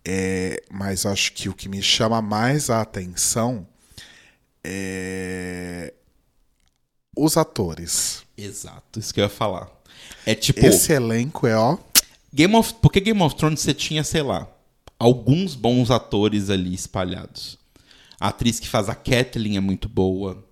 É, 0.06 0.62
mas 0.70 1.06
acho 1.06 1.34
que 1.34 1.48
o 1.48 1.54
que 1.54 1.70
me 1.70 1.82
chama 1.82 2.22
mais 2.22 2.70
a 2.70 2.82
atenção 2.82 3.68
é 4.64 5.94
os 7.16 7.38
atores. 7.38 8.24
Exato, 8.38 9.00
isso 9.00 9.14
que 9.14 9.20
eu 9.20 9.26
ia 9.26 9.30
falar. 9.30 9.70
É 10.26 10.36
tipo, 10.36 10.66
Esse 10.66 10.94
elenco 10.94 11.48
é, 11.48 11.56
ó. 11.56 11.78
Game 12.34 12.56
of, 12.56 12.76
porque 12.82 13.00
Game 13.00 13.22
of 13.22 13.36
Thrones 13.36 13.60
você 13.60 13.74
tinha, 13.74 14.04
sei 14.04 14.22
lá, 14.22 14.48
alguns 14.98 15.56
bons 15.56 15.92
atores 15.92 16.50
ali 16.50 16.74
espalhados. 16.74 17.58
A 18.22 18.28
atriz 18.28 18.60
que 18.60 18.70
faz 18.70 18.88
a 18.88 18.94
Catelyn 18.94 19.58
é 19.58 19.60
muito 19.60 19.90
boa. 19.90 20.48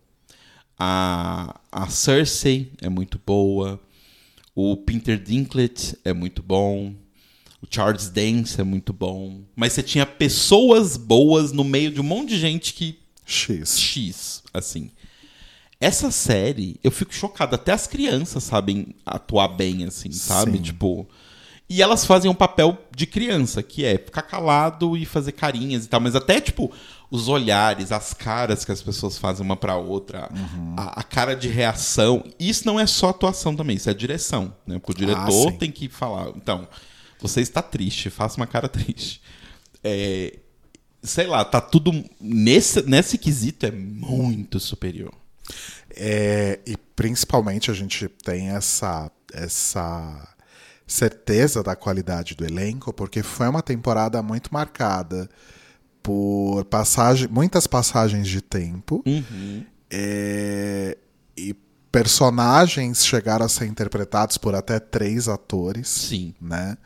A, 0.75 1.59
a 1.71 1.87
Cersei 1.87 2.73
é 2.81 2.89
muito 2.89 3.21
boa. 3.23 3.79
O 4.55 4.75
Peter 4.75 5.21
Dinklage 5.21 5.95
é 6.03 6.11
muito 6.11 6.41
bom. 6.41 6.95
O 7.61 7.67
Charles 7.69 8.09
Dance 8.09 8.59
é 8.59 8.63
muito 8.63 8.91
bom. 8.91 9.43
Mas 9.55 9.73
você 9.73 9.83
tinha 9.83 10.03
pessoas 10.07 10.97
boas 10.97 11.51
no 11.51 11.63
meio 11.63 11.91
de 11.91 12.01
um 12.01 12.03
monte 12.03 12.29
de 12.29 12.39
gente 12.39 12.73
que 12.73 12.97
X. 13.23 13.77
X, 13.77 14.43
assim. 14.51 14.89
Essa 15.79 16.09
série, 16.09 16.79
eu 16.83 16.89
fico 16.89 17.13
chocado. 17.13 17.53
Até 17.53 17.71
as 17.71 17.85
crianças 17.85 18.43
sabem 18.43 18.95
atuar 19.05 19.49
bem, 19.49 19.85
assim, 19.85 20.11
sabe? 20.11 20.57
Sim. 20.57 20.63
Tipo. 20.63 21.07
E 21.69 21.83
elas 21.83 22.03
fazem 22.03 22.31
um 22.31 22.33
papel 22.33 22.75
de 22.95 23.05
criança, 23.05 23.61
que 23.61 23.85
é 23.85 23.95
ficar 23.95 24.23
calado 24.23 24.97
e 24.97 25.05
fazer 25.05 25.33
carinhas 25.33 25.85
e 25.85 25.87
tal. 25.87 25.99
Mas 25.99 26.15
até, 26.15 26.41
tipo, 26.41 26.71
os 27.11 27.27
olhares, 27.27 27.91
as 27.91 28.13
caras 28.13 28.63
que 28.63 28.71
as 28.71 28.81
pessoas 28.81 29.17
fazem 29.17 29.43
uma 29.45 29.55
pra 29.57 29.75
outra, 29.75 30.29
Uhum. 30.31 30.75
a, 30.77 30.99
a 30.99 31.03
cara 31.03 31.35
de 31.35 31.47
reação. 31.47 32.23
Isso 32.39 32.65
não 32.67 32.79
é 32.79 32.85
só 32.85 33.09
atuação 33.09 33.55
também, 33.55 33.75
isso 33.77 33.89
é 33.89 33.93
direção, 33.93 34.53
né? 34.65 34.77
Porque 34.79 34.91
o 34.91 34.95
diretor 35.07 35.47
Ah, 35.49 35.57
tem 35.57 35.71
que 35.71 35.89
falar. 35.89 36.29
Então, 36.35 36.67
você 37.19 37.41
está 37.41 37.61
triste, 37.61 38.09
faça 38.09 38.37
uma 38.37 38.45
cara 38.47 38.69
triste. 38.69 39.21
É, 39.83 40.37
sei 41.01 41.25
lá, 41.25 41.43
tá 41.43 41.59
tudo. 41.59 41.91
Nesse, 42.21 42.81
nesse 42.83 43.17
quesito 43.17 43.65
é 43.65 43.71
muito 43.71 44.59
superior. 44.59 45.13
É, 45.95 46.59
e 46.65 46.77
principalmente 46.95 47.71
a 47.71 47.73
gente 47.73 48.07
tem 48.07 48.49
essa, 48.49 49.11
essa 49.33 50.35
certeza 50.85 51.63
da 51.63 51.75
qualidade 51.75 52.35
do 52.35 52.45
elenco, 52.45 52.93
porque 52.93 53.23
foi 53.23 53.47
uma 53.47 53.63
temporada 53.63 54.21
muito 54.21 54.53
marcada 54.53 55.27
por 56.01 56.63
passagem, 56.65 57.27
muitas 57.29 57.67
passagens 57.67 58.27
de 58.27 58.41
tempo 58.41 59.03
é, 59.89 60.97
e 61.37 61.55
personagens 61.91 63.05
chegaram 63.05 63.45
a 63.45 63.49
ser 63.49 63.65
interpretados 63.65 64.37
por 64.37 64.55
até 64.55 64.79
três 64.79 65.27
atores 65.27 65.87
Sim. 65.87 66.33
né? 66.39 66.77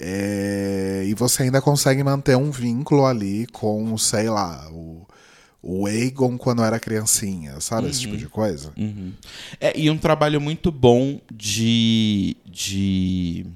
É, 0.00 1.02
e 1.06 1.14
você 1.14 1.42
ainda 1.42 1.60
consegue 1.60 2.04
manter 2.04 2.36
um 2.36 2.52
vínculo 2.52 3.04
ali 3.04 3.46
com, 3.48 3.98
sei 3.98 4.30
lá, 4.30 4.70
o, 4.70 5.04
o 5.60 5.86
Aegon 5.86 6.38
quando 6.38 6.62
era 6.62 6.78
criancinha, 6.78 7.60
sabe? 7.60 7.88
Esse 7.88 8.00
tipo 8.00 8.16
de 8.16 8.28
coisa. 8.28 8.72
Uhum. 8.76 9.12
É, 9.60 9.76
e 9.76 9.90
um 9.90 9.98
trabalho 9.98 10.40
muito 10.40 10.70
bom 10.70 11.20
de. 11.32 12.36
de. 12.46 13.46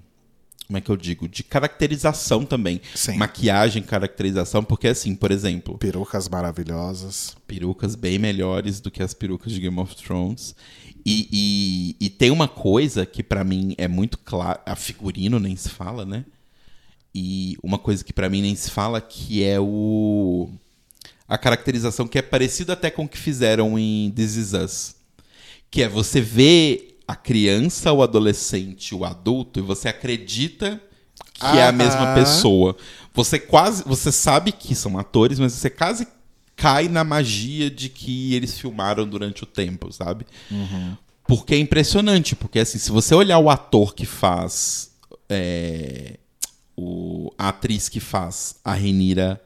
Como 0.72 0.78
é 0.78 0.80
que 0.80 0.90
eu 0.90 0.96
digo? 0.96 1.28
De 1.28 1.42
caracterização 1.42 2.46
também. 2.46 2.80
Sim. 2.94 3.18
Maquiagem, 3.18 3.82
caracterização, 3.82 4.64
porque 4.64 4.88
assim, 4.88 5.14
por 5.14 5.30
exemplo, 5.30 5.76
Perucas 5.76 6.30
maravilhosas. 6.30 7.36
perucas 7.46 7.94
bem 7.94 8.18
melhores 8.18 8.80
do 8.80 8.90
que 8.90 9.02
as 9.02 9.12
perucas 9.12 9.52
de 9.52 9.60
Game 9.60 9.78
of 9.78 9.94
Thrones. 9.94 10.56
E, 11.04 11.28
e, 12.00 12.06
e 12.06 12.08
tem 12.08 12.30
uma 12.30 12.48
coisa 12.48 13.04
que 13.04 13.22
pra 13.22 13.44
mim 13.44 13.74
é 13.76 13.86
muito 13.86 14.16
clara. 14.16 14.62
A 14.64 14.74
figurino 14.74 15.38
nem 15.38 15.54
se 15.56 15.68
fala, 15.68 16.06
né? 16.06 16.24
E 17.14 17.58
uma 17.62 17.76
coisa 17.78 18.02
que 18.02 18.14
pra 18.14 18.30
mim 18.30 18.40
nem 18.40 18.54
se 18.54 18.70
fala 18.70 18.98
que 18.98 19.44
é 19.44 19.60
o. 19.60 20.48
A 21.28 21.36
caracterização 21.36 22.08
que 22.08 22.16
é 22.16 22.22
parecida 22.22 22.72
até 22.72 22.90
com 22.90 23.04
o 23.04 23.08
que 23.08 23.18
fizeram 23.18 23.78
em 23.78 24.10
This 24.12 24.36
Is 24.36 24.52
Us. 24.54 24.94
Que 25.70 25.82
é 25.82 25.88
você 25.88 26.18
vê 26.18 26.91
a 27.06 27.16
criança, 27.16 27.92
o 27.92 28.02
adolescente, 28.02 28.94
o 28.94 29.04
adulto, 29.04 29.58
e 29.58 29.62
você 29.62 29.88
acredita 29.88 30.80
que 31.34 31.46
é 31.58 31.66
a 31.66 31.72
mesma 31.72 32.14
pessoa. 32.14 32.76
Você 33.14 33.38
quase. 33.38 33.82
Você 33.84 34.12
sabe 34.12 34.52
que 34.52 34.74
são 34.74 34.98
atores, 34.98 35.38
mas 35.38 35.52
você 35.52 35.70
quase 35.70 36.06
cai 36.56 36.88
na 36.88 37.02
magia 37.04 37.70
de 37.70 37.88
que 37.88 38.34
eles 38.34 38.58
filmaram 38.58 39.06
durante 39.06 39.42
o 39.42 39.46
tempo, 39.46 39.92
sabe? 39.92 40.26
Porque 41.26 41.54
é 41.54 41.58
impressionante, 41.58 42.36
porque 42.36 42.58
assim, 42.58 42.78
se 42.78 42.90
você 42.90 43.14
olhar 43.14 43.38
o 43.38 43.50
ator 43.50 43.94
que 43.94 44.06
faz. 44.06 44.92
é, 45.28 46.18
o, 46.76 47.32
a 47.38 47.48
atriz 47.48 47.88
que 47.88 48.00
faz 48.00 48.56
a 48.64 48.72
Renira 48.72 49.40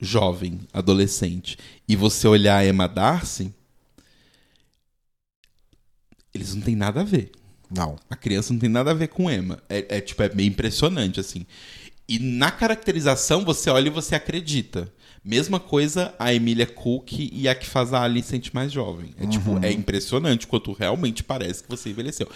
jovem, 0.00 0.60
adolescente, 0.72 1.56
e 1.88 1.94
você 1.94 2.26
olhar 2.26 2.56
a 2.58 2.66
Emma 2.66 2.88
Darcy, 2.88 3.54
eles 6.34 6.54
não 6.54 6.62
têm 6.62 6.76
nada 6.76 7.00
a 7.00 7.04
ver. 7.04 7.32
Não. 7.70 7.96
A 8.08 8.16
criança 8.16 8.52
não 8.52 8.60
tem 8.60 8.68
nada 8.68 8.90
a 8.90 8.94
ver 8.94 9.08
com 9.08 9.30
Emma. 9.30 9.62
É, 9.68 9.96
é, 9.96 10.00
tipo, 10.00 10.22
é 10.22 10.34
meio 10.34 10.48
impressionante, 10.48 11.20
assim. 11.20 11.46
E 12.08 12.18
na 12.18 12.50
caracterização, 12.50 13.44
você 13.44 13.70
olha 13.70 13.86
e 13.86 13.90
você 13.90 14.14
acredita. 14.14 14.92
Mesma 15.24 15.60
coisa 15.60 16.14
a 16.18 16.34
Emilia 16.34 16.66
Cook 16.66 17.12
e 17.12 17.48
a 17.48 17.54
que 17.54 17.66
faz 17.66 17.92
a 17.92 18.02
Alicent 18.02 18.52
mais 18.52 18.72
jovem. 18.72 19.14
É 19.18 19.26
tipo, 19.26 19.58
é 19.64 19.72
impressionante 19.72 20.46
quanto 20.46 20.72
realmente 20.72 21.22
parece 21.22 21.62
que 21.62 21.70
você 21.70 21.90
envelheceu. 21.90 22.28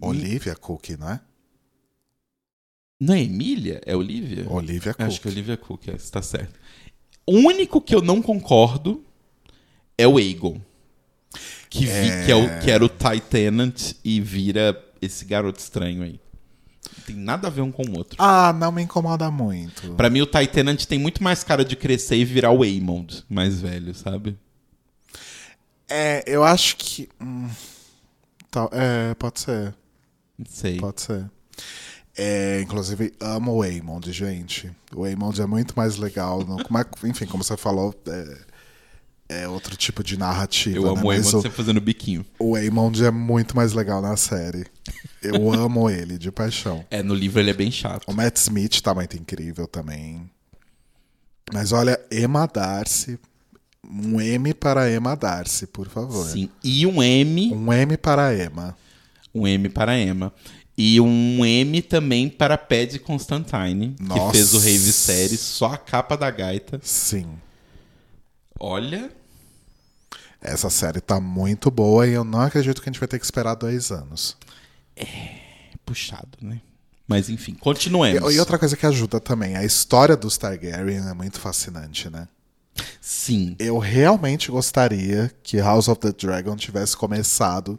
Olivia 0.00 0.54
Cook, 0.54 0.90
não 0.90 1.10
é? 1.10 1.20
Não 2.98 3.14
é 3.14 3.22
Emília? 3.22 3.80
É 3.84 3.96
Olivia? 3.96 4.46
Olivia 4.48 4.94
Cook. 4.94 5.06
Acho 5.06 5.20
que 5.20 5.28
é 5.28 5.30
Olivia 5.30 5.56
Cook, 5.56 5.88
é, 5.88 5.94
está 5.94 6.22
certo. 6.22 6.58
O 7.26 7.34
único 7.34 7.80
que 7.80 7.94
eu 7.94 8.00
não 8.00 8.22
concordo 8.22 9.04
é 9.98 10.06
o 10.06 10.16
Aegon. 10.16 10.60
Que, 11.78 11.86
vi, 11.86 12.24
que, 12.26 12.30
é 12.32 12.36
o, 12.36 12.60
que 12.60 12.70
era 12.70 12.84
o 12.84 12.88
Ty 12.88 13.20
Tennant 13.28 13.92
e 14.04 14.20
vira 14.20 14.78
esse 15.00 15.24
garoto 15.24 15.58
estranho 15.58 16.02
aí. 16.02 16.20
Não 16.98 17.04
tem 17.04 17.16
nada 17.16 17.46
a 17.48 17.50
ver 17.50 17.62
um 17.62 17.72
com 17.72 17.82
o 17.82 17.96
outro. 17.96 18.16
Ah, 18.20 18.52
não 18.52 18.70
me 18.70 18.82
incomoda 18.82 19.30
muito. 19.30 19.94
Pra 19.94 20.10
mim, 20.10 20.20
o 20.20 20.26
Ty 20.26 20.46
Tennant 20.46 20.84
tem 20.84 20.98
muito 20.98 21.22
mais 21.22 21.42
cara 21.42 21.64
de 21.64 21.74
crescer 21.74 22.16
e 22.16 22.24
virar 22.24 22.50
o 22.50 22.62
Aemond 22.62 23.24
mais 23.28 23.60
velho, 23.60 23.94
sabe? 23.94 24.36
É, 25.88 26.22
eu 26.26 26.44
acho 26.44 26.76
que. 26.76 27.08
hum, 27.20 27.48
tal- 28.50 28.70
é, 28.72 29.14
pode 29.14 29.40
ser. 29.40 29.74
Sei. 30.46 30.76
Pode 30.78 31.00
ser. 31.02 31.24
É, 32.16 32.60
inclusive, 32.60 33.12
amo 33.20 33.52
o 33.54 33.62
Aemond, 33.62 34.12
gente. 34.12 34.70
O 34.94 35.04
Aemond 35.04 35.40
é 35.40 35.46
muito 35.46 35.74
mais 35.76 35.96
legal. 35.96 36.44
no- 36.44 36.62
como 36.62 36.78
é- 36.78 36.84
enfim, 37.04 37.26
como 37.26 37.42
você 37.42 37.56
falou, 37.56 37.94
é, 38.06 38.38
é 39.40 39.48
outro 39.48 39.76
tipo 39.76 40.02
de 40.04 40.16
narrativa. 40.18 40.76
Eu 40.76 40.82
né? 40.84 40.88
amo 40.90 41.02
o 41.02 41.06
Mas 41.06 41.32
o, 41.32 41.40
sempre 41.40 41.56
fazendo 41.56 41.80
biquinho. 41.80 42.24
o 42.38 42.54
Aemond 42.56 43.04
é 43.04 43.10
muito 43.10 43.56
mais 43.56 43.72
legal 43.72 44.00
na 44.02 44.16
série. 44.16 44.66
Eu 45.22 45.50
amo 45.54 45.88
ele, 45.88 46.18
de 46.18 46.30
paixão. 46.30 46.84
É, 46.90 47.02
no 47.02 47.14
livro 47.14 47.40
ele 47.40 47.50
é 47.50 47.54
bem 47.54 47.70
chato. 47.70 48.04
O 48.06 48.12
Matt 48.12 48.36
Smith 48.36 48.80
tá 48.80 48.94
muito 48.94 49.16
incrível 49.16 49.66
também. 49.66 50.28
Mas 51.52 51.72
olha, 51.72 51.98
Emma 52.10 52.46
Darcy. 52.46 53.18
Um 53.84 54.20
M 54.20 54.54
para 54.54 54.90
Emma 54.90 55.16
Darcy, 55.16 55.66
por 55.66 55.88
favor. 55.88 56.24
Sim. 56.26 56.48
E 56.62 56.86
um 56.86 57.02
M, 57.02 57.52
Um 57.52 57.72
M 57.72 57.96
para 57.96 58.32
Emma. 58.34 58.76
um 59.34 59.46
M 59.46 59.68
para 59.68 59.98
Emma. 59.98 60.32
E 60.78 61.00
um 61.00 61.44
M 61.44 61.82
também 61.82 62.28
para 62.28 62.56
Paddy 62.56 62.98
Constantine, 62.98 63.94
Nossa. 64.00 64.20
que 64.30 64.36
fez 64.38 64.54
o 64.54 64.58
Rei 64.58 64.78
Viserys, 64.78 65.40
só 65.40 65.66
a 65.74 65.76
capa 65.76 66.16
da 66.16 66.30
gaita. 66.30 66.80
Sim. 66.82 67.26
Olha, 68.58 69.10
Essa 70.42 70.68
série 70.68 71.00
tá 71.00 71.20
muito 71.20 71.70
boa 71.70 72.06
e 72.06 72.12
eu 72.12 72.24
não 72.24 72.40
acredito 72.40 72.82
que 72.82 72.88
a 72.88 72.92
gente 72.92 73.00
vai 73.00 73.08
ter 73.08 73.18
que 73.18 73.24
esperar 73.24 73.54
dois 73.54 73.90
anos. 73.90 74.36
é 74.96 75.52
puxado, 75.86 76.38
né? 76.40 76.60
Mas 77.06 77.28
enfim, 77.28 77.54
continuemos. 77.54 78.32
E, 78.32 78.36
e 78.36 78.40
outra 78.40 78.58
coisa 78.58 78.76
que 78.76 78.86
ajuda 78.86 79.20
também, 79.20 79.56
a 79.56 79.64
história 79.64 80.16
dos 80.16 80.36
Targaryen 80.38 81.08
é 81.08 81.14
muito 81.14 81.38
fascinante, 81.38 82.08
né? 82.08 82.26
Sim. 83.00 83.54
Eu 83.58 83.78
realmente 83.78 84.50
gostaria 84.50 85.30
que 85.42 85.58
House 85.58 85.88
of 85.88 86.00
the 86.00 86.12
Dragon 86.12 86.56
tivesse 86.56 86.96
começado 86.96 87.78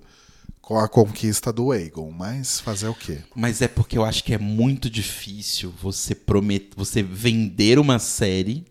com 0.61 0.77
a 0.77 0.87
conquista 0.87 1.51
do 1.51 1.71
Aegon, 1.71 2.11
mas 2.11 2.59
fazer 2.59 2.87
o 2.87 2.93
quê? 2.93 3.19
Mas 3.35 3.61
é 3.61 3.67
porque 3.67 3.97
eu 3.97 4.05
acho 4.05 4.23
que 4.23 4.33
é 4.33 4.37
muito 4.37 4.89
difícil 4.89 5.73
você 5.81 6.15
prometer, 6.15 6.69
você 6.75 7.01
vender 7.03 7.79
uma 7.79 7.99
série 7.99 8.63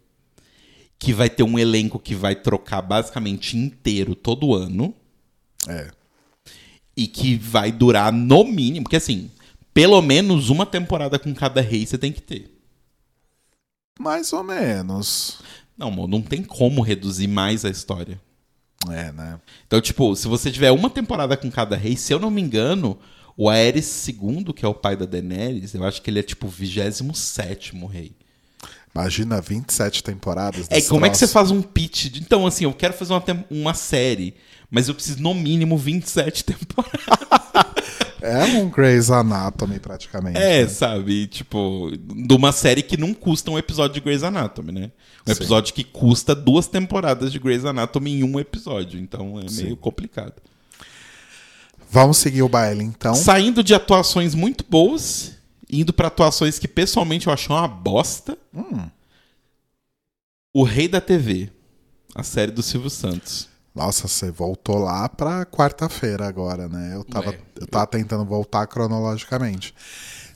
que 1.02 1.12
vai 1.12 1.28
ter 1.28 1.42
um 1.42 1.58
elenco 1.58 1.98
que 1.98 2.14
vai 2.14 2.34
trocar 2.34 2.80
basicamente 2.80 3.56
inteiro 3.56 4.14
todo 4.14 4.54
ano 4.54 4.94
É. 5.68 5.90
e 6.96 7.06
que 7.06 7.36
vai 7.36 7.72
durar 7.72 8.12
no 8.12 8.44
mínimo, 8.44 8.84
porque 8.84 8.96
assim, 8.96 9.30
pelo 9.74 10.00
menos 10.00 10.48
uma 10.50 10.64
temporada 10.64 11.18
com 11.18 11.34
cada 11.34 11.60
rei 11.60 11.84
você 11.86 11.98
tem 11.98 12.12
que 12.12 12.22
ter. 12.22 12.50
Mais 13.98 14.32
ou 14.32 14.42
menos. 14.42 15.38
Não, 15.76 15.88
amor, 15.88 16.08
não 16.08 16.22
tem 16.22 16.42
como 16.42 16.82
reduzir 16.82 17.26
mais 17.26 17.64
a 17.64 17.70
história. 17.70 18.20
É, 18.90 19.12
né? 19.12 19.40
Então, 19.66 19.80
tipo, 19.80 20.14
se 20.16 20.26
você 20.28 20.50
tiver 20.50 20.70
uma 20.72 20.90
temporada 20.90 21.36
com 21.36 21.50
cada 21.50 21.76
rei, 21.76 21.96
se 21.96 22.12
eu 22.12 22.18
não 22.18 22.30
me 22.30 22.40
engano, 22.42 22.98
o 23.36 23.48
Aerys 23.48 24.08
II, 24.08 24.52
que 24.54 24.64
é 24.64 24.68
o 24.68 24.74
pai 24.74 24.96
da 24.96 25.06
Daenerys, 25.06 25.74
eu 25.74 25.84
acho 25.84 26.02
que 26.02 26.10
ele 26.10 26.18
é 26.18 26.22
tipo 26.22 26.46
o 26.46 26.50
27 26.50 27.72
rei. 27.86 28.12
Imagina 28.94 29.40
27 29.40 30.02
temporadas. 30.04 30.66
É, 30.70 30.80
como 30.82 31.06
é 31.06 31.10
que 31.10 31.16
você 31.16 31.20
troço. 31.26 31.32
faz 31.32 31.50
um 31.50 31.62
pitch? 31.62 32.06
de- 32.10 32.20
Então, 32.20 32.46
assim, 32.46 32.64
eu 32.64 32.72
quero 32.74 32.92
fazer 32.92 33.12
uma, 33.14 33.24
uma 33.50 33.74
série, 33.74 34.34
mas 34.70 34.88
eu 34.88 34.94
preciso 34.94 35.22
no 35.22 35.32
mínimo 35.34 35.78
27 35.78 36.44
temporadas. 36.44 37.00
É 38.20 38.44
um 38.44 38.68
Grey's 38.70 39.10
Anatomy, 39.10 39.80
praticamente. 39.80 40.38
É, 40.38 40.62
né? 40.62 40.68
sabe? 40.68 41.26
Tipo, 41.26 41.90
de 41.98 42.34
uma 42.34 42.52
série 42.52 42.82
que 42.82 42.96
não 42.96 43.12
custa 43.14 43.50
um 43.50 43.58
episódio 43.58 43.94
de 43.94 44.00
Grey's 44.00 44.22
Anatomy, 44.22 44.70
né? 44.72 44.90
Um 45.26 45.32
Sim. 45.32 45.38
episódio 45.40 45.74
que 45.74 45.82
custa 45.82 46.34
duas 46.34 46.66
temporadas 46.68 47.32
de 47.32 47.38
Grey's 47.38 47.64
Anatomy 47.64 48.12
em 48.20 48.22
um 48.24 48.38
episódio. 48.38 49.00
Então 49.00 49.40
é 49.40 49.48
Sim. 49.48 49.64
meio 49.64 49.76
complicado. 49.76 50.34
Vamos 51.90 52.18
seguir 52.18 52.42
o 52.42 52.48
baile, 52.48 52.84
então. 52.84 53.14
Saindo 53.14 53.62
de 53.62 53.74
atuações 53.74 54.34
muito 54.34 54.64
boas, 54.68 55.32
indo 55.72 55.92
pra 55.92 56.08
atuações 56.08 56.58
que 56.58 56.68
pessoalmente 56.68 57.26
eu 57.26 57.32
achei 57.32 57.48
uma 57.54 57.66
bosta. 57.66 58.36
Hum. 58.54 58.88
O 60.54 60.62
Rei 60.64 60.86
da 60.86 61.00
TV, 61.00 61.50
a 62.14 62.22
série 62.22 62.52
do 62.52 62.62
Silvio 62.62 62.90
Santos. 62.90 63.48
Nossa, 63.74 64.06
você 64.06 64.30
voltou 64.30 64.78
lá 64.78 65.08
pra 65.08 65.46
quarta-feira 65.46 66.28
agora, 66.28 66.68
né? 66.68 66.94
Eu 66.94 67.02
tava, 67.04 67.32
É. 67.32 67.38
eu 67.58 67.66
tava 67.66 67.86
tentando 67.86 68.22
voltar 68.22 68.66
cronologicamente. 68.66 69.74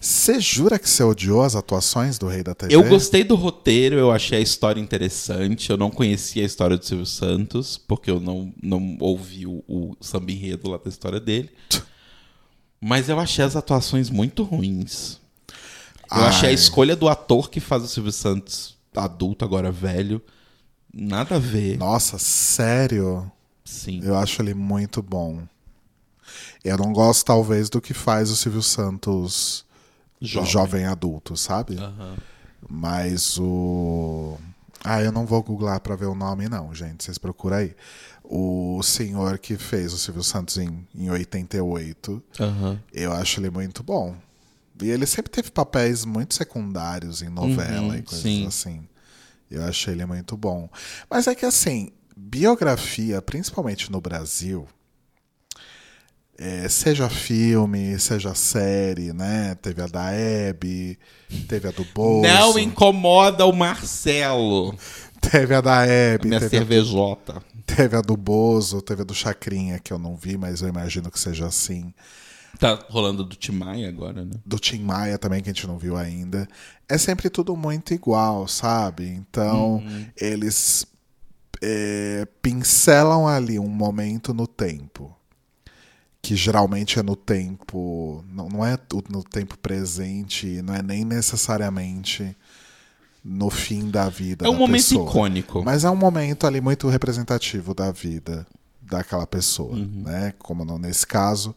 Você 0.01 0.41
jura 0.41 0.79
que 0.79 0.89
você 0.89 1.03
odiou 1.03 1.43
as 1.43 1.55
atuações 1.55 2.17
do 2.17 2.27
Rei 2.29 2.43
da 2.43 2.55
TV? 2.55 2.75
Eu 2.75 2.89
gostei 2.89 3.25
do 3.25 3.35
roteiro, 3.35 3.97
eu 3.97 4.11
achei 4.11 4.39
a 4.39 4.41
história 4.41 4.81
interessante. 4.81 5.69
Eu 5.69 5.77
não 5.77 5.91
conhecia 5.91 6.43
a 6.43 6.47
história 6.47 6.79
do 6.79 6.85
Silvio 6.87 7.05
Santos, 7.05 7.77
porque 7.77 8.11
eu 8.11 8.21
não, 8.21 8.55
não 8.63 8.97
ouvi 9.01 9.47
o, 9.47 9.63
o 9.69 9.97
samba 10.01 10.33
enredo 10.33 10.71
lá 10.71 10.79
da 10.79 10.89
história 10.89 11.21
dele. 11.21 11.51
Mas 12.81 13.09
eu 13.11 13.19
achei 13.19 13.45
as 13.45 13.55
atuações 13.57 14.09
muito 14.09 14.43
ruins. 14.43 15.19
Eu 16.11 16.23
Ai. 16.23 16.29
achei 16.29 16.49
a 16.51 16.53
escolha 16.53 16.95
do 16.97 17.09
ator 17.09 17.51
que 17.51 17.61
faz 17.61 17.83
o 17.83 17.89
Silvio 17.89 18.13
Santos 18.13 18.77
adulto, 18.95 19.45
agora 19.45 19.71
velho, 19.71 20.23
nada 20.93 21.37
a 21.37 21.39
ver. 21.39 21.77
Nossa, 21.79 22.19
sério? 22.19 23.31
Sim. 23.65 24.01
Eu 24.03 24.17
acho 24.17 24.41
ele 24.41 24.55
muito 24.55 25.03
bom. 25.03 25.43
Eu 26.65 26.77
não 26.79 26.93
gosto, 26.93 27.25
talvez, 27.25 27.69
do 27.69 27.81
que 27.81 27.93
faz 27.95 28.31
o 28.31 28.37
Silvio 28.37 28.63
Santos 28.63 29.65
Jovem. 30.21 30.51
jovem, 30.51 30.85
adulto, 30.87 31.37
sabe? 31.37 31.77
Aham. 31.79 32.17
Mas 32.69 33.39
o. 33.39 34.39
Ah, 34.83 35.03
eu 35.03 35.13
não 35.13 35.27
vou 35.27 35.43
googlar 35.43 35.81
pra 35.81 35.97
ver 35.97 36.07
o 36.07 36.15
nome, 36.15 36.49
não, 36.49 36.75
gente. 36.75 37.05
Vocês 37.05 37.19
procuram 37.19 37.57
aí. 37.59 37.75
O 38.25 38.81
senhor 38.83 39.39
que 39.39 39.57
fez 39.57 39.93
o 39.93 39.99
Silvio 39.99 40.23
Santos 40.23 40.57
em, 40.59 40.87
em 40.95 41.11
88, 41.11 42.23
Aham. 42.41 42.81
eu 42.93 43.13
acho 43.13 43.39
ele 43.41 43.51
muito 43.51 43.83
bom. 43.83 44.17
E 44.83 44.91
ele 44.91 45.07
sempre 45.07 45.31
teve 45.31 45.51
papéis 45.51 46.05
muito 46.05 46.35
secundários 46.35 47.23
em 47.23 47.29
novela 47.29 47.95
Uhum, 47.95 47.97
e 47.97 48.03
coisas 48.03 48.23
sim. 48.23 48.47
assim. 48.47 48.89
Eu 49.51 49.65
achei 49.65 49.95
ele 49.95 50.05
muito 50.07 50.37
bom. 50.37 50.69
Mas 51.09 51.27
é 51.27 51.35
que 51.35 51.47
assim, 51.47 51.91
biografia, 52.17 53.23
principalmente 53.23 53.91
no 53.91 54.01
Brasil, 54.01 54.67
é, 56.39 56.69
seja 56.69 57.09
filme, 57.09 57.99
seja 57.99 58.35
série, 58.35 59.13
né? 59.13 59.55
Teve 59.57 59.81
a 59.83 59.87
da 59.87 60.13
Hebe, 60.13 60.99
teve 61.49 61.69
a 61.69 61.71
do 61.71 61.85
Bozo, 61.95 62.23
Não 62.23 62.59
incomoda 62.59 63.47
o 63.47 63.53
Marcelo, 63.53 64.77
teve 65.21 65.55
a 65.55 65.61
da 65.63 65.87
Hebe, 65.87 66.29
minha 66.29 66.41
teve 66.41 66.57
a, 66.57 66.61
cervejota. 66.61 67.43
teve 67.65 67.97
a 67.97 68.03
do 68.03 68.17
Bozo, 68.17 68.83
teve 68.83 69.03
a 69.03 69.05
do 69.05 69.15
Chacrinha, 69.15 69.79
que 69.79 69.93
eu 69.93 69.99
não 69.99 70.15
vi, 70.17 70.37
mas 70.37 70.61
eu 70.61 70.69
imagino 70.69 71.11
que 71.11 71.19
seja 71.19 71.47
assim. 71.47 71.95
Tá 72.59 72.79
rolando 72.89 73.23
do 73.25 73.37
Timaya 73.37 73.89
agora, 73.89 74.25
né? 74.25 74.31
do 74.45 74.59
Tim 74.59 74.81
Maia 74.81 75.19
também, 75.19 75.43
que 75.43 75.51
a 75.51 75.53
gente 75.53 75.67
não 75.67 75.77
viu 75.79 75.97
ainda. 75.97 76.49
É 76.89 76.97
sempre 76.97 77.29
tudo 77.29 77.57
muito 77.57 77.93
igual, 77.93 78.49
sabe? 78.49 79.07
Então, 79.09 79.83
eles 80.17 80.87
é, 81.63 82.27
pincelam 82.41 83.27
ali 83.27 83.59
um 83.59 83.69
momento 83.69 84.33
no 84.33 84.47
tempo. 84.47 85.15
Que 86.23 86.35
geralmente 86.35 86.99
é 86.99 87.03
no 87.03 87.15
tempo. 87.15 88.25
Não, 88.33 88.49
não 88.49 88.65
é 88.65 88.79
no 89.11 89.23
tempo 89.23 89.57
presente, 89.59 90.61
não 90.63 90.75
é 90.75 90.83
nem 90.83 91.05
necessariamente 91.05 92.37
no 93.25 93.51
fim 93.51 93.91
da 93.91 94.09
vida. 94.09 94.47
É 94.47 94.49
um 94.49 94.53
da 94.53 94.59
momento 94.59 94.83
pessoa. 94.83 95.09
icônico. 95.11 95.63
Mas 95.65 95.85
é 95.85 95.91
um 95.91 95.97
momento 95.97 96.47
ali 96.47 96.61
muito 96.61 96.89
representativo 96.89 97.75
da 97.75 97.91
vida 97.93 98.47
daquela 98.81 99.27
pessoa, 99.27 99.75
Uhum. 99.75 100.03
né? 100.05 100.33
Como 100.39 100.65
nesse 100.79 101.07
caso, 101.07 101.55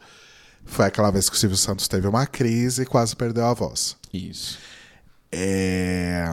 foi 0.66 0.86
aquela 0.86 1.12
vez 1.12 1.30
que 1.30 1.36
o 1.36 1.40
Silvio 1.40 1.58
Santos 1.58 1.88
teve 1.88 2.08
uma 2.08 2.26
crise 2.28 2.84
e 2.84 2.86
quase 2.86 3.16
perdeu 3.16 3.46
a 3.46 3.54
voz. 3.54 3.96
Isso. 4.14 4.58
É... 5.32 6.26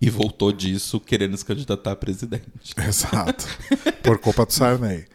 E 0.00 0.08
voltou 0.10 0.52
disso 0.52 1.00
querendo 1.00 1.36
se 1.36 1.44
candidatar 1.44 1.92
a 1.92 1.96
presidente. 1.96 2.74
Exato. 2.78 3.46
Por 4.02 4.18
culpa 4.18 4.46
do 4.46 4.52
Sarney. 4.52 5.06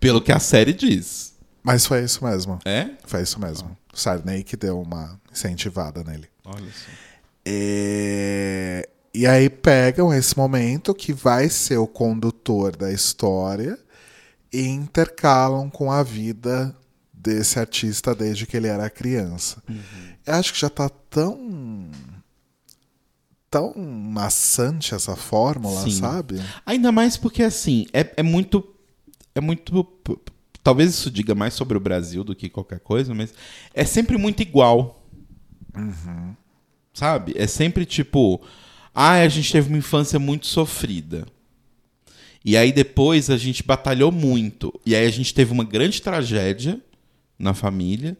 Pelo 0.00 0.22
que 0.22 0.32
a 0.32 0.38
série 0.38 0.72
diz. 0.72 1.34
Mas 1.62 1.86
foi 1.86 2.02
isso 2.04 2.24
mesmo. 2.24 2.58
É? 2.64 2.90
Foi 3.04 3.22
isso 3.22 3.38
mesmo. 3.40 3.76
O 3.92 3.96
Sarney 3.98 4.42
que 4.42 4.56
deu 4.56 4.80
uma 4.80 5.20
incentivada 5.30 6.02
nele. 6.02 6.28
Olha 6.44 6.64
só. 6.64 6.90
É, 7.46 8.88
E 9.12 9.26
aí 9.26 9.50
pegam 9.50 10.12
esse 10.12 10.36
momento 10.36 10.94
que 10.94 11.12
vai 11.12 11.48
ser 11.48 11.76
o 11.76 11.86
condutor 11.86 12.74
da 12.74 12.90
história 12.90 13.78
e 14.54 14.68
intercalam 14.68 15.68
com 15.68 15.90
a 15.90 16.02
vida 16.02 16.74
desse 17.12 17.58
artista 17.58 18.14
desde 18.14 18.46
que 18.46 18.56
ele 18.56 18.68
era 18.68 18.88
criança. 18.88 19.62
Eu 20.26 20.34
acho 20.34 20.52
que 20.52 20.60
já 20.60 20.70
tá 20.70 20.88
tão 20.88 21.90
tão 23.50 23.72
maçante 23.76 24.94
essa 24.94 25.14
fórmula, 25.14 25.82
Sim. 25.82 25.90
sabe? 25.92 26.42
Ainda 26.66 26.90
mais 26.90 27.16
porque, 27.16 27.42
assim, 27.42 27.86
é, 27.92 28.12
é 28.16 28.22
muito 28.22 28.74
é 29.34 29.40
muito. 29.40 29.86
Talvez 30.62 30.90
isso 30.90 31.10
diga 31.10 31.34
mais 31.34 31.54
sobre 31.54 31.76
o 31.76 31.80
Brasil 31.80 32.24
do 32.24 32.34
que 32.34 32.48
qualquer 32.48 32.80
coisa, 32.80 33.12
mas 33.12 33.34
é 33.74 33.84
sempre 33.84 34.16
muito 34.16 34.40
igual. 34.40 35.04
Sabe? 36.92 37.34
É 37.36 37.46
sempre 37.46 37.84
tipo. 37.84 38.40
Ah, 38.94 39.14
a 39.14 39.28
gente 39.28 39.50
teve 39.50 39.68
uma 39.68 39.78
infância 39.78 40.18
muito 40.18 40.46
sofrida. 40.46 41.26
E 42.44 42.56
aí 42.56 42.72
depois 42.72 43.30
a 43.30 43.36
gente 43.36 43.62
batalhou 43.62 44.12
muito. 44.12 44.72
E 44.84 44.94
aí 44.94 45.06
a 45.06 45.10
gente 45.10 45.32
teve 45.32 45.52
uma 45.52 45.64
grande 45.64 46.02
tragédia 46.02 46.80
na 47.38 47.54
família. 47.54 48.16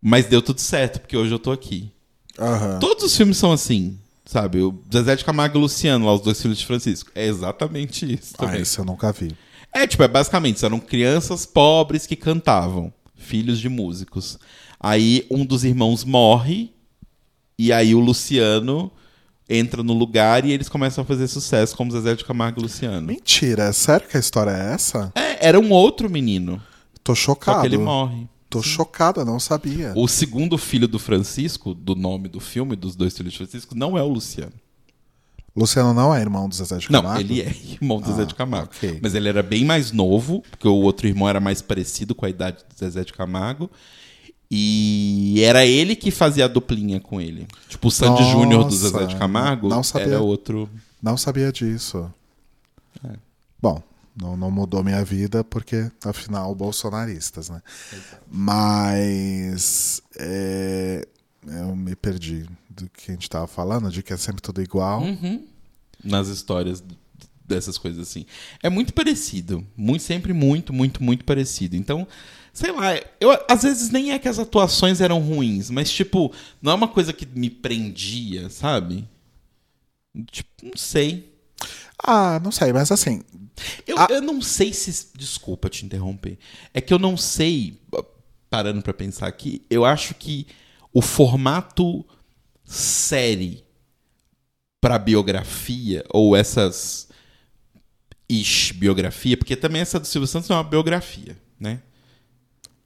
Mas 0.00 0.26
deu 0.26 0.40
tudo 0.40 0.60
certo, 0.60 1.00
porque 1.00 1.16
hoje 1.16 1.32
eu 1.32 1.38
tô 1.38 1.52
aqui. 1.52 1.90
Aham. 2.38 2.78
Todos 2.78 3.04
os 3.04 3.14
filmes 3.16 3.36
são 3.36 3.52
assim, 3.52 3.98
sabe? 4.24 4.62
O 4.62 4.80
Zezé 4.90 5.14
de 5.16 5.24
Camargo 5.24 5.56
e 5.56 5.58
o 5.58 5.60
Luciano, 5.62 6.06
lá 6.06 6.14
os 6.14 6.22
dois 6.22 6.40
filhos 6.40 6.58
de 6.58 6.64
Francisco. 6.64 7.10
É 7.14 7.26
exatamente 7.26 8.10
isso 8.10 8.32
Ah, 8.38 8.46
também. 8.46 8.62
esse 8.62 8.78
eu 8.78 8.84
nunca 8.86 9.12
vi. 9.12 9.36
É, 9.72 9.86
tipo, 9.86 10.02
é 10.02 10.08
basicamente, 10.08 10.64
eram 10.64 10.80
crianças 10.80 11.44
pobres 11.44 12.06
que 12.06 12.16
cantavam, 12.16 12.90
filhos 13.14 13.60
de 13.60 13.68
músicos. 13.68 14.38
Aí 14.80 15.26
um 15.30 15.44
dos 15.44 15.62
irmãos 15.64 16.02
morre, 16.04 16.72
e 17.58 17.70
aí 17.70 17.94
o 17.94 18.00
Luciano 18.00 18.90
entra 19.50 19.82
no 19.82 19.92
lugar 19.92 20.44
e 20.44 20.52
eles 20.52 20.68
começam 20.68 21.02
a 21.02 21.04
fazer 21.04 21.26
sucesso, 21.26 21.76
como 21.76 21.90
Zezé 21.90 22.14
de 22.14 22.24
Camargo 22.24 22.60
e 22.60 22.62
Luciano. 22.62 23.06
Mentira, 23.08 23.64
é 23.64 23.72
sério 23.72 24.06
que 24.08 24.16
a 24.16 24.20
história 24.20 24.50
é 24.52 24.72
essa? 24.74 25.12
É, 25.16 25.48
era 25.48 25.58
um 25.58 25.70
outro 25.72 26.08
menino, 26.08 26.62
Tô 27.02 27.14
só 27.14 27.22
chocado. 27.22 27.60
que 27.62 27.66
ele 27.66 27.78
morre. 27.78 28.28
Tô 28.48 28.62
chocada, 28.62 29.24
não 29.24 29.38
sabia. 29.38 29.92
O 29.94 30.08
segundo 30.08 30.56
filho 30.58 30.88
do 30.88 30.98
Francisco, 30.98 31.72
do 31.74 31.94
nome 31.94 32.28
do 32.28 32.40
filme, 32.40 32.74
dos 32.74 32.96
dois 32.96 33.16
filhos 33.16 33.32
de 33.32 33.38
Francisco, 33.38 33.74
não 33.76 33.96
é 33.98 34.02
o 34.02 34.08
Luciano. 34.08 34.52
Luciano 35.54 35.92
não 35.92 36.14
é 36.14 36.20
irmão 36.20 36.48
do 36.48 36.54
Zezé 36.54 36.78
de 36.78 36.90
Não, 36.90 37.02
Camargo? 37.02 37.20
ele 37.20 37.40
é 37.42 37.48
irmão 37.48 38.00
do 38.00 38.06
Zezé 38.06 38.24
de 38.24 38.34
Camargo. 38.34 38.70
ok. 38.76 39.00
Mas 39.02 39.14
ele 39.14 39.28
era 39.28 39.42
bem 39.42 39.64
mais 39.64 39.90
novo, 39.92 40.42
porque 40.50 40.66
o 40.66 40.74
outro 40.74 41.06
irmão 41.08 41.28
era 41.28 41.40
mais 41.40 41.60
parecido 41.60 42.14
com 42.14 42.24
a 42.24 42.30
idade 42.30 42.58
do 42.68 42.78
Zezé 42.78 43.02
de 43.04 43.12
Camargo. 43.12 43.68
E 44.50 45.40
era 45.44 45.64
ele 45.64 45.94
que 45.94 46.10
fazia 46.10 46.46
a 46.46 46.48
duplinha 46.48 46.98
com 46.98 47.20
ele. 47.20 47.46
Tipo, 47.68 47.86
o 47.86 47.90
Sandy 47.90 48.24
Júnior 48.32 48.64
do 48.64 48.74
Zezé 48.74 49.06
de 49.06 49.16
Camargo 49.16 49.68
não 49.68 49.82
sabia. 49.82 50.14
era 50.14 50.20
outro. 50.20 50.68
Não 51.00 51.16
sabia 51.16 51.52
disso. 51.52 52.12
É. 53.04 53.14
Bom, 53.62 53.80
não, 54.20 54.36
não 54.36 54.50
mudou 54.50 54.82
minha 54.82 55.04
vida 55.04 55.44
porque, 55.44 55.90
afinal, 56.04 56.52
bolsonaristas, 56.54 57.48
né? 57.48 57.62
Mas 58.28 60.02
é, 60.18 61.06
eu 61.46 61.76
me 61.76 61.94
perdi 61.94 62.44
do 62.68 62.88
que 62.88 63.12
a 63.12 63.14
gente 63.14 63.30
tava 63.30 63.46
falando, 63.46 63.90
de 63.90 64.02
que 64.02 64.12
é 64.12 64.16
sempre 64.16 64.42
tudo 64.42 64.60
igual. 64.60 65.02
Uhum. 65.02 65.46
Nas 66.02 66.28
histórias 66.28 66.82
dessas 67.46 67.78
coisas 67.78 68.08
assim. 68.08 68.26
É 68.62 68.68
muito 68.68 68.92
parecido. 68.92 69.64
Muito, 69.76 70.02
sempre 70.02 70.32
muito, 70.32 70.72
muito, 70.72 71.02
muito 71.02 71.24
parecido. 71.24 71.76
Então, 71.76 72.06
sei 72.52 72.72
lá, 72.72 72.94
eu, 73.20 73.30
às 73.48 73.62
vezes 73.62 73.90
nem 73.90 74.12
é 74.12 74.18
que 74.18 74.28
as 74.28 74.38
atuações 74.38 75.00
eram 75.00 75.20
ruins, 75.20 75.70
mas, 75.70 75.90
tipo, 75.90 76.32
não 76.60 76.72
é 76.72 76.74
uma 76.74 76.88
coisa 76.88 77.12
que 77.12 77.26
me 77.26 77.48
prendia, 77.50 78.48
sabe? 78.50 79.08
Tipo, 80.30 80.50
não 80.62 80.76
sei. 80.76 81.32
Ah, 82.02 82.40
não 82.42 82.50
sei, 82.50 82.72
mas 82.72 82.90
assim, 82.90 83.22
Eu, 83.86 83.98
Ah. 83.98 84.06
eu 84.10 84.22
não 84.22 84.40
sei 84.40 84.72
se. 84.72 85.08
Desculpa 85.14 85.68
te 85.68 85.84
interromper. 85.84 86.38
É 86.72 86.80
que 86.80 86.94
eu 86.94 86.98
não 86.98 87.14
sei, 87.16 87.78
parando 88.48 88.80
pra 88.82 88.94
pensar 88.94 89.26
aqui, 89.26 89.62
eu 89.68 89.84
acho 89.84 90.14
que 90.14 90.46
o 90.94 91.02
formato 91.02 92.04
série 92.64 93.62
pra 94.80 94.98
biografia, 94.98 96.02
ou 96.08 96.34
essas. 96.34 97.08
Ish, 98.28 98.72
biografia, 98.72 99.36
porque 99.36 99.56
também 99.56 99.82
essa 99.82 100.00
do 100.00 100.06
Silvio 100.06 100.26
Santos 100.26 100.48
é 100.48 100.54
uma 100.54 100.64
biografia, 100.64 101.36
né? 101.58 101.82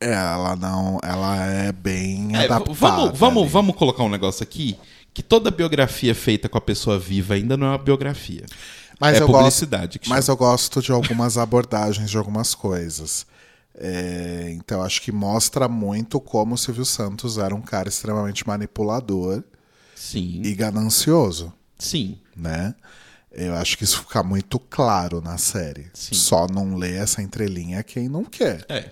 É, 0.04 0.12
ela 0.12 0.56
não. 0.56 0.98
Ela 1.02 1.44
é 1.46 1.72
bem 1.72 2.34
É, 2.36 2.44
adaptada. 2.44 2.74
vamos, 2.74 3.18
vamos, 3.18 3.42
ali. 3.44 3.52
vamos 3.52 3.76
colocar 3.76 4.02
um 4.02 4.08
negócio 4.08 4.42
aqui. 4.42 4.76
Que 5.12 5.22
toda 5.22 5.50
biografia 5.50 6.14
feita 6.14 6.48
com 6.48 6.58
a 6.58 6.60
pessoa 6.60 6.98
viva 6.98 7.34
ainda 7.34 7.56
não 7.56 7.68
é 7.68 7.70
uma 7.70 7.78
biografia. 7.78 8.44
Mas 9.00 9.16
é 9.18 9.22
eu 9.22 9.26
gosto, 9.26 9.38
publicidade. 9.38 9.98
que 9.98 10.08
mas 10.08 10.28
eu 10.28 10.36
gosto 10.36 10.80
de 10.82 10.90
algumas 10.92 11.38
abordagens 11.38 12.10
de 12.10 12.16
algumas 12.18 12.54
coisas. 12.54 13.26
É, 13.76 14.50
então, 14.52 14.82
acho 14.82 15.02
que 15.02 15.10
mostra 15.12 15.68
muito 15.68 16.20
como 16.20 16.54
o 16.54 16.58
Silvio 16.58 16.84
Santos 16.84 17.38
era 17.38 17.54
um 17.54 17.60
cara 17.60 17.88
extremamente 17.88 18.46
manipulador 18.46 19.42
Sim. 19.96 20.42
e 20.44 20.54
ganancioso. 20.54 21.52
Sim. 21.78 22.18
né? 22.36 22.74
Eu 23.32 23.54
acho 23.56 23.76
que 23.76 23.82
isso 23.82 23.98
fica 24.00 24.22
muito 24.22 24.60
claro 24.60 25.20
na 25.20 25.38
série. 25.38 25.88
Sim. 25.92 26.14
Só 26.14 26.46
não 26.46 26.76
lê 26.76 26.94
essa 26.96 27.20
entrelinha 27.20 27.82
quem 27.82 28.08
não 28.08 28.24
quer. 28.24 28.64
É. 28.68 28.90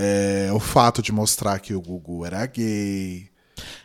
É, 0.00 0.50
o 0.52 0.60
fato 0.60 1.02
de 1.02 1.10
mostrar 1.10 1.58
que 1.58 1.74
o 1.74 1.80
Gugu 1.80 2.24
era 2.24 2.46
gay, 2.46 3.28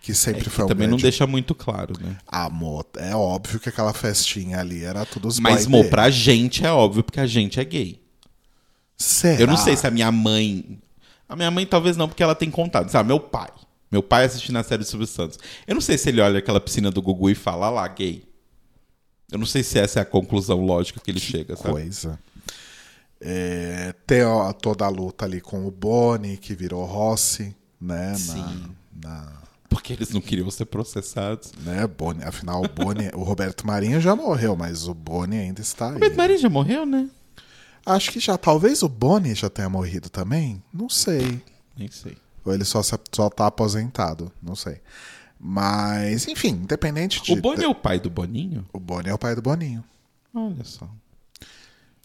que 0.02 0.14
sempre 0.14 0.44
Que 0.44 0.50
foi 0.52 0.66
um 0.66 0.68
também 0.68 0.88
não 0.88 0.98
deixa 0.98 1.26
muito 1.26 1.56
claro, 1.56 1.96
né? 2.00 2.18
amor. 2.28 2.86
É 2.98 3.16
óbvio 3.16 3.60
que 3.60 3.70
aquela 3.70 3.94
festinha 3.94 4.60
ali 4.60 4.84
era 4.84 5.06
tudo 5.06 5.28
os 5.28 5.40
Mas, 5.40 5.66
mo, 5.66 5.78
dele. 5.78 5.90
pra 5.90 6.10
gente 6.12 6.64
é 6.66 6.72
óbvio, 6.72 7.04
porque 7.04 7.20
a 7.20 7.26
gente 7.26 7.60
é 7.60 7.64
gay. 7.66 8.00
Será? 8.96 9.42
Eu 9.42 9.48
não 9.48 9.58
sei 9.58 9.76
se 9.76 9.88
a 9.88 9.92
minha 9.92 10.12
mãe. 10.12 10.80
A 11.28 11.36
minha 11.36 11.50
mãe 11.50 11.66
talvez 11.66 11.98
não, 11.98 12.08
porque 12.08 12.22
ela 12.22 12.36
tem 12.36 12.52
contato. 12.52 12.90
Sabe, 12.90 13.08
meu 13.08 13.20
pai. 13.20 13.50
Meu 13.92 14.04
pai 14.04 14.26
assistindo 14.26 14.58
a 14.58 14.64
série 14.64 14.84
do 14.84 14.88
Silvio 14.88 15.08
Santos. 15.08 15.40
Eu 15.66 15.74
não 15.74 15.82
sei 15.82 15.98
se 15.98 16.10
ele 16.10 16.22
olha 16.22 16.40
aquela 16.40 16.60
piscina 16.62 16.92
do 16.92 17.02
Gugu 17.02 17.30
e 17.32 17.36
fala, 17.36 17.68
"Ah 17.68 17.70
lá, 17.72 17.88
gay. 17.88 18.24
Eu 19.32 19.40
não 19.40 19.46
sei 19.48 19.64
se 19.64 19.80
essa 19.80 20.00
é 20.00 20.02
a 20.02 20.06
conclusão 20.06 20.64
lógica 20.64 21.00
que 21.00 21.10
ele 21.10 21.20
chega, 21.20 21.56
sabe? 21.56 21.72
coisa. 21.72 22.20
É, 23.26 23.94
tem 24.06 24.24
ó, 24.24 24.52
toda 24.52 24.84
a 24.84 24.90
luta 24.90 25.24
ali 25.24 25.40
com 25.40 25.66
o 25.66 25.72
Boni, 25.72 26.36
que 26.36 26.54
virou 26.54 26.84
Rossi, 26.84 27.56
né? 27.80 28.12
Na, 28.12 28.16
Sim. 28.18 28.76
na, 29.02 29.32
Porque 29.70 29.94
eles 29.94 30.10
não 30.10 30.20
queriam 30.20 30.52
ser 30.52 30.66
processados. 30.66 31.54
né? 31.64 31.88
Boni, 31.88 32.22
afinal, 32.24 32.62
o 32.62 32.68
Boni, 32.68 33.10
o 33.14 33.24
Roberto 33.24 33.66
Marinho 33.66 34.02
já 34.02 34.14
morreu, 34.14 34.58
mas 34.58 34.88
o 34.90 34.94
Boni 34.94 35.38
ainda 35.38 35.62
está 35.62 35.88
aí. 35.88 35.94
Roberto 35.94 36.18
Marinho 36.18 36.40
já 36.40 36.50
morreu, 36.50 36.86
né? 36.86 37.10
Acho 37.86 38.12
que 38.12 38.20
já, 38.20 38.38
talvez 38.38 38.84
o 38.84 38.90
Boni 38.90 39.34
já 39.34 39.50
tenha 39.50 39.70
morrido 39.70 40.10
também. 40.10 40.62
Não 40.74 40.90
sei. 40.90 41.42
Nem 41.78 41.90
sei. 41.90 42.18
Ou 42.44 42.54
ele 42.54 42.66
só, 42.66 42.82
só 42.82 43.30
tá 43.30 43.48
aposentado. 43.48 44.32
Não 44.42 44.56
sei. 44.56 44.82
Mas, 45.40 46.28
enfim, 46.28 46.50
independente 46.50 47.22
de. 47.22 47.32
O 47.32 47.42
Boni 47.42 47.64
é 47.64 47.68
o 47.68 47.76
pai 47.76 48.00
do 48.00 48.10
Boninho? 48.10 48.66
o 48.74 48.80
Boni 48.80 49.10
é 49.10 49.14
o 49.14 49.18
pai 49.18 49.34
do 49.36 49.42
Boninho. 49.42 49.84
Olha 50.34 50.64
só. 50.64 50.90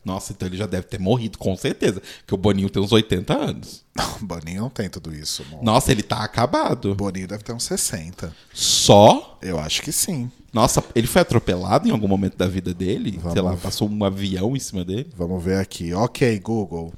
Nossa, 0.09 0.33
então 0.33 0.49
ele 0.49 0.57
já 0.57 0.64
deve 0.66 0.87
ter 0.87 0.99
morrido, 0.99 1.37
com 1.38 1.55
certeza. 1.55 2.01
Porque 2.21 2.35
o 2.35 2.38
Boninho 2.38 2.71
tem 2.71 2.83
uns 2.83 2.90
80 2.92 3.35
anos. 3.37 3.85
Não, 3.94 4.16
o 4.23 4.25
Boninho 4.27 4.62
não 4.62 4.71
tem 4.71 4.88
tudo 4.88 5.14
isso. 5.14 5.42
amor. 5.42 5.62
Nossa, 5.62 5.92
ele 5.92 6.03
tá 6.03 6.25
acabado. 6.25 6.92
O 6.92 6.94
Boninho 6.94 7.29
deve 7.29 7.44
ter 7.44 7.53
uns 7.53 7.64
60. 7.64 8.35
Só? 8.55 9.38
Eu 9.42 9.59
acho 9.59 9.83
que 9.83 9.92
sim. 9.92 10.31
Nossa, 10.53 10.83
ele 10.94 11.07
foi 11.07 11.21
atropelado 11.21 11.87
em 11.87 11.90
algum 11.90 12.09
momento 12.09 12.37
da 12.37 12.47
vida 12.49 12.73
dele? 12.73 13.18
Vamos 13.18 13.35
Sei 13.35 13.42
lá, 13.42 13.51
ver. 13.53 13.61
passou 13.61 13.88
um 13.88 14.03
avião 14.05 14.57
em 14.57 14.61
cima 14.61 14.83
dele? 14.85 15.11
Vamos 15.14 15.44
ver 15.44 15.59
aqui. 15.61 15.92
Ok, 15.92 16.38
Google. 16.40 16.92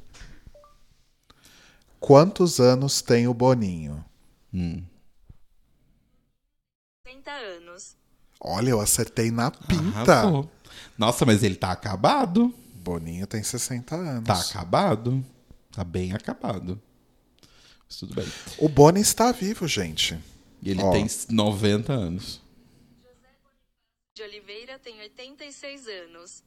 Quantos 1.98 2.60
anos 2.60 3.02
tem 3.02 3.26
o 3.26 3.34
Boninho? 3.34 4.04
60 7.06 7.30
anos. 7.30 7.96
Olha, 8.40 8.70
eu 8.70 8.80
acertei 8.80 9.30
na 9.30 9.50
pinta. 9.50 10.12
Arrasou. 10.12 10.48
Nossa, 10.96 11.26
mas 11.26 11.42
ele 11.42 11.56
tá 11.56 11.72
acabado. 11.72 12.54
Boninho 12.90 13.26
tem 13.26 13.42
60 13.42 13.94
anos. 13.94 14.24
Tá 14.24 14.40
acabado. 14.40 15.24
Tá 15.70 15.84
bem 15.84 16.12
acabado. 16.12 16.80
Mas 17.86 17.96
tudo 17.96 18.14
bem. 18.14 18.26
O 18.58 18.68
Boni 18.68 19.00
está 19.00 19.30
vivo, 19.30 19.68
gente. 19.68 20.18
E 20.60 20.70
ele 20.70 20.82
Ó. 20.82 20.90
tem 20.90 21.06
90 21.28 21.92
anos. 21.92 22.40
De 24.14 24.22
Oliveira 24.24 24.78
tem 24.78 25.00
86 25.00 25.86
anos. 25.86 26.42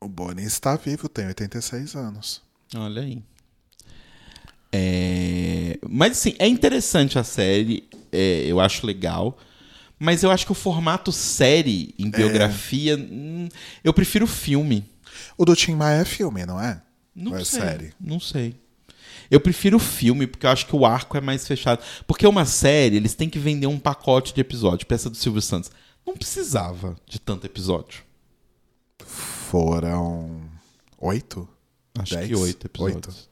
O 0.00 0.08
Boni 0.08 0.44
está 0.44 0.76
vivo, 0.76 1.08
tem 1.08 1.26
86 1.26 1.94
anos. 1.96 2.42
Olha 2.74 3.00
aí. 3.00 3.22
É, 4.70 5.78
Mas 5.88 6.12
assim, 6.12 6.34
é 6.38 6.46
interessante 6.46 7.18
a 7.18 7.24
série. 7.24 7.88
é, 8.12 8.44
eu 8.46 8.60
acho 8.60 8.86
legal. 8.86 9.38
Mas 9.98 10.22
eu 10.22 10.30
acho 10.30 10.44
que 10.44 10.52
o 10.52 10.54
formato 10.54 11.10
série 11.10 11.94
em 11.98 12.10
biografia. 12.10 12.96
hum, 12.98 13.48
eu 13.82 13.94
prefiro 13.94 14.26
filme. 14.26 14.84
O 15.38 15.44
do 15.44 15.54
Tim 15.56 15.74
Maia 15.74 16.00
é 16.00 16.04
filme, 16.04 16.44
não 16.46 16.60
é? 16.60 16.82
Não 17.14 17.32
Ou 17.32 17.38
é 17.38 17.44
sei. 17.44 17.60
série? 17.60 17.92
Não 18.00 18.18
sei. 18.20 18.56
Eu 19.30 19.40
prefiro 19.40 19.78
filme, 19.78 20.26
porque 20.26 20.46
eu 20.46 20.50
acho 20.50 20.66
que 20.66 20.76
o 20.76 20.86
arco 20.86 21.16
é 21.16 21.20
mais 21.20 21.46
fechado. 21.46 21.82
Porque 22.06 22.26
uma 22.26 22.44
série, 22.44 22.96
eles 22.96 23.14
têm 23.14 23.28
que 23.28 23.38
vender 23.38 23.66
um 23.66 23.78
pacote 23.78 24.32
de 24.34 24.40
episódio. 24.40 24.86
Peça 24.86 25.10
do 25.10 25.16
Silvio 25.16 25.42
Santos. 25.42 25.70
Não 26.06 26.14
precisava 26.16 26.96
de 27.06 27.18
tanto 27.18 27.44
episódio. 27.46 28.02
Foram 29.04 30.40
oito? 30.98 31.48
Acho 31.98 32.14
Dez? 32.14 32.28
que 32.28 32.34
oito 32.34 32.66
episódios. 32.66 33.28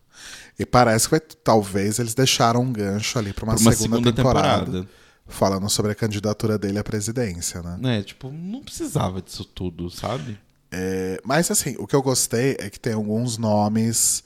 E 0.58 0.64
parece 0.64 1.06
que 1.06 1.12
vai- 1.12 1.20
talvez 1.20 1.98
eles 1.98 2.14
deixaram 2.14 2.62
um 2.62 2.72
gancho 2.72 3.18
ali 3.18 3.32
para 3.32 3.44
uma, 3.44 3.54
Pra 3.54 3.62
uma 3.62 3.72
segunda, 3.72 3.96
segunda 3.96 4.12
temporada, 4.12 4.64
temporada. 4.64 4.88
Falando 5.26 5.68
sobre 5.70 5.92
a 5.92 5.94
candidatura 5.94 6.58
dele 6.58 6.78
à 6.78 6.84
presidência, 6.84 7.62
né? 7.62 7.98
É, 7.98 8.02
tipo, 8.02 8.30
não 8.30 8.62
precisava 8.62 9.20
disso 9.22 9.44
tudo, 9.44 9.90
sabe? 9.90 10.38
É, 10.76 11.20
mas 11.24 11.52
assim, 11.52 11.76
o 11.78 11.86
que 11.86 11.94
eu 11.94 12.02
gostei 12.02 12.56
é 12.58 12.68
que 12.68 12.80
tem 12.80 12.94
alguns 12.94 13.38
nomes 13.38 14.24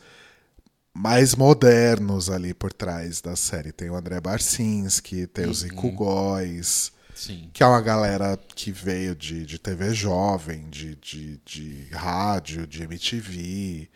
mais 0.95 1.35
modernos 1.35 2.31
ali 2.31 2.55
por 2.55 2.73
trás 2.73 3.21
da 3.21 3.37
série. 3.37 3.71
Tem 3.71 3.91
o 3.91 3.95
André 3.95 4.19
Barcinski, 4.19 5.27
tem 5.27 5.47
o 5.47 5.53
Zico 5.53 5.93
Góes, 5.93 6.91
Sim. 7.15 7.51
que 7.53 7.63
é 7.63 7.67
uma 7.67 7.83
galera 7.83 8.39
que 8.57 8.73
veio 8.73 9.15
de, 9.15 9.45
de 9.45 9.59
TV 9.59 9.93
jovem, 9.93 10.71
de, 10.71 10.97
de, 10.97 11.39
de 11.45 11.87
rádio, 11.93 12.67
de 12.67 12.83
MTV, 12.83 13.87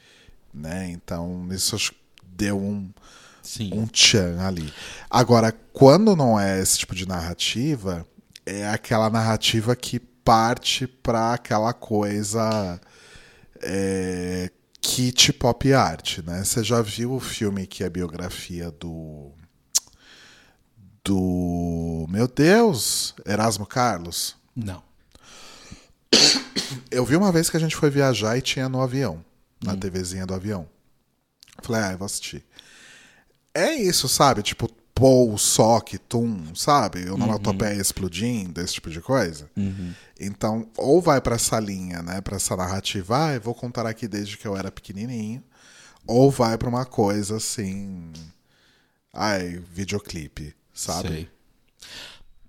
né? 0.52 0.90
Então, 0.90 1.48
isso 1.50 1.74
acho 1.74 1.92
que 1.92 1.98
deu 2.36 2.60
um, 2.60 2.90
Sim. 3.42 3.70
um 3.72 3.86
tchan 3.86 4.38
ali. 4.46 4.70
Agora, 5.08 5.52
quando 5.72 6.14
não 6.14 6.38
é 6.38 6.60
esse 6.60 6.80
tipo 6.80 6.94
de 6.94 7.08
narrativa, 7.08 8.06
é 8.44 8.68
aquela 8.68 9.08
narrativa 9.08 9.74
que 9.74 10.11
parte 10.24 10.86
pra 10.86 11.34
aquela 11.34 11.72
coisa 11.72 12.80
é, 13.60 14.50
kit 14.80 15.32
pop 15.32 15.72
art, 15.72 16.18
né? 16.18 16.44
Você 16.44 16.62
já 16.64 16.82
viu 16.82 17.12
o 17.12 17.20
filme 17.20 17.66
que 17.66 17.84
é 17.84 17.90
biografia 17.90 18.70
do 18.70 19.32
do 21.04 22.06
meu 22.08 22.28
Deus, 22.28 23.14
Erasmo 23.26 23.66
Carlos? 23.66 24.36
Não. 24.54 24.82
Eu 26.90 27.04
vi 27.04 27.16
uma 27.16 27.32
vez 27.32 27.50
que 27.50 27.56
a 27.56 27.60
gente 27.60 27.74
foi 27.74 27.90
viajar 27.90 28.36
e 28.36 28.42
tinha 28.42 28.68
no 28.68 28.80
avião, 28.80 29.24
na 29.62 29.76
TVzinha 29.76 30.26
do 30.26 30.34
avião. 30.34 30.68
Falei, 31.62 31.82
ah, 31.82 31.92
eu 31.92 31.98
vou 31.98 32.06
assistir. 32.06 32.44
É 33.54 33.72
isso, 33.74 34.08
sabe? 34.08 34.42
Tipo, 34.42 34.70
Paul, 34.94 35.36
Sock, 35.38 35.98
Tum, 35.98 36.54
sabe? 36.54 37.10
Onomatopeia 37.10 37.80
explodindo, 37.80 38.60
esse 38.60 38.74
tipo 38.74 38.90
de 38.90 39.00
coisa. 39.00 39.50
Então, 40.20 40.68
ou 40.76 41.00
vai 41.00 41.20
pra 41.20 41.34
essa 41.34 41.58
linha, 41.58 42.02
né? 42.02 42.20
Pra 42.20 42.36
essa 42.36 42.56
narrativa, 42.56 43.26
ah, 43.26 43.34
eu 43.34 43.40
vou 43.40 43.54
contar 43.54 43.86
aqui 43.86 44.06
desde 44.06 44.36
que 44.36 44.46
eu 44.46 44.56
era 44.56 44.70
pequenininho. 44.70 45.42
Ou 46.06 46.30
vai 46.30 46.56
pra 46.58 46.68
uma 46.68 46.84
coisa 46.84 47.36
assim... 47.36 48.12
Ai, 49.12 49.62
videoclipe, 49.72 50.54
sabe? 50.72 51.08
Sei. 51.08 51.28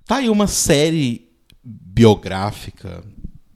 Tá 0.06 0.18
aí 0.18 0.30
uma 0.30 0.48
série 0.48 1.30
biográfica. 1.64 3.04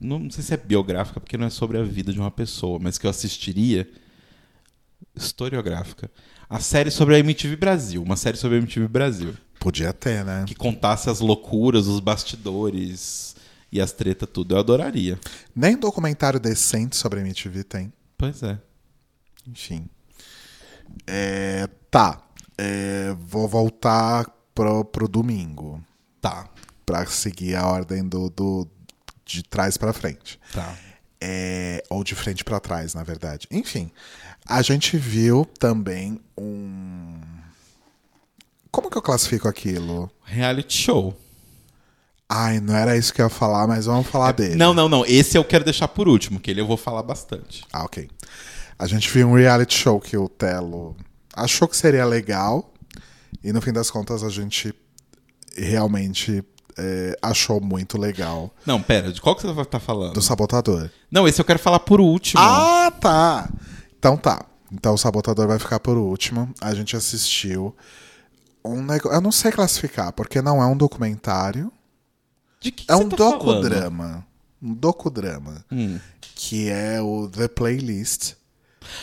Não 0.00 0.30
sei 0.30 0.44
se 0.44 0.54
é 0.54 0.56
biográfica, 0.56 1.20
porque 1.20 1.36
não 1.36 1.46
é 1.46 1.50
sobre 1.50 1.78
a 1.78 1.82
vida 1.82 2.12
de 2.12 2.18
uma 2.18 2.30
pessoa, 2.30 2.78
mas 2.78 2.98
que 2.98 3.06
eu 3.06 3.10
assistiria. 3.10 3.90
Historiográfica. 5.14 6.10
A 6.48 6.60
série 6.60 6.90
sobre 6.90 7.14
a 7.16 7.18
MTV 7.18 7.56
Brasil. 7.56 8.02
Uma 8.02 8.16
série 8.16 8.36
sobre 8.38 8.56
a 8.56 8.60
MTV 8.60 8.88
Brasil. 8.88 9.36
Podia 9.60 9.92
ter, 9.92 10.24
né? 10.24 10.44
Que 10.46 10.54
contasse 10.54 11.10
as 11.10 11.20
loucuras, 11.20 11.86
os 11.86 12.00
bastidores 12.00 13.36
e 13.70 13.80
as 13.80 13.92
tretas, 13.92 14.28
tudo. 14.32 14.54
Eu 14.54 14.58
adoraria. 14.58 15.18
Nem 15.54 15.76
documentário 15.76 16.40
decente 16.40 16.96
sobre 16.96 17.20
a 17.20 17.22
MTV 17.22 17.64
tem. 17.64 17.92
Pois 18.16 18.42
é. 18.42 18.58
Enfim. 19.46 19.88
É, 21.06 21.68
tá. 21.90 22.22
É, 22.56 23.14
vou 23.20 23.46
voltar 23.46 24.26
pro, 24.54 24.84
pro 24.84 25.06
domingo. 25.06 25.84
Tá. 26.20 26.48
Pra 26.86 27.04
seguir 27.04 27.56
a 27.56 27.66
ordem 27.66 28.08
do, 28.08 28.30
do 28.30 28.66
de 29.26 29.42
trás 29.42 29.76
pra 29.76 29.92
frente. 29.92 30.40
Tá. 30.54 30.74
É, 31.20 31.82
ou 31.90 32.02
de 32.02 32.14
frente 32.14 32.42
pra 32.42 32.58
trás, 32.60 32.94
na 32.94 33.02
verdade. 33.02 33.46
Enfim, 33.50 33.90
a 34.48 34.62
gente 34.62 34.96
viu 34.96 35.44
também 35.58 36.18
um. 36.36 37.20
Como 38.70 38.90
que 38.90 38.96
eu 38.96 39.02
classifico 39.02 39.46
aquilo? 39.46 40.10
Reality 40.24 40.76
show. 40.76 41.14
Ai, 42.28 42.60
não 42.60 42.74
era 42.74 42.96
isso 42.96 43.12
que 43.12 43.20
eu 43.20 43.26
ia 43.26 43.30
falar, 43.30 43.66
mas 43.66 43.86
vamos 43.86 44.06
falar 44.06 44.32
dele. 44.32 44.54
Não, 44.54 44.72
não, 44.74 44.88
não. 44.88 45.04
Esse 45.06 45.36
eu 45.36 45.44
quero 45.44 45.64
deixar 45.64 45.88
por 45.88 46.08
último, 46.08 46.40
que 46.40 46.50
ele 46.50 46.60
eu 46.60 46.66
vou 46.66 46.76
falar 46.76 47.02
bastante. 47.02 47.64
Ah, 47.72 47.84
ok. 47.84 48.08
A 48.78 48.86
gente 48.86 49.10
viu 49.10 49.28
um 49.28 49.34
reality 49.34 49.74
show 49.74 50.00
que 50.00 50.16
o 50.16 50.28
Telo 50.28 50.96
achou 51.34 51.66
que 51.68 51.76
seria 51.76 52.04
legal. 52.04 52.72
E 53.42 53.52
no 53.52 53.60
fim 53.60 53.72
das 53.72 53.90
contas 53.90 54.22
a 54.22 54.28
gente 54.28 54.74
realmente 55.56 56.44
é, 56.76 57.16
achou 57.22 57.60
muito 57.60 57.98
legal. 57.98 58.54
Não, 58.64 58.80
pera, 58.80 59.12
de 59.12 59.20
qual 59.20 59.34
que 59.34 59.42
você 59.42 59.52
vai 59.52 59.64
estar 59.64 59.80
falando? 59.80 60.14
Do 60.14 60.22
Sabotador. 60.22 60.90
Não, 61.10 61.26
esse 61.26 61.40
eu 61.40 61.44
quero 61.44 61.58
falar 61.58 61.80
por 61.80 62.00
último. 62.00 62.40
Ah, 62.40 62.92
tá! 63.00 63.50
Então 63.98 64.16
tá. 64.16 64.44
Então 64.72 64.94
o 64.94 64.98
Sabotador 64.98 65.46
vai 65.48 65.58
ficar 65.58 65.80
por 65.80 65.96
último. 65.96 66.52
A 66.60 66.74
gente 66.74 66.96
assistiu 66.96 67.74
um 68.64 68.82
negócio. 68.82 69.16
Eu 69.16 69.20
não 69.20 69.32
sei 69.32 69.50
classificar, 69.50 70.12
porque 70.12 70.42
não 70.42 70.62
é 70.62 70.66
um 70.66 70.76
documentário. 70.76 71.72
De 72.60 72.70
que, 72.72 72.90
É 72.90 72.96
um 72.96 73.08
tá 73.08 73.16
falando? 73.16 73.38
docudrama. 73.62 74.26
Um 74.60 74.74
docudrama. 74.74 75.64
Hum. 75.70 75.98
Que 76.20 76.68
é 76.68 77.00
o 77.00 77.28
The 77.28 77.48
Playlist. 77.48 78.34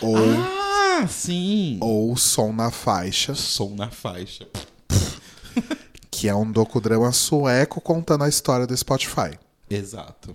Ou, 0.02 0.18
Ah, 0.18 1.08
sim. 1.08 1.78
ou 1.82 2.16
Som 2.18 2.52
na 2.54 2.70
Faixa. 2.72 3.34
Som 3.36 3.76
na 3.76 3.90
faixa. 3.90 4.48
Que 6.12 6.30
é 6.30 6.36
um 6.36 6.50
docudrama 6.50 7.12
sueco 7.12 7.82
contando 7.82 8.24
a 8.24 8.30
história 8.30 8.66
do 8.66 8.76
Spotify. 8.76 9.38
Exato. 9.70 10.34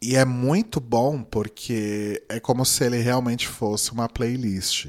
E 0.00 0.14
é 0.16 0.24
muito 0.24 0.78
bom 0.80 1.22
porque 1.22 2.22
é 2.28 2.38
como 2.38 2.64
se 2.64 2.84
ele 2.84 2.98
realmente 2.98 3.48
fosse 3.48 3.92
uma 3.92 4.08
playlist. 4.08 4.88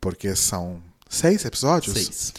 Porque 0.00 0.34
são 0.36 0.82
seis 1.08 1.44
episódios? 1.44 1.94
Seis. 1.94 2.34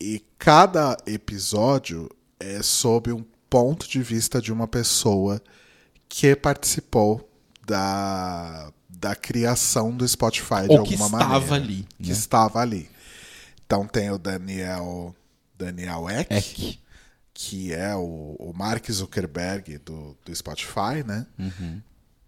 E 0.00 0.22
cada 0.38 0.96
episódio 1.06 2.10
é 2.40 2.62
sob 2.62 3.12
um 3.12 3.24
ponto 3.48 3.88
de 3.88 4.02
vista 4.02 4.40
de 4.40 4.52
uma 4.52 4.66
pessoa 4.66 5.40
que 6.08 6.34
participou 6.34 7.28
da, 7.66 8.72
da 8.88 9.14
criação 9.14 9.96
do 9.96 10.06
Spotify 10.06 10.66
de 10.68 10.76
Ou 10.76 10.82
que 10.82 10.94
alguma 10.94 11.06
estava 11.18 11.38
maneira. 11.40 11.54
ali, 11.56 11.86
Que 12.02 12.08
né? 12.08 12.12
estava 12.12 12.60
ali. 12.60 12.90
Então 13.64 13.86
tem 13.86 14.10
o 14.10 14.18
Daniel, 14.18 15.14
Daniel 15.56 16.08
Eck, 16.10 16.34
Eck. 16.34 16.80
Que 17.34 17.72
é 17.72 17.94
o, 17.96 18.36
o 18.38 18.52
Mark 18.56 18.88
Zuckerberg 18.90 19.78
do, 19.78 20.16
do 20.24 20.34
Spotify, 20.34 21.02
né? 21.04 21.26
Uhum. 21.38 21.80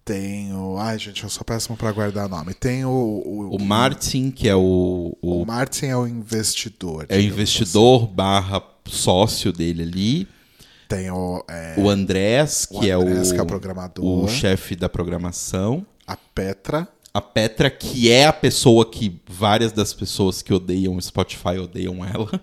Tem 0.05 0.53
o. 0.53 0.77
Ai, 0.79 0.99
gente, 0.99 1.23
eu 1.25 1.29
sou 1.31 1.45
péssimo 1.45 1.77
pra 1.77 1.91
guardar 1.93 2.29
nome. 2.29 2.55
Tem 2.55 2.85
o. 2.85 2.91
O, 2.91 3.57
O 3.57 3.61
Martin, 3.63 4.31
que 4.31 4.49
é 4.49 4.55
o, 4.55 5.17
o 5.21 5.43
o, 5.43 5.47
Martin 5.47 5.87
é 5.87 5.97
o 5.97 6.07
investidor. 6.07 7.07
é 7.09 7.17
o 7.17 7.21
investidor 7.21 8.07
barra 8.07 8.63
sócio 8.85 9.53
dele 9.53 9.83
ali. 9.83 10.17
assim. 10.23 10.67
Tem 10.89 11.11
o. 11.11 11.45
é, 11.49 11.75
O 11.79 11.89
Andrés, 11.89 12.69
o 12.71 12.81
que 12.81 12.91
Andrés, 12.91 13.29
é 13.29 13.31
o, 13.31 13.35
que 13.35 13.41
é 13.41 13.43
o 13.43 13.47
programador. 13.47 14.25
o 14.25 14.29
chefe 14.29 14.77
da 14.77 14.89
programação. 14.89 15.85
a 16.07 16.17
Petra. 16.17 16.87
A 17.13 17.21
Petra, 17.21 17.71
que 17.71 18.11
é 18.11 18.27
a 18.27 18.33
pessoa 18.33 18.89
que 18.89 19.21
várias 19.27 19.73
das 19.73 19.93
pessoas 19.95 20.43
que 20.43 20.53
odeiam 20.53 20.95
o 20.97 21.03
Spotify 21.03 21.59
odeiam 21.59 22.05
ela. 22.05 22.41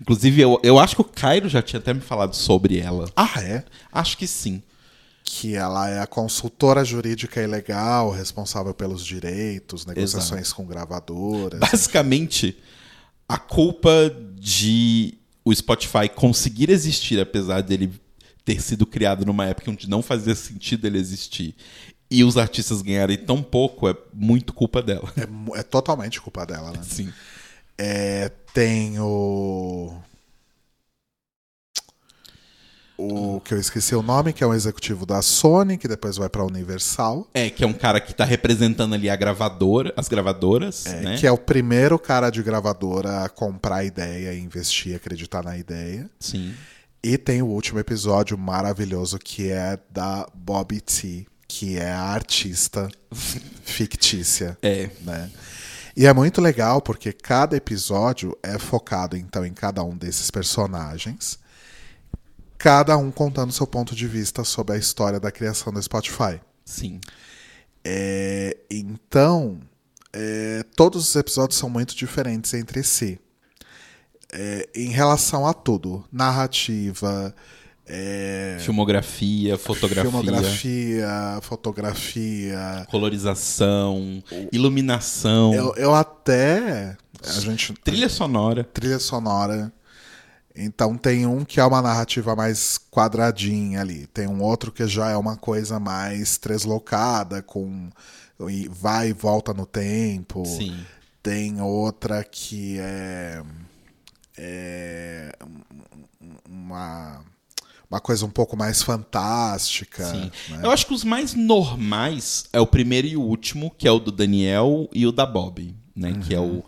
Inclusive, 0.00 0.40
eu, 0.40 0.60
eu 0.62 0.78
acho 0.78 0.94
que 0.94 1.00
o 1.00 1.04
Cairo 1.04 1.48
já 1.48 1.62
tinha 1.62 1.80
até 1.80 1.92
me 1.94 2.00
falado 2.00 2.34
sobre 2.34 2.78
ela. 2.78 3.10
Ah, 3.16 3.40
é? 3.42 3.64
Acho 3.92 4.16
que 4.18 4.26
sim. 4.26 4.62
Que 5.24 5.56
ela 5.56 5.88
é 5.88 6.00
a 6.00 6.06
consultora 6.06 6.84
jurídica 6.84 7.42
ilegal, 7.42 8.10
responsável 8.10 8.72
pelos 8.74 9.04
direitos, 9.04 9.84
negociações 9.86 10.52
com 10.52 10.64
gravadoras. 10.66 11.58
Basicamente, 11.58 12.56
a 13.28 13.38
culpa 13.38 13.90
de 14.34 15.14
o 15.44 15.54
Spotify 15.54 16.08
conseguir 16.12 16.70
existir, 16.70 17.20
apesar 17.20 17.62
dele 17.62 17.92
ter 18.44 18.60
sido 18.60 18.86
criado 18.86 19.24
numa 19.24 19.46
época 19.46 19.70
onde 19.70 19.88
não 19.88 20.02
fazia 20.02 20.34
sentido 20.34 20.86
ele 20.86 20.98
existir, 20.98 21.56
e 22.10 22.22
os 22.22 22.36
artistas 22.36 22.82
ganharem 22.82 23.16
tão 23.16 23.42
pouco, 23.42 23.88
é 23.88 23.96
muito 24.14 24.52
culpa 24.52 24.80
dela. 24.80 25.12
É, 25.16 25.60
é 25.60 25.62
totalmente 25.62 26.20
culpa 26.20 26.46
dela, 26.46 26.70
né? 26.70 26.80
Sim. 26.82 27.12
É, 27.78 28.30
tem 28.52 28.98
o. 28.98 29.94
O 32.98 33.40
que 33.40 33.52
eu 33.52 33.58
esqueci 33.58 33.94
o 33.94 34.00
nome, 34.00 34.32
que 34.32 34.42
é 34.42 34.46
um 34.46 34.54
executivo 34.54 35.04
da 35.04 35.20
Sony, 35.20 35.76
que 35.76 35.86
depois 35.86 36.16
vai 36.16 36.30
pra 36.30 36.42
Universal. 36.42 37.28
É, 37.34 37.50
que 37.50 37.62
é 37.62 37.66
um 37.66 37.74
cara 37.74 38.00
que 38.00 38.14
tá 38.14 38.24
representando 38.24 38.94
ali 38.94 39.10
a 39.10 39.16
gravadora, 39.16 39.92
as 39.98 40.08
gravadoras, 40.08 40.86
É, 40.86 41.00
né? 41.02 41.18
Que 41.18 41.26
é 41.26 41.30
o 41.30 41.36
primeiro 41.36 41.98
cara 41.98 42.30
de 42.30 42.42
gravadora 42.42 43.24
a 43.24 43.28
comprar 43.28 43.76
a 43.76 43.84
ideia, 43.84 44.34
investir, 44.34 44.96
acreditar 44.96 45.44
na 45.44 45.58
ideia. 45.58 46.08
Sim. 46.18 46.54
E 47.04 47.18
tem 47.18 47.42
o 47.42 47.46
último 47.46 47.78
episódio 47.78 48.38
maravilhoso 48.38 49.18
que 49.18 49.50
é 49.50 49.78
da 49.90 50.26
Bobby 50.34 50.80
T, 50.80 51.26
que 51.46 51.78
é 51.78 51.92
a 51.92 52.00
artista 52.00 52.88
fictícia. 53.62 54.56
É. 54.62 54.88
Né? 55.02 55.30
E 55.96 56.04
é 56.04 56.12
muito 56.12 56.42
legal 56.42 56.82
porque 56.82 57.10
cada 57.10 57.56
episódio 57.56 58.36
é 58.42 58.58
focado 58.58 59.16
então 59.16 59.46
em 59.46 59.54
cada 59.54 59.82
um 59.82 59.96
desses 59.96 60.30
personagens, 60.30 61.38
cada 62.58 62.98
um 62.98 63.10
contando 63.10 63.50
seu 63.50 63.66
ponto 63.66 63.96
de 63.96 64.06
vista 64.06 64.44
sobre 64.44 64.74
a 64.74 64.78
história 64.78 65.18
da 65.18 65.32
criação 65.32 65.72
do 65.72 65.82
Spotify. 65.82 66.38
Sim. 66.66 67.00
É, 67.82 68.58
então, 68.70 69.58
é, 70.12 70.64
todos 70.74 71.08
os 71.08 71.16
episódios 71.16 71.58
são 71.58 71.70
muito 71.70 71.96
diferentes 71.96 72.52
entre 72.52 72.82
si. 72.82 73.18
É, 74.30 74.68
em 74.74 74.90
relação 74.90 75.46
a 75.46 75.54
tudo: 75.54 76.04
narrativa, 76.12 77.34
é, 77.88 78.56
Filmografia, 78.60 79.56
fotografia, 79.56 80.10
filmografia, 80.10 81.38
fotografia. 81.40 82.86
colorização, 82.90 84.22
iluminação, 84.52 85.54
Eu, 85.54 85.74
eu 85.76 85.94
até. 85.94 86.96
A 87.24 87.40
gente. 87.40 87.72
trilha 87.74 88.08
sonora. 88.08 88.64
trilha 88.64 88.98
sonora. 88.98 89.72
Então 90.54 90.96
tem 90.96 91.26
um 91.26 91.44
que 91.44 91.60
é 91.60 91.64
uma 91.64 91.82
narrativa 91.82 92.34
mais 92.34 92.78
quadradinha 92.90 93.82
ali. 93.82 94.06
Tem 94.08 94.26
um 94.26 94.42
outro 94.42 94.72
que 94.72 94.86
já 94.88 95.10
é 95.10 95.16
uma 95.16 95.36
coisa 95.36 95.78
mais 95.78 96.38
treslocada, 96.38 97.42
com 97.42 97.88
vai 98.70 99.10
e 99.10 99.12
volta 99.12 99.54
no 99.54 99.66
tempo. 99.66 100.44
Sim. 100.44 100.76
Tem 101.22 101.60
outra 101.60 102.24
que 102.24 102.78
é, 102.80 103.42
é 104.38 105.32
uma, 106.48 107.22
uma 107.96 108.00
coisa 108.00 108.24
um 108.26 108.30
pouco 108.30 108.56
mais 108.56 108.82
fantástica. 108.82 110.04
Sim. 110.04 110.30
né? 110.50 110.60
Eu 110.62 110.70
acho 110.70 110.86
que 110.86 110.94
os 110.94 111.02
mais 111.04 111.34
normais 111.34 112.44
é 112.52 112.60
o 112.60 112.66
primeiro 112.66 113.06
e 113.06 113.16
o 113.16 113.22
último, 113.22 113.72
que 113.76 113.88
é 113.88 113.90
o 113.90 113.98
do 113.98 114.12
Daniel 114.12 114.88
e 114.92 115.06
o 115.06 115.12
da 115.12 115.24
Bob, 115.26 115.74
né? 115.94 116.12
Que 116.26 116.34
é 116.34 116.40
Uhum. 116.40 116.62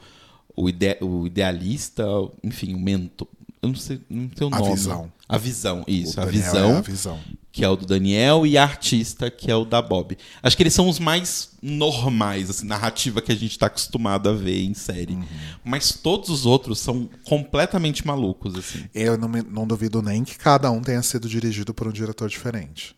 o, 0.56 0.64
o, 0.64 0.68
ide- 0.68 0.98
o 1.00 1.26
idealista, 1.26 2.04
enfim, 2.42 2.74
o 2.74 2.78
mentor. 2.80 3.28
Eu 3.62 3.68
não 3.70 3.76
sei, 3.76 4.00
não 4.08 4.28
tem 4.28 4.46
o 4.48 4.54
A 4.54 4.58
nome. 4.58 4.72
visão. 4.74 5.12
A 5.28 5.36
visão, 5.36 5.84
isso, 5.86 6.18
O 6.18 6.22
a 6.22 6.26
visão, 6.26 6.70
é 6.70 6.76
a 6.78 6.80
visão. 6.80 7.20
Que 7.58 7.64
é 7.64 7.68
o 7.68 7.74
do 7.74 7.86
Daniel, 7.86 8.46
e 8.46 8.56
a 8.56 8.62
artista, 8.62 9.28
que 9.32 9.50
é 9.50 9.56
o 9.56 9.64
da 9.64 9.82
Bob. 9.82 10.16
Acho 10.40 10.56
que 10.56 10.62
eles 10.62 10.72
são 10.72 10.88
os 10.88 11.00
mais 11.00 11.50
normais, 11.60 12.48
assim, 12.48 12.64
narrativa 12.64 13.20
que 13.20 13.32
a 13.32 13.34
gente 13.34 13.58
tá 13.58 13.66
acostumado 13.66 14.28
a 14.28 14.32
ver 14.32 14.62
em 14.62 14.74
série. 14.74 15.14
Uhum. 15.14 15.24
Mas 15.64 15.90
todos 15.90 16.28
os 16.30 16.46
outros 16.46 16.78
são 16.78 17.10
completamente 17.24 18.06
malucos, 18.06 18.54
assim. 18.54 18.84
Eu 18.94 19.18
não, 19.18 19.28
me- 19.28 19.42
não 19.42 19.66
duvido 19.66 20.00
nem 20.00 20.22
que 20.22 20.38
cada 20.38 20.70
um 20.70 20.80
tenha 20.80 21.02
sido 21.02 21.28
dirigido 21.28 21.74
por 21.74 21.88
um 21.88 21.92
diretor 21.92 22.28
diferente. 22.28 22.94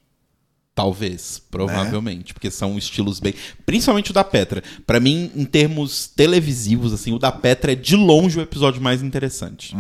Talvez, 0.80 1.42
provavelmente, 1.50 2.32
porque 2.32 2.50
são 2.50 2.78
estilos 2.78 3.20
bem. 3.20 3.34
Principalmente 3.66 4.10
o 4.10 4.14
da 4.14 4.24
Petra. 4.24 4.62
Pra 4.86 4.98
mim, 5.00 5.30
em 5.34 5.44
termos 5.44 6.06
televisivos, 6.06 6.92
assim, 6.92 7.12
o 7.12 7.18
da 7.18 7.30
Petra 7.30 7.72
é 7.72 7.74
de 7.74 7.96
longe 7.96 8.38
o 8.38 8.42
episódio 8.42 8.80
mais 8.80 9.02
interessante. 9.02 9.76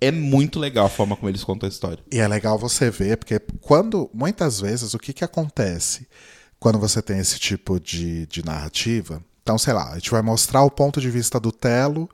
É 0.00 0.10
muito 0.10 0.58
legal 0.58 0.86
a 0.86 0.90
forma 0.90 1.16
como 1.16 1.28
eles 1.28 1.44
contam 1.44 1.66
a 1.66 1.70
história. 1.70 1.98
E 2.10 2.18
é 2.18 2.26
legal 2.26 2.58
você 2.58 2.90
ver, 2.90 3.16
porque 3.16 3.38
quando, 3.60 4.10
muitas 4.12 4.60
vezes, 4.60 4.94
o 4.94 4.98
que, 4.98 5.12
que 5.12 5.24
acontece 5.24 6.06
quando 6.58 6.78
você 6.78 7.02
tem 7.02 7.18
esse 7.18 7.38
tipo 7.38 7.78
de, 7.78 8.26
de 8.26 8.44
narrativa? 8.44 9.22
Então, 9.42 9.56
sei 9.58 9.72
lá, 9.72 9.92
a 9.92 9.94
gente 9.94 10.10
vai 10.10 10.22
mostrar 10.22 10.62
o 10.62 10.70
ponto 10.70 11.00
de 11.00 11.10
vista 11.10 11.38
do 11.40 11.50
Telo 11.50 12.08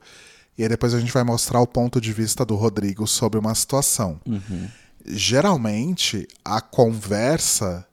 e 0.57 0.63
aí 0.63 0.69
depois 0.69 0.93
a 0.93 0.99
gente 0.99 1.11
vai 1.11 1.23
mostrar 1.23 1.59
o 1.59 1.67
ponto 1.67 1.99
de 1.99 2.13
vista 2.13 2.45
do 2.45 2.55
Rodrigo 2.55 3.05
sobre 3.05 3.37
uma 3.39 3.53
situação. 3.53 4.19
Geralmente, 5.05 6.27
a 6.43 6.61
conversa, 6.61 7.85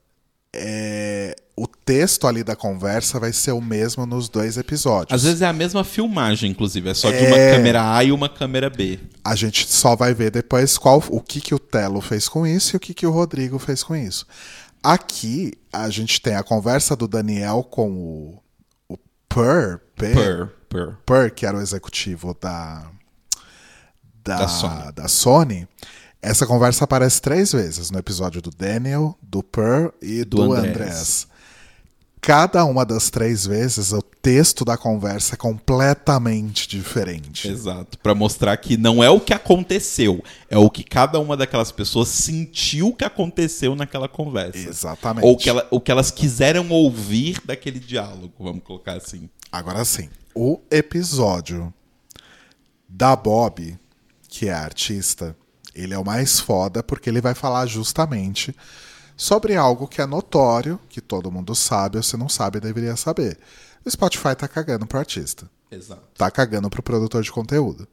é, 0.55 1.35
o 1.55 1.67
texto 1.67 2.27
ali 2.27 2.43
da 2.43 2.55
conversa 2.55 3.19
vai 3.19 3.33
ser 3.33 3.51
o 3.51 3.61
mesmo 3.61 4.05
nos 4.05 4.29
dois 4.29 4.57
episódios. 4.57 5.13
Às 5.15 5.23
vezes 5.23 5.41
é 5.41 5.47
a 5.47 5.53
mesma 5.53 5.83
filmagem, 5.83 6.51
inclusive. 6.51 6.89
É 6.89 6.93
só 6.93 7.09
de 7.11 7.17
É. 7.17 7.27
uma 7.27 7.55
câmera 7.57 7.95
A 7.95 8.03
e 8.03 8.11
uma 8.11 8.29
câmera 8.29 8.69
B. 8.69 8.99
a 9.23 9.35
gente 9.35 9.67
só 9.71 9.95
vai 9.95 10.13
ver 10.13 10.31
depois 10.31 10.77
qual 10.77 11.03
o 11.09 11.19
que, 11.21 11.39
que 11.41 11.53
o 11.55 11.59
Telo 11.59 12.01
fez 12.01 12.27
com 12.27 12.45
isso 12.45 12.75
e 12.75 12.77
o 12.77 12.79
que, 12.79 12.93
que 12.93 13.05
o 13.07 13.11
Rodrigo 13.11 13.57
fez 13.59 13.83
com 13.83 13.95
isso. 13.95 14.25
Aqui 14.81 15.53
a 15.71 15.89
gente 15.89 16.19
tem 16.21 16.35
a 16.35 16.43
conversa 16.43 16.95
do 16.95 17.07
Daniel 17.07 17.63
com 17.63 17.89
o, 17.91 18.43
o 18.89 18.97
Per, 19.29 19.79
Per, 19.95 20.47
per. 20.69 20.97
Per, 21.05 21.31
que 21.33 21.45
era 21.45 21.57
o 21.57 21.61
executivo 21.61 22.35
da, 22.41 22.85
da, 24.23 24.37
Da 24.39 24.47
Sony. 24.47 24.91
da 24.93 25.07
Sony. 25.07 25.67
Essa 26.25 26.47
conversa 26.47 26.85
aparece 26.85 27.21
três 27.21 27.51
vezes 27.51 27.91
no 27.91 27.99
episódio 27.99 28.41
do 28.41 28.49
Daniel, 28.49 29.17
do 29.21 29.43
Per 29.43 29.91
e 30.01 30.23
do, 30.23 30.37
Do 30.37 30.53
Andrés. 30.53 30.71
Andrés. 30.73 31.27
Cada 32.21 32.63
uma 32.63 32.85
das 32.85 33.09
três 33.09 33.45
vezes, 33.45 33.91
o 33.91 34.01
texto 34.01 34.63
da 34.63 34.77
conversa 34.77 35.33
é 35.33 35.37
completamente 35.37 36.65
diferente. 36.69 37.49
Exato. 37.49 37.97
Pra 37.99 38.15
mostrar 38.15 38.55
que 38.55 38.77
não 38.77 39.03
é 39.03 39.09
o 39.09 39.19
que 39.19 39.33
aconteceu, 39.33 40.23
é 40.49 40.57
o 40.57 40.69
que 40.69 40.85
cada 40.85 41.19
uma 41.19 41.35
daquelas 41.35 41.73
pessoas 41.73 42.07
sentiu 42.07 42.93
que 42.93 43.03
aconteceu 43.03 43.75
naquela 43.75 44.07
conversa. 44.07 44.57
Exatamente. 44.69 45.25
Ou 45.25 45.35
que 45.35 45.49
ela- 45.49 45.67
o 45.69 45.81
que 45.81 45.91
elas 45.91 46.09
quiseram 46.09 46.69
ouvir 46.69 47.41
daquele 47.43 47.81
diálogo, 47.81 48.31
vamos 48.39 48.63
colocar 48.63 48.93
assim. 48.95 49.29
Agora 49.51 49.83
sim, 49.83 50.09
o 50.33 50.61
episódio 50.71 51.73
da 52.87 53.13
Bob, 53.17 53.77
que 54.29 54.47
é 54.47 54.53
a 54.53 54.61
artista, 54.61 55.35
ele 55.75 55.93
é 55.93 55.97
o 55.97 56.05
mais 56.05 56.39
foda 56.39 56.83
porque 56.83 57.09
ele 57.09 57.21
vai 57.21 57.33
falar 57.33 57.65
justamente 57.65 58.55
sobre 59.15 59.55
algo 59.55 59.87
que 59.87 60.01
é 60.01 60.05
notório, 60.05 60.79
que 60.89 61.01
todo 61.01 61.31
mundo 61.31 61.53
sabe, 61.55 61.97
ou 61.97 62.03
se 62.03 62.17
não 62.17 62.29
sabe, 62.29 62.59
deveria 62.59 62.95
saber. 62.95 63.37
O 63.85 63.89
Spotify 63.89 64.35
tá 64.35 64.47
cagando 64.47 64.85
pro 64.87 64.99
artista. 64.99 65.49
Exato. 65.69 66.01
Tá 66.17 66.29
cagando 66.29 66.69
pro 66.69 66.83
produtor 66.83 67.21
de 67.23 67.31
conteúdo. 67.31 67.87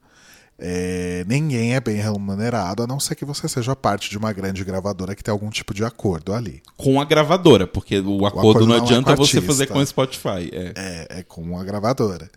É, 0.63 1.25
ninguém 1.27 1.75
é 1.75 1.81
bem 1.81 1.97
remunerado, 1.97 2.83
a 2.83 2.87
não 2.87 3.01
ser 3.01 3.15
que 3.15 3.25
você 3.25 3.49
seja 3.49 3.75
parte 3.75 4.11
de 4.11 4.19
uma 4.19 4.31
grande 4.31 4.63
gravadora 4.63 5.15
que 5.15 5.25
tem 5.25 5.33
algum 5.33 5.49
tipo 5.49 5.73
de 5.73 5.83
acordo 5.83 6.35
ali. 6.35 6.63
Com 6.77 7.01
a 7.01 7.05
gravadora, 7.07 7.67
porque 7.67 7.99
o 7.99 8.27
acordo, 8.27 8.39
acordo 8.39 8.61
não 8.61 8.67
não 8.67 8.75
é 8.75 8.81
adianta 8.81 9.15
o 9.15 9.17
você 9.17 9.39
artista. 9.39 9.47
fazer 9.47 9.67
com 9.69 9.79
o 9.79 9.87
Spotify. 9.87 10.51
É. 10.53 10.73
É, 10.77 11.21
é 11.21 11.23
com 11.23 11.59
a 11.59 11.65
gravadora. 11.65 12.31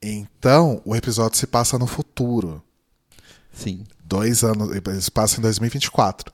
Então, 0.00 0.80
o 0.86 0.96
episódio 0.96 1.36
se 1.36 1.46
passa 1.46 1.78
no 1.78 1.86
futuro. 1.86 2.62
Sim. 3.52 3.84
Dois 4.10 4.42
anos. 4.42 4.74
Eles 4.74 5.08
passam 5.08 5.38
em 5.38 5.42
2024. 5.42 6.32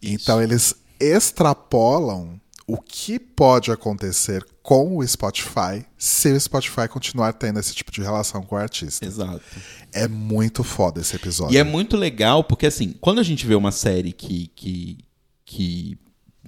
Então, 0.00 0.40
eles 0.40 0.76
extrapolam 1.00 2.40
o 2.68 2.78
que 2.78 3.18
pode 3.18 3.70
acontecer 3.70 4.44
com 4.62 4.96
o 4.96 5.06
Spotify 5.06 5.84
se 5.98 6.32
o 6.32 6.40
Spotify 6.40 6.88
continuar 6.88 7.32
tendo 7.32 7.60
esse 7.60 7.74
tipo 7.74 7.90
de 7.92 8.00
relação 8.00 8.42
com 8.42 8.54
o 8.54 8.58
artista. 8.58 9.04
Exato. 9.04 9.42
É 9.92 10.06
muito 10.06 10.62
foda 10.64 11.00
esse 11.00 11.16
episódio. 11.16 11.54
E 11.54 11.58
é 11.58 11.64
muito 11.64 11.96
legal, 11.96 12.44
porque 12.44 12.66
assim, 12.66 12.94
quando 13.00 13.18
a 13.18 13.24
gente 13.24 13.44
vê 13.44 13.54
uma 13.54 13.72
série 13.72 14.12
que. 14.12 14.48
que, 14.54 14.98
que 15.44 15.98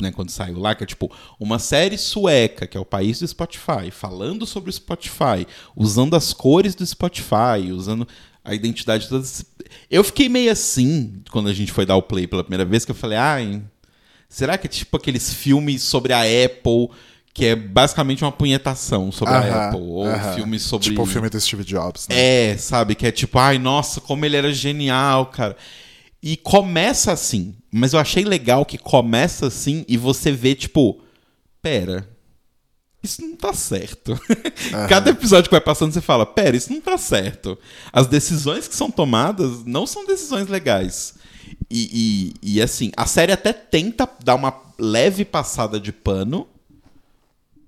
né, 0.01 0.13
quando 0.13 0.31
saiu 0.31 0.61
lá, 0.61 0.77
que 0.77 0.85
é 0.85 0.87
tipo 0.87 1.11
uma 1.41 1.59
série 1.59 1.99
sueca, 1.99 2.69
que 2.69 2.77
é 2.77 2.81
o 2.81 2.85
país 2.85 3.19
do 3.19 3.27
Spotify, 3.27 3.91
falando 3.91 4.47
sobre 4.47 4.71
o 4.71 4.73
Spotify, 4.73 5.45
usando 5.75 6.15
as 6.15 6.33
cores 6.33 6.77
do 6.77 6.87
Spotify, 6.87 7.73
usando 7.73 8.07
a 8.49 8.55
identidade 8.55 9.05
de 9.05 9.11
todas. 9.11 9.45
Eu 9.91 10.03
fiquei 10.03 10.29
meio 10.29 10.51
assim 10.51 11.23
quando 11.31 11.49
a 11.49 11.53
gente 11.53 11.71
foi 11.71 11.85
dar 11.85 11.97
o 11.97 12.03
play 12.03 12.27
pela 12.27 12.43
primeira 12.43 12.65
vez, 12.65 12.85
que 12.85 12.91
eu 12.91 12.97
falei, 12.97 13.19
ai. 13.19 13.63
Será 14.29 14.59
que 14.59 14.67
é 14.67 14.71
tipo 14.71 14.97
aqueles 14.97 15.33
filmes 15.33 15.83
sobre 15.83 16.13
a 16.13 16.21
Apple, 16.21 16.89
que 17.33 17.47
é 17.47 17.57
basicamente 17.57 18.23
uma 18.25 18.33
punhetação 18.33 19.13
sobre 19.13 19.35
a 19.35 19.69
Apple? 19.69 19.81
Ou 19.81 20.07
aham. 20.07 20.35
filmes 20.35 20.63
sobre. 20.63 20.89
Tipo 20.89 21.03
o 21.03 21.07
filme 21.07 21.29
do 21.29 21.41
Steve 21.41 21.65
Jobs, 21.65 22.09
né? 22.09 22.17
É, 22.51 22.57
sabe? 22.57 22.95
Que 22.95 23.07
é 23.07 23.13
tipo, 23.13 23.39
ai, 23.39 23.59
nossa, 23.59 24.01
como 24.01 24.25
ele 24.25 24.37
era 24.37 24.53
genial, 24.53 25.27
cara. 25.27 25.57
E 26.23 26.37
começa 26.37 27.13
assim. 27.13 27.55
Mas 27.71 27.93
eu 27.93 28.01
achei 28.01 28.25
legal 28.25 28.65
que 28.65 28.77
começa 28.77 29.47
assim 29.47 29.85
e 29.89 29.97
você 29.97 30.33
vê, 30.33 30.55
tipo, 30.55 31.01
pera. 31.63 32.09
Isso 33.03 33.23
não 33.23 33.37
tá 33.37 33.53
certo. 33.53 34.21
Cada 34.89 35.11
episódio 35.11 35.49
que 35.49 35.55
vai 35.55 35.61
passando, 35.61 35.93
você 35.93 36.01
fala: 36.01 36.27
pera, 36.27 36.57
isso 36.57 36.73
não 36.73 36.81
tá 36.81 36.99
certo. 36.99 37.57
As 37.93 38.07
decisões 38.07 38.67
que 38.67 38.75
são 38.75 38.91
tomadas 38.91 39.65
não 39.65 39.87
são 39.87 40.07
decisões 40.07 40.49
legais. 40.49 41.15
E, 41.71 42.35
e, 42.43 42.55
e, 42.55 42.63
assim, 42.63 42.91
a 42.97 43.07
série 43.07 43.33
até 43.33 43.53
tenta 43.53 44.09
dar 44.25 44.35
uma 44.35 44.55
leve 44.79 45.25
passada 45.25 45.79
de 45.79 45.93
pano 45.93 46.47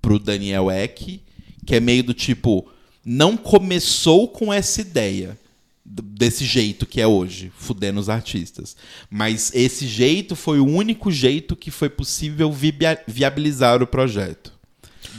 pro 0.01 0.19
Daniel 0.19 0.69
Eck, 0.69 1.21
que 1.65 1.75
é 1.75 1.79
meio 1.79 2.03
do 2.03 2.13
tipo, 2.13 2.67
não 3.05 3.37
começou 3.37 4.27
com 4.27 4.51
essa 4.51 4.81
ideia 4.81 5.37
desse 5.85 6.45
jeito 6.45 6.85
que 6.85 7.01
é 7.01 7.07
hoje, 7.07 7.51
fudendo 7.55 7.99
os 7.99 8.09
artistas. 8.09 8.75
Mas 9.09 9.51
esse 9.53 9.87
jeito 9.87 10.35
foi 10.35 10.59
o 10.59 10.65
único 10.65 11.11
jeito 11.11 11.55
que 11.55 11.69
foi 11.69 11.89
possível 11.89 12.53
viabilizar 13.07 13.83
o 13.83 13.87
projeto. 13.87 14.53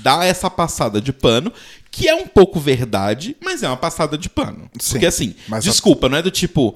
Dá 0.03 0.25
essa 0.25 0.51
passada 0.51 1.01
de 1.01 1.13
pano, 1.13 1.53
que 1.91 2.09
é 2.09 2.15
um 2.15 2.27
pouco 2.27 2.59
verdade, 2.59 3.37
mas 3.43 3.63
é 3.63 3.69
uma 3.69 3.77
passada 3.77 4.19
de 4.19 4.29
pano. 4.29 4.69
Sim, 4.81 4.93
Porque 4.93 5.07
assim, 5.07 5.35
mas 5.49 5.67
a- 5.67 5.71
desculpa, 5.71 6.09
não 6.09 6.19
é 6.19 6.23
do 6.23 6.31
tipo, 6.31 6.75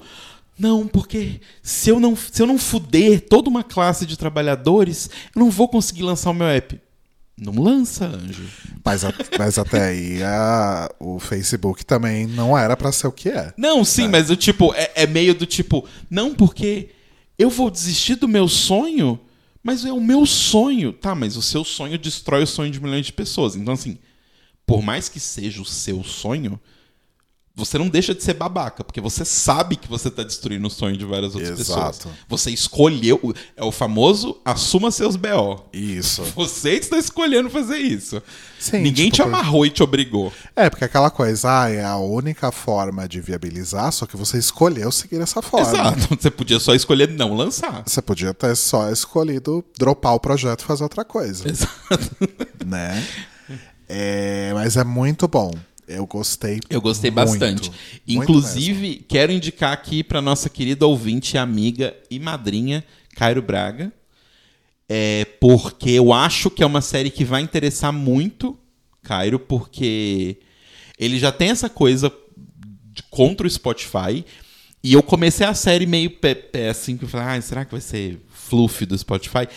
não, 0.57 0.87
porque 0.87 1.39
se 1.61 1.89
eu 1.89 1.99
não, 1.99 2.15
se 2.15 2.41
eu 2.41 2.47
não 2.47 2.57
fuder 2.57 3.21
toda 3.27 3.49
uma 3.49 3.63
classe 3.63 4.05
de 4.05 4.17
trabalhadores, 4.17 5.09
eu 5.35 5.39
não 5.39 5.49
vou 5.51 5.67
conseguir 5.67 6.03
lançar 6.03 6.29
o 6.31 6.33
meu 6.33 6.47
app. 6.47 6.79
Não 7.39 7.53
lança, 7.61 8.05
anjo. 8.07 8.45
Mas, 8.83 9.05
a- 9.05 9.13
mas 9.37 9.59
até 9.59 9.89
aí 9.89 10.23
a- 10.23 10.89
o 10.99 11.19
Facebook 11.19 11.85
também 11.85 12.25
não 12.25 12.57
era 12.57 12.75
pra 12.75 12.91
ser 12.91 13.05
o 13.05 13.11
que 13.11 13.29
é. 13.29 13.53
Não, 13.55 13.85
sim, 13.85 14.07
mas 14.07 14.31
o 14.31 14.35
tipo, 14.35 14.73
é, 14.73 14.91
é 14.95 15.05
meio 15.05 15.35
do 15.35 15.45
tipo, 15.45 15.85
não, 16.09 16.33
porque 16.33 16.89
eu 17.37 17.47
vou 17.51 17.69
desistir 17.69 18.15
do 18.15 18.27
meu 18.27 18.47
sonho, 18.47 19.19
mas 19.67 19.83
é 19.83 19.91
o 19.91 19.99
meu 19.99 20.25
sonho. 20.25 20.93
Tá, 20.93 21.13
mas 21.13 21.35
o 21.35 21.41
seu 21.41 21.61
sonho 21.61 21.97
destrói 21.97 22.43
o 22.43 22.47
sonho 22.47 22.71
de 22.71 22.79
milhões 22.79 23.05
de 23.05 23.11
pessoas. 23.11 23.53
Então, 23.53 23.73
assim, 23.73 23.97
por 24.65 24.81
mais 24.81 25.09
que 25.09 25.19
seja 25.19 25.61
o 25.61 25.65
seu 25.65 26.05
sonho, 26.05 26.57
você 27.57 27.75
não 27.79 27.89
deixa 27.89 28.13
de 28.13 28.23
ser 28.23 28.35
babaca, 28.35 28.83
porque 28.83 29.01
você 29.01 29.25
sabe 29.25 29.75
que 29.75 29.87
você 29.89 30.11
tá 30.11 30.21
destruindo 30.21 30.67
o 30.67 30.69
sonho 30.69 30.95
de 30.95 31.03
várias 31.03 31.33
outras 31.33 31.59
Exato. 31.59 31.97
pessoas. 31.97 32.15
Você 32.29 32.51
escolheu. 32.51 33.33
É 33.55 33.63
o 33.63 33.71
famoso 33.71 34.39
assuma 34.45 34.91
seus 34.91 35.15
BO. 35.15 35.65
Isso. 35.73 36.21
Você 36.37 36.73
está 36.73 36.97
escolhendo 36.99 37.49
fazer 37.49 37.77
isso. 37.77 38.21
Sim, 38.59 38.81
Ninguém 38.81 39.05
tipo, 39.09 39.15
te 39.15 39.21
por- 39.23 39.27
amarrou 39.27 39.65
e 39.65 39.71
te 39.71 39.81
obrigou. 39.81 40.31
É, 40.55 40.69
porque 40.69 40.85
aquela 40.85 41.09
coisa, 41.09 41.63
ah, 41.63 41.69
é 41.69 41.83
a 41.83 41.97
única 41.97 42.51
forma 42.51 43.07
de 43.07 43.19
viabilizar, 43.19 43.91
só 43.91 44.05
que 44.05 44.15
você 44.15 44.37
escolheu 44.37 44.91
seguir 44.91 45.19
essa 45.19 45.41
forma. 45.41 45.67
Exato. 45.67 46.15
Você 46.21 46.29
podia 46.29 46.59
só 46.59 46.75
escolher 46.75 47.09
não 47.09 47.33
lançar. 47.35 47.81
Você 47.87 48.01
podia 48.03 48.33
ter 48.35 48.55
só 48.55 48.91
escolhido 48.91 49.65
dropar 49.79 50.13
o 50.13 50.19
projeto 50.19 50.61
e 50.61 50.65
fazer 50.65 50.83
outra 50.83 51.03
coisa, 51.03 51.49
Exato. 51.49 52.29
né? 52.65 53.03
É, 53.89 54.51
mas 54.53 54.75
é 54.77 54.83
muito 54.83 55.27
bom. 55.27 55.51
Eu 55.87 56.05
gostei. 56.05 56.59
Eu 56.69 56.81
gostei 56.81 57.09
muito, 57.09 57.25
bastante. 57.29 57.69
muito 57.69 58.23
Inclusive, 58.23 59.05
quero 59.07 59.31
indicar 59.31 59.71
aqui 59.71 60.03
para 60.03 60.21
nossa 60.21 60.49
querida 60.49 60.85
ouvinte, 60.85 61.37
amiga 61.37 61.95
e 62.11 62.19
madrinha, 62.19 62.83
Cairo 63.15 63.41
Braga. 63.41 63.91
É, 64.89 65.25
porque 65.39 65.91
eu 65.91 66.13
acho 66.13 66.49
que 66.49 66.63
é 66.63 66.65
uma 66.65 66.81
série 66.81 67.09
que 67.09 67.25
vai 67.25 67.41
interessar 67.41 67.91
muito 67.91 68.57
Cairo, 69.03 69.39
porque 69.39 70.37
ele 70.99 71.17
já 71.19 71.31
tem 71.31 71.49
essa 71.49 71.69
coisa 71.69 72.11
de- 72.93 73.03
contra 73.09 73.45
o 73.47 73.49
Spotify. 73.49 74.25
E 74.83 74.93
eu 74.93 75.03
comecei 75.03 75.45
a 75.45 75.53
série 75.53 75.85
meio 75.85 76.09
pé, 76.11 76.35
pé 76.35 76.69
assim, 76.69 76.97
que 76.97 77.03
eu 77.05 77.09
falei, 77.09 77.37
ah, 77.37 77.41
será 77.41 77.65
que 77.65 77.71
vai 77.71 77.81
ser 77.81 78.21
fluff 78.29 78.85
do 78.85 78.97
Spotify? 78.97 79.47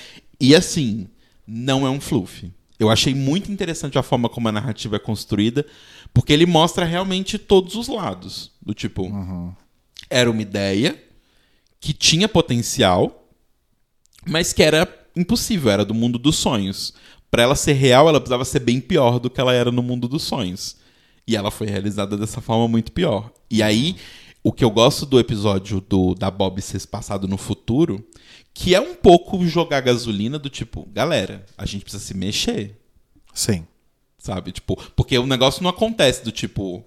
E 0.41 0.55
assim, 0.55 1.07
não 1.47 1.87
é 1.87 1.91
um 1.91 2.01
fluff. 2.01 2.51
Eu 2.81 2.89
achei 2.89 3.14
muito 3.14 3.53
interessante 3.53 3.99
a 3.99 4.03
forma 4.03 4.26
como 4.26 4.49
a 4.49 4.53
narrativa 4.53 4.97
é 4.97 4.99
construída, 4.99 5.66
porque 6.14 6.33
ele 6.33 6.47
mostra 6.47 6.83
realmente 6.87 7.39
todos 7.39 7.74
os 7.74 7.89
lados. 7.89 8.53
Do 8.62 8.72
tipo, 8.72 9.07
era 10.09 10.31
uma 10.31 10.41
ideia 10.41 10.99
que 11.78 11.93
tinha 11.93 12.26
potencial, 12.26 13.28
mas 14.26 14.55
que 14.55 14.62
era 14.62 14.89
impossível, 15.14 15.70
era 15.70 15.85
do 15.85 15.93
mundo 15.93 16.18
dos 16.18 16.37
sonhos. 16.37 16.95
Pra 17.31 17.43
ela 17.43 17.55
ser 17.55 17.74
real, 17.74 18.09
ela 18.09 18.18
precisava 18.18 18.47
ser 18.47 18.61
bem 18.61 18.81
pior 18.81 19.18
do 19.18 19.28
que 19.28 19.41
ela 19.43 19.53
era 19.53 19.70
no 19.70 19.83
mundo 19.83 20.09
dos 20.09 20.22
sonhos. 20.22 20.78
E 21.26 21.37
ela 21.37 21.51
foi 21.51 21.66
realizada 21.66 22.16
dessa 22.16 22.41
forma 22.41 22.66
muito 22.66 22.93
pior. 22.93 23.31
E 23.51 23.62
aí, 23.62 23.97
o 24.43 24.53
que 24.53 24.64
eu 24.64 24.70
gosto 24.70 25.05
do 25.05 25.20
episódio 25.20 25.83
do 25.83 26.14
da 26.14 26.31
Bob 26.31 26.62
ser 26.62 26.85
passado 26.87 27.28
no 27.28 27.37
futuro, 27.37 28.03
que 28.53 28.74
é 28.74 28.80
um 28.80 28.94
pouco 28.94 29.44
jogar 29.46 29.80
gasolina 29.80 30.38
do 30.38 30.51
tipo, 30.51 30.86
galera, 30.92 31.46
a 31.57 31.64
gente 31.64 31.82
precisa 31.82 32.05
se 32.05 32.14
mexer, 32.14 32.78
Sim. 33.32 33.66
sabe? 34.18 34.53
Tipo, 34.53 34.76
porque 34.94 35.16
o 35.18 35.26
negócio 35.26 35.62
não 35.62 35.70
acontece 35.70 36.24
do 36.24 36.32
tipo, 36.32 36.84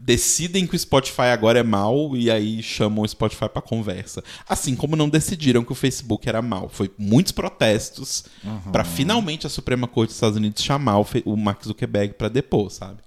decidem 0.00 0.66
que 0.66 0.74
o 0.74 0.78
Spotify 0.78 1.28
agora 1.32 1.58
é 1.58 1.62
mal 1.62 2.16
e 2.16 2.30
aí 2.30 2.62
chamam 2.62 3.04
o 3.04 3.08
Spotify 3.08 3.48
pra 3.50 3.60
conversa. 3.60 4.24
Assim 4.48 4.74
como 4.74 4.96
não 4.96 5.08
decidiram 5.08 5.62
que 5.62 5.72
o 5.72 5.74
Facebook 5.74 6.26
era 6.26 6.40
mal. 6.40 6.70
Foi 6.70 6.90
muitos 6.96 7.32
protestos 7.32 8.24
pra 8.72 8.82
finalmente 8.82 9.46
a 9.46 9.50
Suprema 9.50 9.86
Corte 9.86 10.08
dos 10.08 10.16
Estados 10.16 10.38
Unidos 10.38 10.62
chamar 10.62 10.98
o, 10.98 11.36
Mark 11.36 11.62
Zuckerberg 11.62 12.14
pra 12.14 12.28
depor, 12.28 12.70
sabe? 12.70 13.00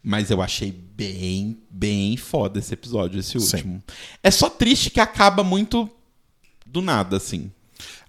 Mas 0.00 0.30
eu 0.30 0.40
achei 0.40 0.70
bem, 0.70 1.58
bem 1.68 2.16
foda 2.16 2.60
esse 2.60 2.72
episódio, 2.72 3.18
esse 3.18 3.38
Sim. 3.40 3.56
último. 3.56 3.82
É 4.22 4.30
só 4.30 4.48
triste 4.48 4.90
que 4.90 5.00
acaba 5.00 5.42
muito 5.42 5.90
do 6.68 6.80
nada, 6.80 7.16
assim. 7.16 7.50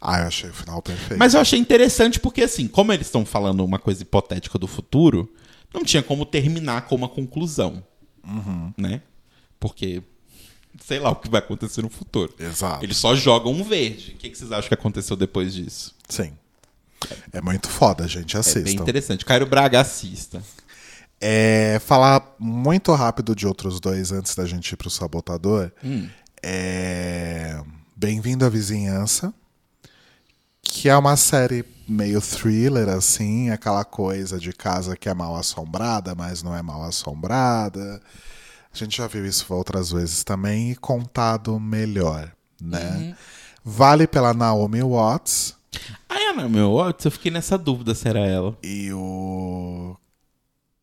Ah, 0.02 0.22
eu 0.22 0.28
achei 0.28 0.50
o 0.50 0.54
final 0.54 0.82
perfeito. 0.82 1.18
Mas 1.18 1.34
eu 1.34 1.42
achei 1.42 1.60
interessante 1.60 2.20
porque, 2.20 2.42
assim, 2.42 2.68
como 2.68 2.94
eles 2.94 3.08
estão 3.08 3.26
falando 3.26 3.64
uma 3.64 3.80
coisa 3.80 4.02
hipotética 4.02 4.58
do 4.58 4.68
futuro, 4.68 5.32
não 5.74 5.84
tinha 5.84 6.02
como 6.02 6.26
terminar 6.26 6.84
com 6.88 6.96
uma 6.96 7.10
conclusão. 7.10 7.84
Né? 8.78 9.02
Porque, 9.60 10.02
sei 10.86 11.00
lá 11.00 11.10
o 11.10 11.16
que 11.16 11.30
vai 11.30 11.40
acontecer 11.40 11.82
no 11.82 11.90
futuro. 11.90 12.34
Exato. 12.40 12.84
Eles 12.84 12.98
só 12.98 13.16
jogam 13.16 13.52
um 13.52 13.64
verde. 13.64 14.14
O 14.14 14.18
que, 14.18 14.30
que 14.30 14.38
vocês 14.38 14.52
acham 14.52 14.68
que 14.68 14.74
aconteceu 14.74 15.16
depois 15.16 15.54
disso? 15.54 15.96
Sim. 16.08 16.34
É 17.32 17.42
muito 17.42 17.70
foda, 17.70 18.08
gente. 18.08 18.36
É 18.36 18.60
bem 18.62 18.76
interessante. 18.76 19.26
Cairo 19.26 19.46
Braga, 19.46 19.80
assista. 19.80 20.42
É, 21.22 21.80
falar 21.86 22.36
muito 22.40 22.94
rápido 22.94 23.36
de 23.36 23.46
outros 23.46 23.80
dois 23.80 24.12
antes 24.12 24.36
da 24.36 24.46
gente 24.46 24.72
ir 24.72 24.78
pro 24.78 24.90
Sabotador. 24.90 25.72
É, 26.42 26.99
Bem-vindo 28.02 28.46
à 28.46 28.50
Vizinhança, 28.50 29.34
que 30.62 30.88
é 30.88 30.96
uma 30.96 31.18
série 31.18 31.66
meio 31.86 32.22
thriller, 32.22 32.88
assim, 32.88 33.50
aquela 33.50 33.84
coisa 33.84 34.40
de 34.40 34.54
casa 34.54 34.96
que 34.96 35.10
é 35.10 35.14
mal 35.14 35.36
assombrada, 35.36 36.16
mas 36.16 36.42
não 36.42 36.56
é 36.56 36.62
mal 36.62 36.82
assombrada. 36.86 38.02
A 38.74 38.78
gente 38.78 38.96
já 38.96 39.06
viu 39.06 39.26
isso 39.26 39.54
outras 39.54 39.92
vezes 39.92 40.24
também 40.24 40.72
e 40.72 40.76
contado 40.78 41.60
melhor, 41.60 42.32
né? 42.62 43.18
Vale 43.66 44.08
pela 44.08 44.34
Naomi 44.34 44.82
Watts 44.82 45.58
Ah, 46.08 46.22
é, 46.22 46.32
não, 46.32 46.48
meu 46.48 46.76
Watts, 46.76 47.04
eu 47.04 47.12
fiquei 47.12 47.30
nessa 47.30 47.58
dúvida 47.58 47.94
se 47.94 48.08
era 48.08 48.22
ela. 48.22 48.58
e 48.64 48.94
o 48.94 49.98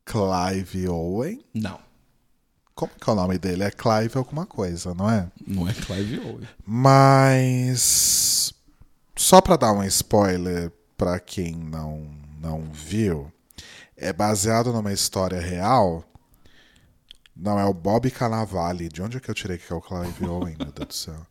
Clive 0.04 0.86
Owen. 0.86 1.42
Não, 1.54 1.78
Como 2.76 2.92
que 2.92 3.08
é 3.10 3.12
o 3.12 3.16
nome 3.16 3.38
dele? 3.38 3.64
É 3.64 3.70
Clive 3.70 4.16
alguma 4.18 4.46
coisa, 4.46 4.94
não 4.94 5.10
é? 5.10 5.28
não 5.46 5.66
é 5.68 5.72
Clive 5.72 6.20
Owen. 6.20 6.46
Mas 6.64 8.52
só 9.16 9.40
pra 9.40 9.56
dar 9.56 9.72
um 9.72 9.82
spoiler 9.84 10.70
pra 10.96 11.18
quem 11.18 11.56
não 11.56 12.14
não 12.38 12.62
viu, 12.70 13.32
é 13.96 14.12
baseado 14.12 14.72
numa 14.72 14.92
história 14.92 15.40
real. 15.40 16.04
Não 17.34 17.58
é 17.58 17.64
o 17.64 17.72
Bob 17.74 18.10
Cannavale. 18.10 18.88
De 18.88 19.02
onde 19.02 19.16
é 19.16 19.20
que 19.20 19.30
eu 19.30 19.34
tirei 19.34 19.58
que 19.58 19.72
é 19.72 19.74
o 19.76 19.80
Clive 19.80 20.24
Owen, 20.28 20.54
meu 20.58 20.70
Deus 20.70 20.86
do 20.88 20.94
céu? 20.94 21.26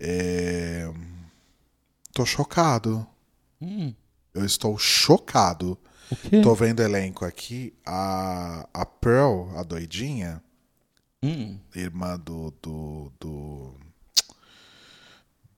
É... 0.00 0.90
Tô 2.12 2.24
chocado. 2.26 3.06
Hum, 3.60 3.94
Eu 4.34 4.44
estou 4.44 4.76
chocado. 4.78 5.78
Tô 6.42 6.54
vendo 6.54 6.80
elenco 6.82 7.24
aqui. 7.24 7.72
A, 7.86 8.66
a 8.74 8.84
Pearl, 8.84 9.56
a 9.56 9.62
doidinha, 9.62 10.42
Hum, 11.22 11.58
irmã 11.74 12.18
do. 12.18 12.52
do. 12.62 13.12
do. 13.20 13.74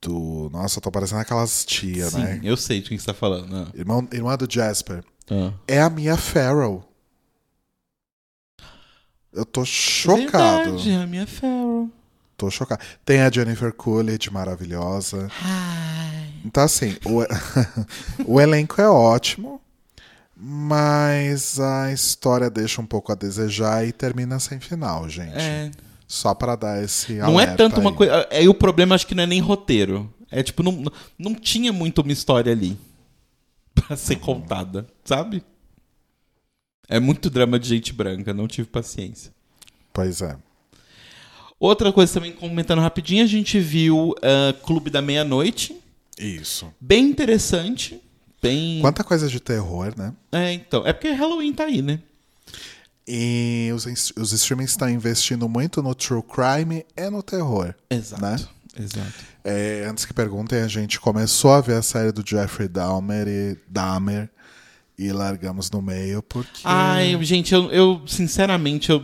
do- 0.01 0.49
nossa, 0.51 0.79
tô 0.79 0.91
parecendo 0.91 1.21
aquelas 1.21 1.65
tia, 1.65 2.09
sim, 2.09 2.19
né? 2.19 2.39
eu 2.43 2.55
sei 2.55 2.81
de 2.81 2.89
quem 2.89 2.97
você 2.97 3.07
tá 3.07 3.13
falando. 3.13 3.55
Ah. 3.55 3.71
Irmão, 3.73 4.07
irmã 4.11 4.35
do 4.37 4.47
Jasper. 4.51 5.03
Ah. 5.29 5.51
É 5.67 5.81
a 5.81 5.89
Mia 5.89 6.15
Farrow. 6.15 6.87
Eu 9.35 9.45
tô 9.45 9.65
chocado. 9.65 10.77
Verdade, 10.77 10.91
a 10.93 11.05
minha 11.05 11.27
Farrell. 11.27 11.91
Tô 12.37 12.49
chocado. 12.49 12.81
Tem 13.03 13.19
a 13.21 13.29
Jennifer 13.29 13.73
Coolidge, 13.73 14.31
maravilhosa. 14.31 15.29
Então, 16.45 16.63
assim, 16.63 16.95
o, 17.05 17.21
o 18.25 18.39
elenco 18.39 18.79
é 18.79 18.87
ótimo, 18.87 19.61
mas 20.35 21.59
a 21.59 21.91
história 21.93 22.49
deixa 22.49 22.81
um 22.81 22.85
pouco 22.85 23.11
a 23.11 23.15
desejar 23.15 23.87
e 23.87 23.91
termina 23.91 24.39
sem 24.39 24.59
final, 24.59 25.07
gente. 25.07 25.37
É, 25.37 25.71
Só 26.07 26.33
pra 26.33 26.55
dar 26.55 26.83
esse 26.83 27.13
não 27.13 27.39
é 27.39 27.47
tanto 27.47 27.79
uma 27.79 27.93
coisa. 27.93 28.27
Aí 28.29 28.47
o 28.47 28.53
problema 28.53 28.95
acho 28.95 29.07
que 29.07 29.15
não 29.15 29.23
é 29.23 29.27
nem 29.27 29.39
roteiro. 29.39 30.13
É 30.29 30.43
tipo, 30.43 30.61
não, 30.61 30.91
não 31.17 31.33
tinha 31.33 31.71
muito 31.71 32.01
uma 32.01 32.11
história 32.11 32.51
ali 32.51 32.77
pra 33.73 33.95
ser 33.95 34.17
contada, 34.17 34.85
sabe? 35.05 35.41
É 36.87 36.99
muito 36.99 37.29
drama 37.29 37.57
de 37.57 37.69
gente 37.69 37.93
branca, 37.93 38.33
não 38.33 38.47
tive 38.47 38.67
paciência. 38.67 39.33
Pois 39.93 40.21
é. 40.21 40.35
Outra 41.57 41.91
coisa 41.91 42.13
também, 42.13 42.33
comentando 42.33 42.81
rapidinho, 42.81 43.23
a 43.23 43.27
gente 43.27 43.59
viu 43.59 44.13
ah, 44.21 44.53
Clube 44.63 44.89
da 44.89 45.01
Meia-Noite. 45.01 45.75
Isso. 46.19 46.71
Bem 46.79 47.05
interessante. 47.05 47.99
Bem. 48.49 48.81
Quanta 48.81 49.03
coisa 49.03 49.27
de 49.27 49.39
terror, 49.39 49.93
né? 49.97 50.13
É, 50.31 50.53
então. 50.53 50.85
É 50.85 50.93
porque 50.93 51.09
Halloween 51.11 51.53
tá 51.53 51.65
aí, 51.65 51.81
né? 51.81 51.99
E 53.07 53.69
os, 53.73 53.85
os 54.17 54.31
streamings 54.31 54.71
estão 54.71 54.89
investindo 54.89 55.47
muito 55.47 55.81
no 55.81 55.93
true 55.93 56.23
crime 56.23 56.85
e 56.97 57.09
no 57.09 57.21
terror. 57.21 57.73
Exato. 57.89 58.21
Né? 58.21 58.35
Exato. 58.79 59.13
É, 59.43 59.85
antes 59.89 60.05
que 60.05 60.13
perguntem, 60.13 60.61
a 60.61 60.67
gente 60.67 60.99
começou 60.99 61.51
a 61.51 61.61
ver 61.61 61.75
a 61.75 61.81
série 61.81 62.11
do 62.11 62.27
Jeffrey 62.27 62.67
Dahmer 62.67 63.27
e, 63.27 63.57
Dahmer, 63.67 64.29
e 64.97 65.11
largamos 65.11 65.69
no 65.69 65.81
meio 65.81 66.23
porque... 66.23 66.61
Ai, 66.63 67.17
gente, 67.23 67.53
eu, 67.53 67.71
eu, 67.71 68.01
sinceramente, 68.07 68.89
eu, 68.89 69.03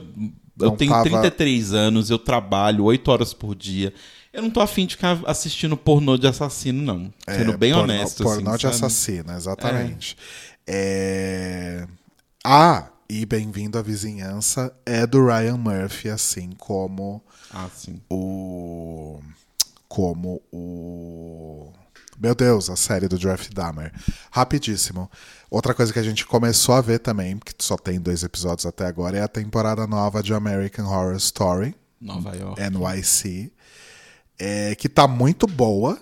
eu 0.60 0.72
tenho 0.72 0.92
tava- 0.92 1.04
33 1.04 1.74
anos, 1.74 2.10
eu 2.10 2.18
trabalho 2.18 2.86
8 2.86 3.08
horas 3.12 3.34
por 3.34 3.56
dia. 3.56 3.94
Eu 4.34 4.42
não 4.42 4.50
tô 4.50 4.62
afim 4.62 4.86
de 4.86 4.96
ficar 4.96 5.20
assistindo 5.26 5.76
pornô 5.76 6.18
de 6.18 6.26
assassino, 6.28 6.82
não. 6.82 7.14
É, 7.28 7.40
Sendo 7.40 7.58
bem 7.58 7.72
pornô- 7.74 7.84
honesto. 7.94 8.24
Pornô 8.24 8.50
assim, 8.52 8.58
de 8.58 8.62
sabe? 8.64 8.76
assassino, 8.76 9.34
exatamente. 9.34 10.18
É... 10.66 11.86
Ah, 12.44 12.88
e 13.10 13.26
Bem-vindo 13.26 13.78
à 13.78 13.82
Vizinhança 13.82 14.74
é 14.86 15.06
do 15.06 15.26
Ryan 15.26 15.58
Murphy, 15.58 16.10
assim 16.10 16.52
como 16.58 17.22
Ah, 17.54 17.70
sim. 17.76 18.00
o... 18.10 19.20
Como 19.90 20.42
o... 20.50 21.74
Meu 22.18 22.34
Deus, 22.34 22.70
a 22.70 22.78
série 22.78 23.10
do 23.10 23.18
Jeff 23.18 23.50
Dahmer. 23.54 23.92
Rapidíssimo. 24.32 25.12
Outra 25.50 25.74
coisa 25.74 25.92
que 25.92 26.00
a 26.00 26.04
gente 26.04 26.26
começou 26.26 26.74
a 26.76 26.80
ver 26.80 27.00
também, 27.00 27.38
que 27.38 27.54
só 27.60 27.76
tem 27.76 28.00
dois 28.00 28.24
episódios 28.24 28.66
até 28.66 28.86
agora, 28.86 29.18
é 29.18 29.22
a 29.22 29.28
temporada 29.28 29.86
nova 29.86 30.24
de 30.24 30.34
American 30.34 30.86
Horror 30.86 31.16
Story, 31.18 31.76
Nova 32.00 32.34
York. 32.36 32.62
NYC, 32.62 33.52
é, 34.42 34.76
que 34.76 34.90
tá 34.90 35.08
muito 35.08 35.46
boa. 35.46 36.00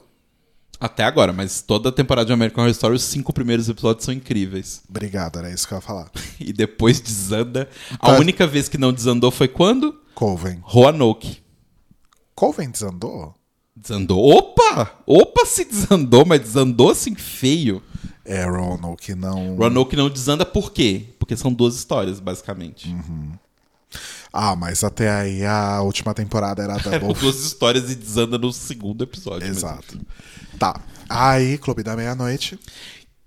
Até 0.80 1.04
agora, 1.04 1.34
mas 1.34 1.62
toda 1.62 1.90
a 1.90 1.92
temporada 1.92 2.26
de 2.28 2.32
American 2.32 2.62
Horror 2.64 2.72
Story, 2.72 2.96
os 2.96 3.04
cinco 3.04 3.34
primeiros 3.34 3.68
episódios 3.68 4.06
são 4.06 4.14
incríveis. 4.14 4.82
Obrigado, 4.90 5.38
era 5.38 5.52
isso 5.52 5.68
que 5.68 5.74
eu 5.74 5.78
ia 5.78 5.82
falar. 5.82 6.10
E 6.40 6.54
depois 6.54 7.02
desanda. 7.02 7.70
A 8.00 8.14
Tá. 8.14 8.18
única 8.18 8.48
vez 8.48 8.70
que 8.70 8.78
não 8.78 8.94
desandou 8.94 9.30
foi 9.30 9.50
quando? 9.50 9.94
Coven. 10.16 10.60
Roanoke. 10.62 11.40
Coven 12.34 12.70
desandou? 12.72 13.36
Desandou. 13.76 14.24
Opa! 14.26 15.02
Opa, 15.06 15.46
se 15.46 15.66
desandou, 15.66 16.26
mas 16.26 16.40
desandou 16.40 16.92
assim 16.92 17.14
feio. 17.14 17.84
É, 18.24 18.46
Roanoke 18.46 19.14
não. 19.16 19.56
Roanoke 19.58 19.96
não 19.98 20.10
desanda 20.10 20.46
por 20.46 20.72
quê? 20.72 21.08
Porque 21.20 21.36
são 21.36 21.52
duas 21.52 21.76
histórias, 21.76 22.22
basicamente. 22.22 22.96
Ah, 24.32 24.56
mas 24.56 24.84
até 24.84 25.10
aí 25.10 25.46
a 25.46 25.82
última 25.82 26.14
temporada 26.14 26.64
era 26.64 26.74
Eram 26.74 27.08
Double 27.08 27.20
duas 27.20 27.44
histórias 27.44 27.92
e 27.92 27.96
desanda 27.96 28.38
no 28.38 28.54
segundo 28.54 29.04
episódio. 29.04 29.48
Exato. 29.48 30.00
Tá. 30.58 30.80
Aí, 31.08 31.58
Clube 31.58 31.82
da 31.82 31.96
Meia-Noite. 31.96 32.60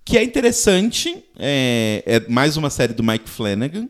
Que 0.04 0.16
é 0.16 0.22
interessante. 0.22 1.24
É, 1.36 2.02
é 2.06 2.28
mais 2.28 2.56
uma 2.56 2.70
série 2.70 2.92
do 2.92 3.02
Mike 3.02 3.28
Flanagan. 3.28 3.88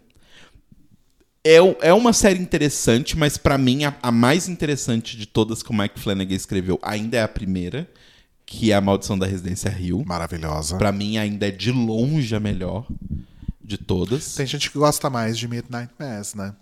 É, 1.44 1.56
é 1.80 1.92
uma 1.92 2.12
série 2.12 2.38
interessante, 2.38 3.18
mas 3.18 3.36
pra 3.36 3.58
mim 3.58 3.84
a, 3.84 3.94
a 4.00 4.12
mais 4.12 4.48
interessante 4.48 5.16
de 5.16 5.26
todas 5.26 5.62
que 5.62 5.70
o 5.70 5.74
Mike 5.74 5.98
Flanagan 5.98 6.34
escreveu 6.34 6.78
ainda 6.80 7.16
é 7.16 7.22
a 7.22 7.28
primeira, 7.28 7.90
que 8.46 8.70
é 8.70 8.74
a 8.76 8.80
Maldição 8.80 9.18
da 9.18 9.26
Residência 9.26 9.68
Rio. 9.68 10.04
Maravilhosa. 10.06 10.78
Pra 10.78 10.92
mim 10.92 11.18
ainda 11.18 11.48
é 11.48 11.50
de 11.50 11.72
longe 11.72 12.34
a 12.34 12.40
melhor 12.40 12.86
de 13.72 13.78
todas. 13.78 14.34
Tem 14.34 14.46
gente 14.46 14.70
que 14.70 14.78
gosta 14.78 15.08
mais 15.08 15.38
de 15.38 15.48
Midnight 15.48 15.90
Mass, 15.98 16.34
né? 16.34 16.54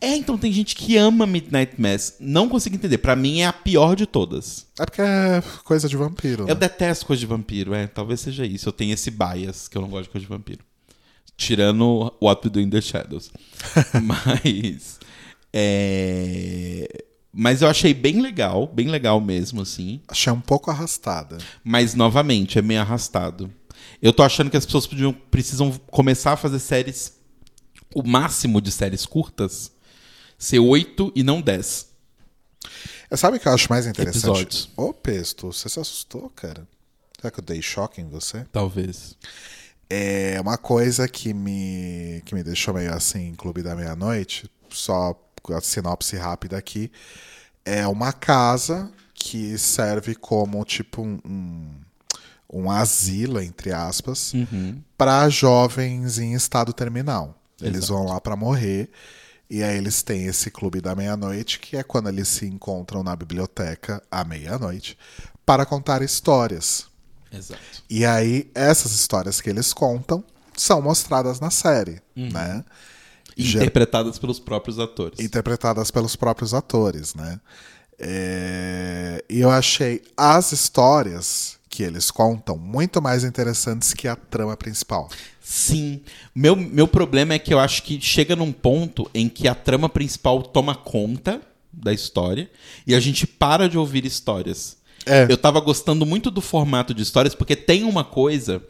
É, 0.00 0.16
então 0.16 0.38
tem 0.38 0.50
gente 0.50 0.74
que 0.74 0.96
ama 0.96 1.26
Midnight 1.26 1.78
Mass. 1.78 2.14
Não 2.18 2.48
consigo 2.48 2.74
entender. 2.76 2.98
Pra 2.98 3.14
mim 3.14 3.40
é 3.40 3.46
a 3.46 3.52
pior 3.52 3.94
de 3.94 4.06
todas. 4.06 4.66
É 4.78 4.86
porque 4.86 5.02
é 5.02 5.42
coisa 5.62 5.88
de 5.88 5.96
vampiro. 5.96 6.44
Eu 6.44 6.54
né? 6.54 6.54
detesto 6.54 7.04
coisa 7.04 7.20
de 7.20 7.26
vampiro, 7.26 7.74
é. 7.74 7.86
Talvez 7.86 8.20
seja 8.20 8.46
isso. 8.46 8.68
Eu 8.68 8.72
tenho 8.72 8.94
esse 8.94 9.10
bias 9.10 9.68
que 9.68 9.76
eu 9.76 9.82
não 9.82 9.90
gosto 9.90 10.04
de 10.04 10.10
coisa 10.10 10.26
de 10.26 10.32
vampiro. 10.32 10.60
Tirando 11.36 12.14
What 12.22 12.46
We 12.46 12.50
Do 12.50 12.60
in 12.60 12.70
the 12.70 12.80
Shadows. 12.80 13.30
Mas. 14.02 14.98
É. 15.52 17.04
Mas 17.36 17.62
eu 17.62 17.68
achei 17.68 17.92
bem 17.92 18.20
legal, 18.20 18.66
bem 18.66 18.88
legal 18.88 19.20
mesmo, 19.20 19.62
assim. 19.62 20.00
Achei 20.06 20.32
um 20.32 20.40
pouco 20.40 20.70
arrastada. 20.70 21.38
Mas, 21.64 21.94
novamente, 21.94 22.60
é 22.60 22.62
meio 22.62 22.80
arrastado. 22.80 23.52
Eu 24.00 24.12
tô 24.12 24.22
achando 24.22 24.50
que 24.50 24.56
as 24.56 24.66
pessoas 24.66 24.86
podiam, 24.86 25.12
precisam 25.12 25.72
começar 25.90 26.32
a 26.32 26.36
fazer 26.36 26.58
séries. 26.58 27.14
O 27.94 28.02
máximo 28.02 28.60
de 28.60 28.70
séries 28.72 29.06
curtas 29.06 29.72
ser 30.38 30.58
8 30.58 31.12
e 31.14 31.22
não 31.22 31.40
10. 31.40 31.88
É, 33.10 33.16
Sabe 33.16 33.36
o 33.36 33.40
que 33.40 33.48
eu 33.48 33.52
acho 33.52 33.68
mais 33.70 33.86
interessante? 33.86 34.26
Episódios. 34.26 34.70
Ô, 34.76 34.92
Pesto, 34.92 35.52
você 35.52 35.68
se 35.68 35.78
assustou, 35.78 36.30
cara? 36.30 36.66
Será 37.16 37.30
que 37.30 37.40
eu 37.40 37.44
dei 37.44 37.62
choque 37.62 38.00
em 38.00 38.08
você? 38.08 38.44
Talvez. 38.52 39.16
É 39.88 40.40
uma 40.40 40.58
coisa 40.58 41.06
que 41.06 41.32
me, 41.32 42.22
que 42.24 42.34
me 42.34 42.42
deixou 42.42 42.74
meio 42.74 42.92
assim, 42.92 43.34
Clube 43.34 43.62
da 43.62 43.74
Meia-Noite, 43.74 44.50
só 44.70 45.18
a 45.50 45.60
sinopse 45.60 46.16
rápida 46.16 46.56
aqui, 46.56 46.90
é 47.64 47.86
uma 47.86 48.12
casa 48.12 48.90
que 49.14 49.56
serve 49.58 50.14
como 50.14 50.64
tipo 50.64 51.02
um, 51.02 51.18
um, 51.24 51.70
um 52.56 52.70
asilo, 52.70 53.40
entre 53.40 53.72
aspas, 53.72 54.32
para 54.96 55.28
jovens 55.28 56.18
em 56.18 56.34
estado 56.34 56.72
terminal. 56.72 57.36
Eles 57.60 57.88
vão 57.88 58.04
lá 58.06 58.20
para 58.20 58.36
morrer. 58.36 58.88
E 59.50 59.62
aí 59.62 59.76
eles 59.76 60.02
têm 60.02 60.24
esse 60.26 60.50
clube 60.50 60.80
da 60.80 60.94
meia-noite, 60.94 61.58
que 61.58 61.76
é 61.76 61.82
quando 61.82 62.08
eles 62.08 62.28
se 62.28 62.46
encontram 62.46 63.02
na 63.02 63.14
biblioteca 63.14 64.02
à 64.10 64.24
meia-noite 64.24 64.96
para 65.44 65.66
contar 65.66 66.00
histórias. 66.02 66.86
Exato. 67.30 67.60
E 67.90 68.04
aí, 68.06 68.50
essas 68.54 68.92
histórias 68.92 69.40
que 69.40 69.50
eles 69.50 69.72
contam 69.72 70.24
são 70.56 70.80
mostradas 70.80 71.40
na 71.40 71.50
série, 71.50 72.00
né? 72.16 72.64
Ger- 73.36 73.62
Interpretadas 73.62 74.18
pelos 74.18 74.38
próprios 74.38 74.78
atores. 74.78 75.18
Interpretadas 75.18 75.90
pelos 75.90 76.14
próprios 76.16 76.54
atores, 76.54 77.14
né? 77.14 77.40
É, 77.98 79.24
E 79.28 79.40
eu 79.40 79.50
achei 79.50 80.02
as 80.16 80.52
histórias 80.52 81.58
que 81.74 81.82
eles 81.82 82.08
contam 82.08 82.56
muito 82.56 83.02
mais 83.02 83.24
interessantes 83.24 83.92
que 83.92 84.06
a 84.06 84.14
trama 84.14 84.56
principal. 84.56 85.10
Sim. 85.40 86.00
Meu, 86.32 86.54
meu 86.54 86.86
problema 86.86 87.34
é 87.34 87.38
que 87.38 87.52
eu 87.52 87.58
acho 87.58 87.82
que 87.82 88.00
chega 88.00 88.36
num 88.36 88.52
ponto 88.52 89.10
em 89.12 89.28
que 89.28 89.48
a 89.48 89.56
trama 89.56 89.88
principal 89.88 90.40
toma 90.40 90.76
conta 90.76 91.42
da 91.72 91.92
história 91.92 92.48
e 92.86 92.94
a 92.94 93.00
gente 93.00 93.26
para 93.26 93.68
de 93.68 93.76
ouvir 93.76 94.04
histórias. 94.06 94.76
É. 95.04 95.26
Eu 95.28 95.36
tava 95.36 95.58
gostando 95.58 96.06
muito 96.06 96.30
do 96.30 96.40
formato 96.40 96.94
de 96.94 97.02
histórias, 97.02 97.34
porque 97.34 97.56
tem 97.56 97.82
uma 97.82 98.04
coisa 98.04 98.62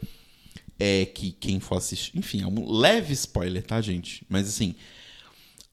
é, 0.79 1.05
que 1.05 1.31
quem 1.31 1.59
for 1.59 1.77
assistir. 1.77 2.17
Enfim, 2.17 2.41
é 2.41 2.47
um 2.47 2.67
leve 2.67 3.13
spoiler, 3.13 3.61
tá, 3.61 3.79
gente? 3.81 4.25
Mas 4.27 4.49
assim. 4.49 4.73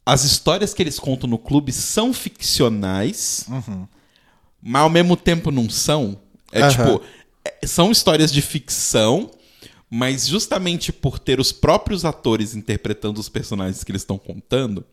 As 0.05 0.24
histórias 0.24 0.74
que 0.74 0.83
eles 0.83 0.99
contam 0.99 1.30
no 1.30 1.39
clube 1.39 1.72
são 1.72 2.12
ficcionais, 2.12 3.47
mas 4.61 4.83
ao 4.83 4.91
mesmo 4.91 5.16
tempo 5.16 5.51
não 5.51 5.70
são. 5.70 6.20
É 6.53 6.61
Aham. 6.62 6.70
tipo. 6.70 7.03
É- 7.45 7.66
são 7.66 7.90
histórias 7.90 8.32
de 8.32 8.43
ficção, 8.43 9.30
mas 9.90 10.26
justamente 10.26 10.93
por 10.93 11.18
ter 11.18 11.38
os 11.38 11.53
próprios 11.53 12.05
atores 12.05 12.55
interpretando 12.55 13.18
os 13.18 13.28
personagens 13.28 13.84
que 13.84 13.90
eles 13.93 14.03
estão 14.03 14.18
contando, 14.18 14.84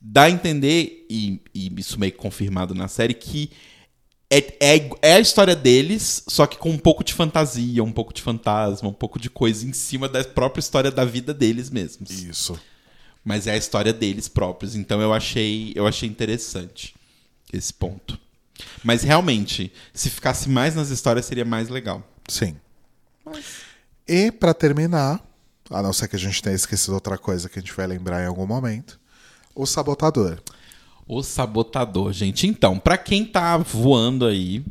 dá 0.00 0.24
a 0.24 0.30
entender, 0.30 1.06
e, 1.10 1.40
e 1.54 1.72
isso 1.78 1.98
meio 1.98 2.12
que 2.12 2.18
confirmado 2.18 2.74
na 2.74 2.88
série, 2.88 3.14
que 3.14 3.50
é, 4.30 4.38
é, 4.60 4.90
é 5.02 5.12
a 5.14 5.20
história 5.20 5.54
deles, 5.54 6.22
só 6.28 6.46
que 6.46 6.56
com 6.56 6.70
um 6.70 6.78
pouco 6.78 7.04
de 7.04 7.14
fantasia, 7.14 7.82
um 7.82 7.92
pouco 7.92 8.12
de 8.12 8.22
fantasma, 8.22 8.88
um 8.88 8.92
pouco 8.92 9.18
de 9.18 9.30
coisa 9.30 9.66
em 9.66 9.72
cima 9.72 10.08
da 10.08 10.22
própria 10.24 10.60
história 10.60 10.90
da 10.90 11.04
vida 11.04 11.32
deles 11.32 11.70
mesmos. 11.70 12.10
Isso. 12.10 12.58
Mas 13.24 13.46
é 13.46 13.52
a 13.52 13.56
história 13.56 13.92
deles 13.92 14.28
próprios. 14.28 14.74
Então 14.74 15.00
eu 15.00 15.12
achei, 15.12 15.72
eu 15.74 15.86
achei 15.86 16.08
interessante 16.08 16.94
esse 17.52 17.72
ponto. 17.72 18.18
Mas 18.82 19.02
realmente, 19.02 19.72
se 19.92 20.08
ficasse 20.10 20.48
mais 20.48 20.74
nas 20.74 20.90
histórias, 20.90 21.26
seria 21.26 21.44
mais 21.44 21.68
legal. 21.68 22.02
Sim. 22.28 22.56
E 24.06 24.30
pra 24.30 24.54
terminar, 24.54 25.20
a 25.70 25.82
não 25.82 25.92
ser 25.92 26.08
que 26.08 26.16
a 26.16 26.18
gente 26.18 26.42
tenha 26.42 26.54
esquecido 26.54 26.94
outra 26.94 27.18
coisa 27.18 27.48
que 27.48 27.58
a 27.58 27.62
gente 27.62 27.72
vai 27.74 27.86
lembrar 27.86 28.22
em 28.22 28.26
algum 28.26 28.46
momento, 28.46 28.98
o 29.54 29.66
Sabotador. 29.66 30.40
O 31.08 31.22
Sabotador, 31.22 32.12
gente. 32.12 32.46
Então, 32.46 32.78
pra 32.78 32.96
quem 32.98 33.24
tá 33.24 33.56
voando 33.56 34.26
aí, 34.26 34.64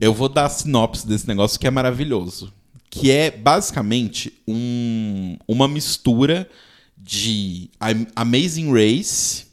eu 0.00 0.12
vou 0.12 0.28
dar 0.28 0.46
a 0.46 0.50
sinopse 0.50 1.06
desse 1.06 1.26
negócio 1.26 1.58
que 1.58 1.66
é 1.66 1.70
maravilhoso. 1.70 2.52
Que 2.90 3.10
é 3.10 3.30
basicamente 3.30 4.32
um, 4.46 5.36
uma 5.48 5.66
mistura 5.66 6.48
de 6.96 7.70
Am- 7.80 8.06
Amazing 8.14 8.72
Race 8.72 9.46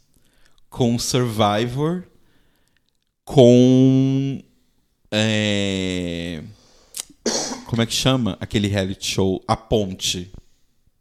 com 0.69 0.97
Survivor 0.99 2.03
com. 3.33 4.41
é, 5.09 6.43
como 7.65 7.81
é 7.81 7.85
que 7.85 7.93
chama? 7.93 8.37
Aquele 8.41 8.67
reality 8.67 9.07
show 9.07 9.41
A 9.47 9.55
Ponte 9.55 10.29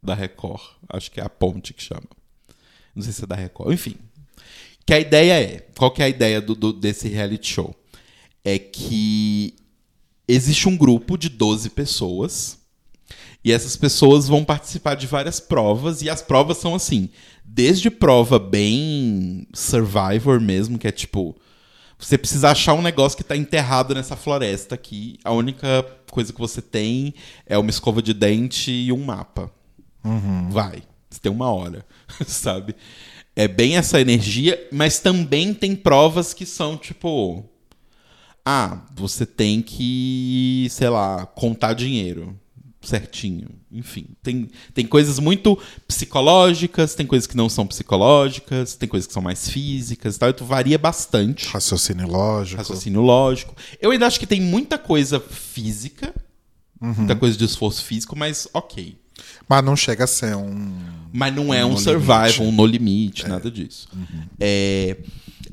da 0.01 0.15
Record. 0.15 0.63
Acho 0.89 1.11
que 1.11 1.21
é 1.21 1.25
A 1.25 1.29
Ponte 1.29 1.75
que 1.75 1.83
chama. 1.83 2.07
Não 2.95 3.03
sei 3.03 3.13
se 3.13 3.25
é 3.25 3.27
da 3.27 3.35
Record. 3.35 3.73
Enfim. 3.73 3.97
Que 4.87 4.95
a 4.95 5.01
ideia 5.01 5.41
é. 5.43 5.59
Qual 5.77 5.91
que 5.91 6.03
é 6.03 6.05
a 6.07 6.09
ideia 6.09 6.41
do, 6.41 6.55
do- 6.55 6.73
desse 6.73 7.09
reality 7.09 7.49
show? 7.49 7.75
É 8.45 8.59
que 8.59 9.55
existe 10.29 10.69
um 10.69 10.77
grupo 10.77 11.19
de 11.19 11.29
12 11.29 11.71
pessoas. 11.71 12.59
E 13.45 13.51
essas 13.53 13.77
pessoas 13.77 14.29
vão 14.29 14.45
participar 14.45 14.95
de 14.95 15.07
várias 15.09 15.41
provas. 15.41 16.01
E 16.03 16.09
as 16.09 16.23
provas 16.23 16.59
são 16.59 16.75
assim: 16.77 17.09
desde 17.45 17.91
prova 17.91 18.39
bem 18.39 19.49
survivor 19.53 20.41
mesmo, 20.41 20.79
que 20.79 20.87
é 20.87 20.93
tipo. 20.93 21.37
Você 22.01 22.17
precisa 22.17 22.51
achar 22.51 22.73
um 22.73 22.83
negócio 22.83 23.17
que 23.17 23.23
tá 23.23 23.37
enterrado 23.37 23.95
nessa 23.95 24.17
floresta 24.17 24.75
aqui. 24.75 25.19
A 25.23 25.33
única 25.33 25.85
coisa 26.11 26.33
que 26.33 26.41
você 26.41 26.63
tem 26.63 27.15
é 27.47 27.59
uma 27.59 27.69
escova 27.69 28.01
de 28.01 28.15
dente 28.15 28.73
e 28.73 28.91
um 28.91 29.05
mapa. 29.05 29.53
Vai. 30.51 30.83
Você 31.11 31.21
tem 31.21 31.31
uma 31.31 31.53
hora, 31.53 31.85
sabe? 32.27 32.75
É 33.37 33.47
bem 33.47 33.77
essa 33.77 34.01
energia, 34.01 34.67
mas 34.73 34.99
também 34.99 35.53
tem 35.53 35.77
provas 35.77 36.33
que 36.33 36.47
são 36.47 36.77
tipo. 36.77 37.45
Ah, 38.45 38.83
você 38.95 39.27
tem 39.27 39.61
que, 39.61 40.67
sei 40.71 40.89
lá, 40.89 41.27
contar 41.27 41.75
dinheiro. 41.75 42.39
Certinho. 42.83 43.49
Enfim, 43.71 44.07
tem, 44.23 44.49
tem 44.73 44.87
coisas 44.87 45.19
muito 45.19 45.59
psicológicas, 45.87 46.95
tem 46.95 47.07
coisas 47.07 47.27
que 47.27 47.37
não 47.37 47.49
são 47.49 47.67
psicológicas, 47.67 48.75
tem 48.75 48.89
coisas 48.89 49.07
que 49.07 49.13
são 49.13 49.23
mais 49.23 49.49
físicas 49.49 50.17
e 50.17 50.19
tal. 50.19 50.31
Então 50.31 50.47
varia 50.47 50.79
bastante. 50.79 51.47
Raciocínio 51.49 52.09
lógico. 52.09 52.57
Raciocínio 52.59 53.01
lógico. 53.01 53.55
Eu 53.81 53.91
ainda 53.91 54.07
acho 54.07 54.19
que 54.19 54.27
tem 54.27 54.41
muita 54.41 54.79
coisa 54.79 55.21
física, 55.21 56.15
muita 56.81 57.15
coisa 57.15 57.37
de 57.37 57.45
esforço 57.45 57.85
físico, 57.85 58.17
mas 58.17 58.49
ok. 58.55 58.99
Mas 59.47 59.63
não 59.63 59.77
chega 59.77 60.05
a 60.05 60.07
ser 60.07 60.35
um. 60.35 60.73
Mas 61.13 61.35
não 61.35 61.53
é 61.53 61.65
Um 61.65 61.73
um 61.73 61.77
survival, 61.77 62.27
limite. 62.29 62.43
um 62.43 62.53
no 62.53 62.67
limite, 62.67 63.29
nada 63.29 63.51
disso. 63.51 63.87
É, 64.39 64.97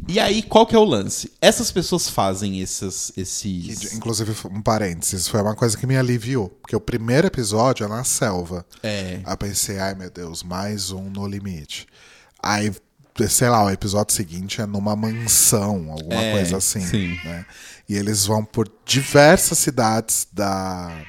e 0.08 0.20
aí, 0.20 0.42
qual 0.42 0.66
que 0.66 0.76
é 0.76 0.80
o 0.80 0.84
lance? 0.84 1.32
Essas 1.42 1.72
pessoas 1.72 2.08
fazem 2.10 2.60
esses. 2.62 3.12
esses... 3.18 3.94
inclusive, 3.94 4.34
um 4.50 4.62
parênteses, 4.62 5.28
foi 5.28 5.42
uma 5.42 5.56
coisa 5.56 5.78
que 5.78 5.86
me 5.86 5.98
aliviou. 5.98 6.50
Porque 6.50 6.76
o 6.76 6.80
primeiro 6.82 7.28
episódio 7.28 7.86
é 7.86 7.88
na 7.90 8.04
selva. 8.04 8.66
É. 8.82 9.20
Aí 9.26 9.38
pensei, 9.38 9.80
ai 9.80 9.96
meu 9.96 10.10
Deus, 10.10 10.44
mais 10.44 10.92
um 10.92 11.10
no 11.10 11.28
limite. 11.28 11.88
Aí, 12.42 12.72
sei 13.30 13.50
lá, 13.50 13.66
o 13.66 13.70
episódio 13.70 14.14
seguinte 14.16 14.62
é 14.62 14.66
numa 14.66 14.96
mansão, 14.96 15.92
alguma 15.92 16.22
É, 16.22 16.32
coisa 16.34 16.58
assim. 16.58 16.82
sim. 16.82 17.20
Né? 17.26 17.46
E 17.90 17.96
eles 17.96 18.26
vão 18.26 18.46
por 18.46 18.72
diversas 18.86 19.58
cidades 19.58 20.28
da, 20.32 21.04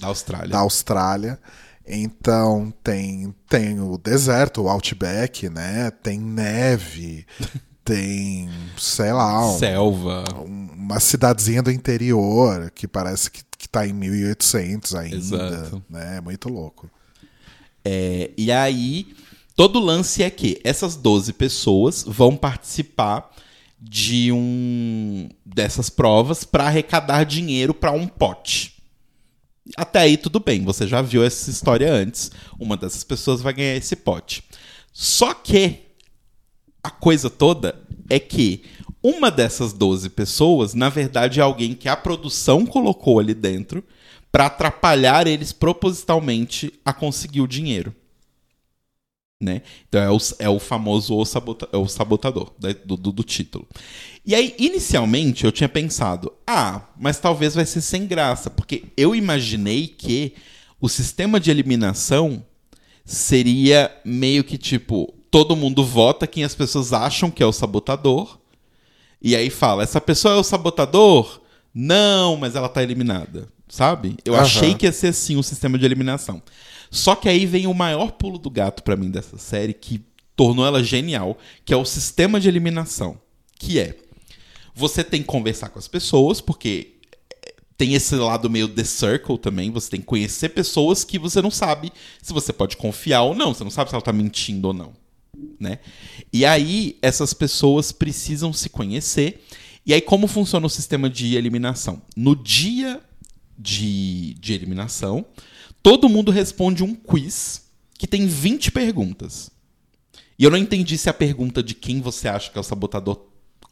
Da 0.00 0.08
Austrália. 0.08 0.48
da 0.48 0.58
Austrália. 0.58 1.38
Então 1.86 2.72
tem, 2.82 3.34
tem 3.48 3.80
o 3.80 3.98
deserto, 3.98 4.62
o 4.62 4.68
Outback, 4.68 5.48
né? 5.50 5.90
Tem 5.90 6.18
neve, 6.18 7.26
tem, 7.84 8.48
sei 8.78 9.12
lá, 9.12 9.46
um- 9.54 9.58
Selva. 9.58 10.24
um- 10.46 10.64
uma 10.74 11.00
cidadezinha 11.00 11.62
do 11.62 11.70
interior 11.70 12.70
que 12.70 12.86
parece 12.88 13.30
que, 13.30 13.42
que 13.58 13.68
tá 13.68 13.86
em 13.86 13.92
1800 13.92 14.94
ainda. 14.94 15.16
Exato. 15.16 15.82
Né? 15.88 16.16
É 16.18 16.20
muito 16.20 16.48
louco. 16.48 16.90
É, 17.84 18.30
e 18.36 18.50
aí, 18.50 19.08
todo 19.54 19.78
lance 19.78 20.22
é 20.22 20.30
que 20.30 20.60
essas 20.64 20.96
12 20.96 21.32
pessoas 21.32 22.02
vão 22.06 22.36
participar 22.36 23.30
de 23.80 24.32
um 24.32 25.28
dessas 25.44 25.90
provas 25.90 26.42
para 26.44 26.64
arrecadar 26.64 27.24
dinheiro 27.24 27.74
para 27.74 27.92
um 27.92 28.06
pote. 28.06 28.72
Até 29.76 30.00
aí 30.00 30.16
tudo 30.16 30.40
bem, 30.40 30.62
você 30.64 30.86
já 30.86 31.00
viu 31.02 31.22
essa 31.24 31.50
história 31.50 31.90
antes. 31.92 32.30
Uma 32.58 32.76
dessas 32.76 33.04
pessoas 33.04 33.40
vai 33.42 33.52
ganhar 33.52 33.76
esse 33.76 33.96
pote. 33.96 34.42
Só 34.92 35.34
que 35.34 35.83
a 36.84 36.90
coisa 36.90 37.30
toda 37.30 37.80
é 38.10 38.20
que 38.20 38.62
uma 39.02 39.30
dessas 39.30 39.72
12 39.72 40.10
pessoas, 40.10 40.74
na 40.74 40.90
verdade, 40.90 41.40
é 41.40 41.42
alguém 41.42 41.74
que 41.74 41.88
a 41.88 41.96
produção 41.96 42.66
colocou 42.66 43.18
ali 43.18 43.32
dentro 43.32 43.82
para 44.30 44.46
atrapalhar 44.46 45.26
eles 45.26 45.52
propositalmente 45.52 46.72
a 46.84 46.92
conseguir 46.92 47.40
o 47.40 47.48
dinheiro. 47.48 47.94
Né? 49.40 49.62
Então 49.88 50.00
é 50.00 50.10
o, 50.10 50.18
é 50.38 50.48
o 50.48 50.58
famoso 50.58 51.16
o, 51.16 51.24
sabota, 51.24 51.68
é 51.72 51.76
o 51.76 51.86
sabotador 51.86 52.52
né, 52.62 52.74
do, 52.84 52.96
do, 52.96 53.12
do 53.12 53.22
título. 53.22 53.66
E 54.24 54.34
aí, 54.34 54.54
inicialmente, 54.58 55.44
eu 55.44 55.52
tinha 55.52 55.68
pensado, 55.68 56.32
ah, 56.46 56.82
mas 56.98 57.18
talvez 57.18 57.54
vai 57.54 57.66
ser 57.66 57.80
sem 57.80 58.06
graça, 58.06 58.48
porque 58.48 58.84
eu 58.96 59.14
imaginei 59.14 59.86
que 59.86 60.34
o 60.80 60.88
sistema 60.88 61.38
de 61.38 61.50
eliminação 61.50 62.44
seria 63.04 63.94
meio 64.04 64.42
que 64.42 64.56
tipo, 64.56 65.12
todo 65.34 65.56
mundo 65.56 65.84
vota 65.84 66.28
quem 66.28 66.44
as 66.44 66.54
pessoas 66.54 66.92
acham 66.92 67.28
que 67.28 67.42
é 67.42 67.46
o 67.46 67.50
sabotador, 67.50 68.38
e 69.20 69.34
aí 69.34 69.50
fala, 69.50 69.82
essa 69.82 70.00
pessoa 70.00 70.34
é 70.34 70.36
o 70.36 70.44
sabotador? 70.44 71.40
Não, 71.74 72.36
mas 72.36 72.54
ela 72.54 72.68
tá 72.68 72.84
eliminada, 72.84 73.48
sabe? 73.68 74.16
Eu 74.24 74.34
Aham. 74.34 74.44
achei 74.44 74.74
que 74.76 74.86
ia 74.86 74.92
ser 74.92 75.08
assim 75.08 75.34
o 75.34 75.42
sistema 75.42 75.76
de 75.76 75.84
eliminação. 75.84 76.40
Só 76.88 77.16
que 77.16 77.28
aí 77.28 77.46
vem 77.46 77.66
o 77.66 77.74
maior 77.74 78.12
pulo 78.12 78.38
do 78.38 78.48
gato 78.48 78.84
pra 78.84 78.94
mim 78.94 79.10
dessa 79.10 79.36
série, 79.36 79.74
que 79.74 80.04
tornou 80.36 80.64
ela 80.64 80.84
genial, 80.84 81.36
que 81.64 81.74
é 81.74 81.76
o 81.76 81.84
sistema 81.84 82.38
de 82.38 82.46
eliminação. 82.46 83.18
Que 83.58 83.80
é, 83.80 83.96
você 84.72 85.02
tem 85.02 85.20
que 85.20 85.26
conversar 85.26 85.68
com 85.70 85.80
as 85.80 85.88
pessoas, 85.88 86.40
porque 86.40 86.98
eh, 87.44 87.54
tem 87.76 87.94
esse 87.94 88.14
lado 88.14 88.48
meio 88.48 88.68
The 88.68 88.84
Circle 88.84 89.38
também, 89.38 89.72
você 89.72 89.90
tem 89.90 90.00
que 90.00 90.06
conhecer 90.06 90.50
pessoas 90.50 91.02
que 91.02 91.18
você 91.18 91.42
não 91.42 91.50
sabe 91.50 91.92
se 92.22 92.32
você 92.32 92.52
pode 92.52 92.76
confiar 92.76 93.22
ou 93.22 93.34
não, 93.34 93.52
você 93.52 93.64
não 93.64 93.70
sabe 93.72 93.90
se 93.90 93.96
ela 93.96 94.02
tá 94.02 94.12
mentindo 94.12 94.68
ou 94.68 94.72
não, 94.72 94.92
né? 95.58 95.78
E 96.32 96.44
aí 96.44 96.98
essas 97.00 97.32
pessoas 97.32 97.92
precisam 97.92 98.52
se 98.52 98.68
conhecer. 98.68 99.44
E 99.86 99.92
aí 99.92 100.00
como 100.00 100.26
funciona 100.26 100.66
o 100.66 100.70
sistema 100.70 101.10
de 101.10 101.36
eliminação? 101.36 102.02
No 102.16 102.34
dia 102.34 103.00
de, 103.58 104.34
de 104.34 104.52
eliminação, 104.52 105.24
todo 105.82 106.08
mundo 106.08 106.32
responde 106.32 106.82
um 106.82 106.94
quiz 106.94 107.64
que 107.98 108.06
tem 108.06 108.26
20 108.26 108.72
perguntas. 108.72 109.50
E 110.38 110.44
eu 110.44 110.50
não 110.50 110.58
entendi 110.58 110.98
se 110.98 111.08
a 111.08 111.14
pergunta 111.14 111.62
de 111.62 111.74
quem 111.74 112.00
você 112.00 112.28
acha 112.28 112.50
que 112.50 112.58
é 112.58 112.60
o 112.60 112.64
sabotador 112.64 113.20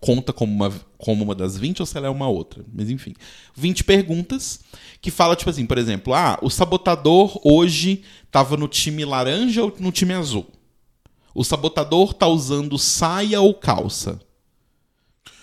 conta 0.02 0.32
como 0.32 0.52
uma, 0.52 0.72
como 0.98 1.22
uma 1.22 1.34
das 1.34 1.56
20 1.56 1.80
ou 1.80 1.86
se 1.86 1.96
ela 1.96 2.08
é 2.08 2.10
uma 2.10 2.28
outra. 2.28 2.64
Mas 2.74 2.90
enfim. 2.90 3.14
20 3.54 3.84
perguntas 3.84 4.60
que 5.00 5.12
fala, 5.12 5.36
tipo 5.36 5.48
assim, 5.48 5.64
por 5.64 5.78
exemplo, 5.78 6.12
ah, 6.12 6.38
o 6.42 6.50
sabotador 6.50 7.40
hoje 7.44 8.02
tava 8.30 8.56
no 8.56 8.66
time 8.66 9.04
laranja 9.04 9.62
ou 9.62 9.72
no 9.78 9.92
time 9.92 10.12
azul? 10.12 10.46
O 11.34 11.42
sabotador 11.44 12.12
tá 12.14 12.26
usando 12.26 12.78
saia 12.78 13.40
ou 13.40 13.54
calça? 13.54 14.20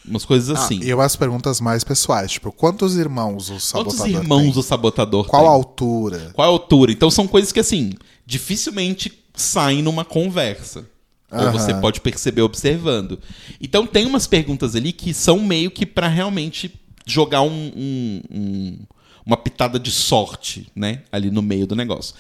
Umas 0.08 0.26
coisas 0.26 0.58
Ah, 0.58 0.64
assim. 0.64 0.80
e 0.82 0.90
eu 0.90 1.02
as 1.02 1.16
perguntas 1.16 1.60
mais 1.62 1.84
pessoais, 1.84 2.32
tipo, 2.32 2.52
quantos 2.52 2.96
irmãos 2.96 3.50
o 3.50 3.60
sabotador 3.60 3.98
Quantos 3.98 4.14
irmãos 4.14 4.42
tem? 4.54 4.60
o 4.60 4.64
sabotador 4.64 5.28
Qual 5.28 5.42
tem? 5.44 5.50
a 5.52 5.54
altura? 5.54 6.32
Qual 6.34 6.50
altura? 6.52 6.92
Então 6.92 7.12
são 7.12 7.28
coisas 7.28 7.52
que, 7.52 7.60
assim, 7.60 7.94
dificilmente 8.26 9.12
saem 9.36 9.82
numa 9.84 10.04
conversa. 10.06 10.86
Ou 11.32 11.38
Aham. 11.40 11.52
você 11.52 11.74
pode 11.76 12.02
perceber 12.02 12.42
observando. 12.42 13.20
Então 13.62 13.86
tem 13.86 14.06
umas 14.08 14.26
perguntas 14.26 14.76
ali 14.76 14.92
que 14.92 15.14
são 15.14 15.40
meio 15.40 15.70
que 15.70 15.86
pra 15.86 16.08
realmente 16.08 16.74
jogar 17.06 17.42
um, 17.44 17.72
um- 17.76 18.22
um- 18.32 18.80
uma 19.24 19.38
pitada 19.38 19.78
de 19.78 19.92
sorte, 19.92 20.72
né? 20.76 21.04
Ali 21.12 21.30
no 21.30 21.44
meio 21.44 21.68
do 21.68 21.76
negócio. 21.76 22.16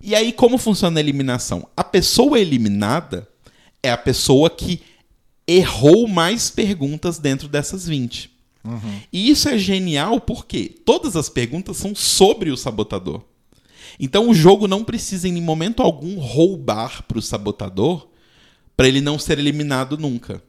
E 0.00 0.14
aí, 0.14 0.32
como 0.32 0.58
funciona 0.58 0.98
a 0.98 1.02
eliminação? 1.02 1.68
A 1.76 1.82
pessoa 1.82 2.38
eliminada 2.38 3.28
é 3.82 3.90
a 3.90 3.96
pessoa 3.96 4.50
que 4.50 4.80
errou 5.46 6.08
mais 6.08 6.50
perguntas 6.50 7.18
dentro 7.18 7.48
dessas 7.48 7.86
20. 7.86 8.30
E 9.12 9.30
isso 9.30 9.48
é 9.48 9.58
genial 9.58 10.20
porque 10.20 10.74
todas 10.84 11.16
as 11.16 11.28
perguntas 11.28 11.76
são 11.76 11.94
sobre 11.94 12.50
o 12.50 12.56
sabotador. 12.56 13.22
Então 14.00 14.28
o 14.28 14.34
jogo 14.34 14.66
não 14.66 14.82
precisa 14.82 15.28
em 15.28 15.40
momento 15.40 15.82
algum 15.82 16.18
roubar 16.18 17.02
pro 17.04 17.22
sabotador 17.22 18.08
para 18.76 18.88
ele 18.88 19.00
não 19.00 19.18
ser 19.18 19.38
eliminado 19.38 19.96
nunca. 19.98 20.42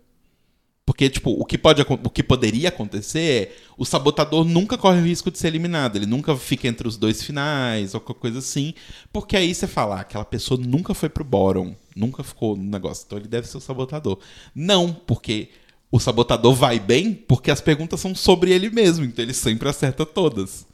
Porque, 0.85 1.09
tipo, 1.09 1.31
o 1.31 1.43
que, 1.43 1.57
pode, 1.57 1.81
o 1.81 2.09
que 2.11 2.21
poderia 2.21 2.69
acontecer 2.69 3.19
é 3.19 3.55
o 3.75 3.83
sabotador 3.83 4.45
nunca 4.45 4.77
corre 4.77 4.99
o 4.99 5.03
risco 5.03 5.31
de 5.31 5.39
ser 5.39 5.47
eliminado. 5.47 5.95
Ele 5.95 6.05
nunca 6.05 6.35
fica 6.37 6.67
entre 6.67 6.87
os 6.87 6.95
dois 6.95 7.23
finais 7.23 7.95
ou 7.95 7.99
qualquer 7.99 8.21
coisa 8.21 8.39
assim. 8.39 8.75
Porque 9.11 9.35
aí 9.35 9.53
você 9.53 9.65
fala, 9.65 9.95
ah, 9.95 10.01
aquela 10.01 10.23
pessoa 10.23 10.59
nunca 10.59 10.93
foi 10.93 11.09
pro 11.09 11.23
bottom, 11.23 11.75
nunca 11.95 12.23
ficou 12.23 12.55
no 12.55 12.63
negócio. 12.63 13.03
Então 13.07 13.17
ele 13.17 13.27
deve 13.27 13.47
ser 13.47 13.57
o 13.57 13.61
sabotador. 13.61 14.19
Não, 14.53 14.93
porque 14.93 15.49
o 15.91 15.99
sabotador 15.99 16.53
vai 16.53 16.79
bem 16.79 17.13
porque 17.13 17.49
as 17.49 17.61
perguntas 17.61 17.99
são 17.99 18.13
sobre 18.13 18.51
ele 18.51 18.69
mesmo. 18.69 19.05
Então 19.05 19.25
ele 19.25 19.33
sempre 19.33 19.67
acerta 19.67 20.05
todas. 20.05 20.67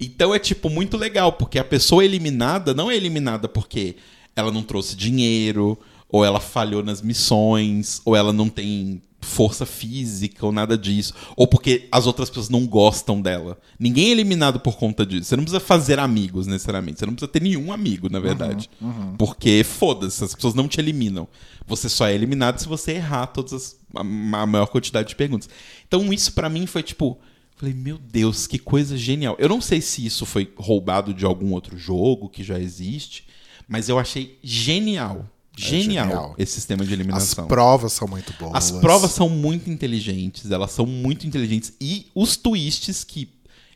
Então 0.00 0.34
é, 0.34 0.38
tipo, 0.38 0.70
muito 0.70 0.96
legal, 0.96 1.32
porque 1.32 1.58
a 1.58 1.64
pessoa 1.64 2.02
eliminada 2.02 2.72
não 2.72 2.90
é 2.90 2.96
eliminada 2.96 3.46
porque 3.46 3.96
ela 4.34 4.50
não 4.50 4.62
trouxe 4.62 4.96
dinheiro, 4.96 5.78
ou 6.08 6.24
ela 6.24 6.40
falhou 6.40 6.82
nas 6.82 7.02
missões, 7.02 8.00
ou 8.04 8.16
ela 8.16 8.32
não 8.32 8.48
tem 8.48 9.02
força 9.20 9.66
física, 9.66 10.46
ou 10.46 10.52
nada 10.52 10.78
disso, 10.78 11.12
ou 11.36 11.46
porque 11.46 11.88
as 11.90 12.06
outras 12.06 12.28
pessoas 12.28 12.48
não 12.48 12.66
gostam 12.66 13.20
dela. 13.20 13.58
Ninguém 13.78 14.08
é 14.08 14.10
eliminado 14.10 14.60
por 14.60 14.76
conta 14.76 15.04
disso. 15.04 15.24
Você 15.24 15.36
não 15.36 15.44
precisa 15.44 15.60
fazer 15.60 15.98
amigos, 15.98 16.46
necessariamente. 16.46 16.98
Você 16.98 17.06
não 17.06 17.14
precisa 17.14 17.30
ter 17.30 17.42
nenhum 17.42 17.72
amigo, 17.72 18.08
na 18.08 18.20
verdade. 18.20 18.70
Porque, 19.16 19.64
foda-se, 19.64 20.22
as 20.22 20.34
pessoas 20.34 20.54
não 20.54 20.68
te 20.68 20.80
eliminam. 20.80 21.28
Você 21.66 21.88
só 21.88 22.06
é 22.06 22.14
eliminado 22.14 22.58
se 22.58 22.68
você 22.68 22.92
errar 22.92 23.26
todas 23.26 23.52
as, 23.52 23.76
a, 23.94 24.00
a 24.00 24.46
maior 24.46 24.66
quantidade 24.66 25.08
de 25.08 25.16
perguntas. 25.16 25.48
Então, 25.86 26.12
isso 26.12 26.32
pra 26.32 26.48
mim 26.48 26.66
foi 26.66 26.82
tipo. 26.82 27.18
Falei, 27.56 27.74
meu 27.74 27.98
Deus, 27.98 28.46
que 28.46 28.56
coisa 28.56 28.96
genial. 28.96 29.34
Eu 29.36 29.48
não 29.48 29.60
sei 29.60 29.80
se 29.80 30.06
isso 30.06 30.24
foi 30.24 30.52
roubado 30.56 31.12
de 31.12 31.24
algum 31.24 31.52
outro 31.52 31.76
jogo 31.76 32.28
que 32.28 32.44
já 32.44 32.56
existe, 32.58 33.26
mas 33.66 33.88
eu 33.88 33.98
achei 33.98 34.38
genial. 34.44 35.28
Genial, 35.60 36.06
genial. 36.08 36.34
esse 36.38 36.52
sistema 36.52 36.84
de 36.84 36.88
As 36.92 36.98
eliminação. 37.00 37.46
provas 37.46 37.92
são 37.92 38.06
muito 38.08 38.32
boas. 38.34 38.54
As 38.54 38.70
provas 38.70 39.10
são 39.10 39.28
muito 39.28 39.68
inteligentes, 39.70 40.50
elas 40.50 40.70
são 40.72 40.86
muito 40.86 41.26
inteligentes. 41.26 41.72
E 41.80 42.06
os 42.14 42.36
twists 42.36 43.04
que 43.04 43.28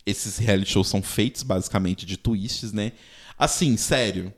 esses 0.07 0.37
reality 0.39 0.71
shows 0.73 0.89
são 0.89 1.03
feitos, 1.03 1.43
basicamente, 1.43 2.05
de 2.07 2.17
twists, 2.17 2.73
né? 2.73 2.93
Assim, 3.39 3.77
sério. 3.77 4.33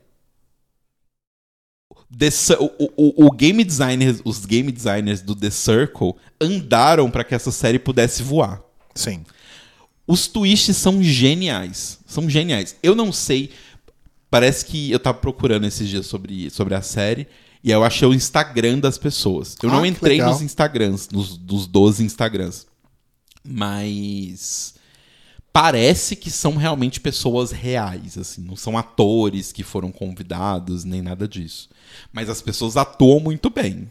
The 2.17 2.29
o, 2.59 2.91
o- 2.95 3.25
o 3.27 3.31
game 3.31 3.63
designers, 3.63 4.21
os 4.23 4.45
game 4.45 4.71
designers 4.71 5.21
do 5.21 5.35
The 5.35 5.49
Circle 5.49 6.13
andaram 6.39 7.09
para 7.09 7.23
que 7.23 7.33
essa 7.35 7.51
série 7.51 7.79
pudesse 7.79 8.21
voar. 8.23 8.61
Sim. 8.93 9.23
Os 10.07 10.27
twists 10.27 10.77
são 10.77 11.01
geniais. 11.01 11.99
São 12.05 12.29
geniais. 12.29 12.75
Eu 12.83 12.95
não 12.95 13.11
sei. 13.11 13.49
Parece 14.35 14.65
que 14.65 14.91
eu 14.91 14.99
tava 14.99 15.17
procurando 15.17 15.65
esses 15.65 15.87
dias 15.87 16.05
sobre, 16.07 16.49
sobre 16.49 16.75
a 16.75 16.81
série. 16.81 17.25
E 17.63 17.71
eu 17.71 17.85
achei 17.85 18.05
o 18.05 18.13
Instagram 18.13 18.79
das 18.79 18.97
pessoas. 18.97 19.55
Eu 19.63 19.69
Ah, 19.69 19.75
não 19.75 19.85
entrei 19.85 20.21
nos 20.21 20.41
Instagrams, 20.41 21.07
nos, 21.09 21.37
dos 21.37 21.65
12 21.67 22.03
Instagrams. 22.03 22.67
Mas 23.41 24.73
parece 25.53 26.17
que 26.17 26.29
são 26.29 26.57
realmente 26.57 26.99
pessoas 26.99 27.51
reais, 27.51 28.17
assim, 28.17 28.41
não 28.41 28.57
são 28.57 28.77
atores 28.77 29.53
que 29.53 29.63
foram 29.63 29.89
convidados 29.89 30.83
nem 30.83 31.01
nada 31.01 31.29
disso. 31.29 31.69
Mas 32.11 32.29
as 32.29 32.41
pessoas 32.41 32.75
atuam 32.75 33.21
muito 33.21 33.49
bem. 33.49 33.89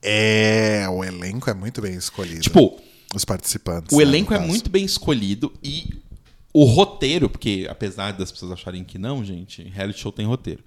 É, 0.00 0.86
o 0.88 1.02
elenco 1.02 1.50
é 1.50 1.54
muito 1.54 1.82
bem 1.82 1.94
escolhido. 1.94 2.42
Tipo, 2.42 2.80
os 3.12 3.24
participantes. 3.24 3.92
o 3.92 3.98
né, 3.98 4.04
elenco 4.04 4.32
é 4.32 4.38
muito 4.38 4.70
bem 4.70 4.84
escolhido 4.84 5.52
e 5.64 6.00
o 6.52 6.64
roteiro, 6.64 7.28
porque 7.28 7.66
apesar 7.70 8.12
das 8.12 8.32
pessoas 8.32 8.52
acharem 8.52 8.84
que 8.84 8.98
não, 8.98 9.24
gente, 9.24 9.62
reality 9.62 10.00
show 10.00 10.12
tem 10.12 10.26
roteiro. 10.26 10.64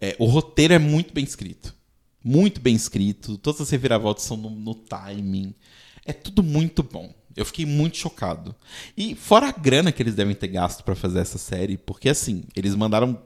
É, 0.00 0.16
o 0.18 0.26
roteiro 0.26 0.74
é 0.74 0.78
muito 0.78 1.12
bem 1.12 1.24
escrito. 1.24 1.74
Muito 2.24 2.60
bem 2.60 2.74
escrito. 2.74 3.36
Todas 3.38 3.60
as 3.60 3.70
reviravoltas 3.70 4.24
são 4.24 4.36
no, 4.36 4.50
no 4.50 4.74
timing. 4.74 5.54
É 6.04 6.12
tudo 6.12 6.42
muito 6.42 6.82
bom. 6.82 7.12
Eu 7.36 7.44
fiquei 7.44 7.66
muito 7.66 7.96
chocado. 7.96 8.54
E 8.96 9.14
fora 9.14 9.48
a 9.48 9.52
grana 9.52 9.92
que 9.92 10.02
eles 10.02 10.14
devem 10.14 10.34
ter 10.34 10.48
gasto 10.48 10.82
pra 10.82 10.94
fazer 10.94 11.20
essa 11.20 11.38
série, 11.38 11.76
porque 11.76 12.08
assim, 12.08 12.44
eles 12.56 12.74
mandaram 12.74 13.20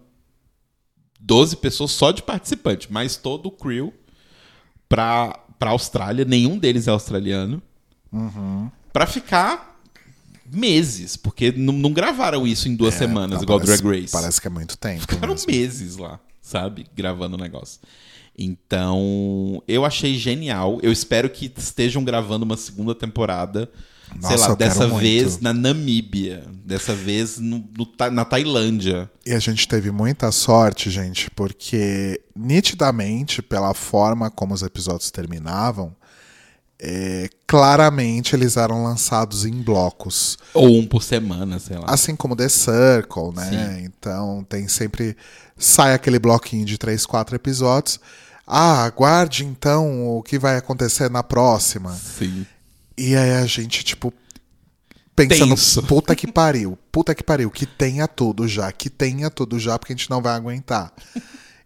12 1.20 1.56
pessoas 1.56 1.92
só 1.92 2.10
de 2.10 2.22
participante, 2.22 2.92
mas 2.92 3.16
todo 3.16 3.46
o 3.46 3.50
crew 3.50 3.92
pra, 4.88 5.38
pra 5.58 5.70
Austrália, 5.70 6.24
nenhum 6.24 6.58
deles 6.58 6.88
é 6.88 6.90
australiano, 6.90 7.62
pra 8.92 9.06
ficar 9.06 9.71
meses, 10.52 11.16
porque 11.16 11.52
não, 11.52 11.72
não 11.72 11.92
gravaram 11.92 12.46
isso 12.46 12.68
em 12.68 12.74
duas 12.76 12.94
É, 12.94 12.98
semanas, 12.98 13.38
não, 13.38 13.42
igual 13.42 13.58
parece, 13.58 13.82
Drag 13.82 14.00
Race. 14.00 14.12
Parece 14.12 14.40
que 14.40 14.46
é 14.46 14.50
muito 14.50 14.76
tempo. 14.76 15.00
Ficaram 15.00 15.34
mesmo. 15.34 15.50
meses 15.50 15.96
lá, 15.96 16.20
sabe? 16.40 16.86
Gravando 16.94 17.36
o 17.36 17.40
negócio. 17.40 17.80
Então, 18.36 19.62
eu 19.68 19.84
achei 19.84 20.14
genial. 20.16 20.78
Eu 20.82 20.90
espero 20.92 21.28
que 21.28 21.52
estejam 21.56 22.02
gravando 22.04 22.44
uma 22.44 22.56
segunda 22.56 22.94
temporada. 22.94 23.70
sei 24.10 24.20
Nossa, 24.20 24.36
lá, 24.36 24.48
eu 24.52 24.56
quero 24.56 24.70
dessa 24.70 24.88
muito. 24.88 25.02
vez 25.02 25.40
na 25.40 25.52
Namíbia. 25.52 26.44
Dessa 26.64 26.94
vez 26.94 27.38
no, 27.38 27.64
no 27.76 27.86
na 28.10 28.24
Tailândia. 28.24 29.10
E 29.26 29.32
a 29.32 29.38
gente 29.38 29.68
teve 29.68 29.90
muita 29.90 30.32
sorte, 30.32 30.90
gente, 30.90 31.30
porque 31.32 32.20
nitidamente, 32.34 33.42
pela 33.42 33.74
forma 33.74 34.30
como 34.30 34.54
os 34.54 34.62
episódios 34.62 35.10
terminavam, 35.10 35.94
é, 36.84 37.30
claramente 37.46 38.34
eles 38.34 38.56
eram 38.56 38.82
lançados 38.82 39.44
em 39.44 39.62
blocos. 39.62 40.36
Ou 40.52 40.80
um 40.80 40.84
por 40.84 41.00
semana, 41.04 41.60
sei 41.60 41.78
lá. 41.78 41.84
Assim 41.86 42.16
como 42.16 42.34
The 42.34 42.48
Circle, 42.48 43.32
né? 43.36 43.84
Então 43.84 44.44
tem 44.48 44.66
sempre. 44.66 45.16
Sai 45.56 45.94
aquele 45.94 46.18
bloquinho 46.18 46.64
de 46.64 46.76
três, 46.76 47.06
quatro 47.06 47.36
episódios. 47.36 48.00
Ah, 48.44 48.82
aguarde 48.82 49.44
então 49.44 50.08
o 50.08 50.24
que 50.24 50.40
vai 50.40 50.56
acontecer 50.56 51.08
na 51.08 51.22
próxima. 51.22 51.94
Sim. 51.94 52.44
E 52.98 53.14
aí 53.14 53.30
a 53.36 53.46
gente, 53.46 53.84
tipo, 53.84 54.12
pensando, 55.14 55.50
Tenso. 55.50 55.82
puta 55.86 56.16
que 56.16 56.26
pariu, 56.26 56.76
puta 56.90 57.14
que 57.14 57.22
pariu, 57.22 57.48
que 57.48 57.64
tenha 57.64 58.08
tudo 58.08 58.48
já, 58.48 58.72
que 58.72 58.90
tenha 58.90 59.30
tudo 59.30 59.56
já, 59.56 59.78
porque 59.78 59.92
a 59.92 59.96
gente 59.96 60.10
não 60.10 60.20
vai 60.20 60.34
aguentar. 60.34 60.92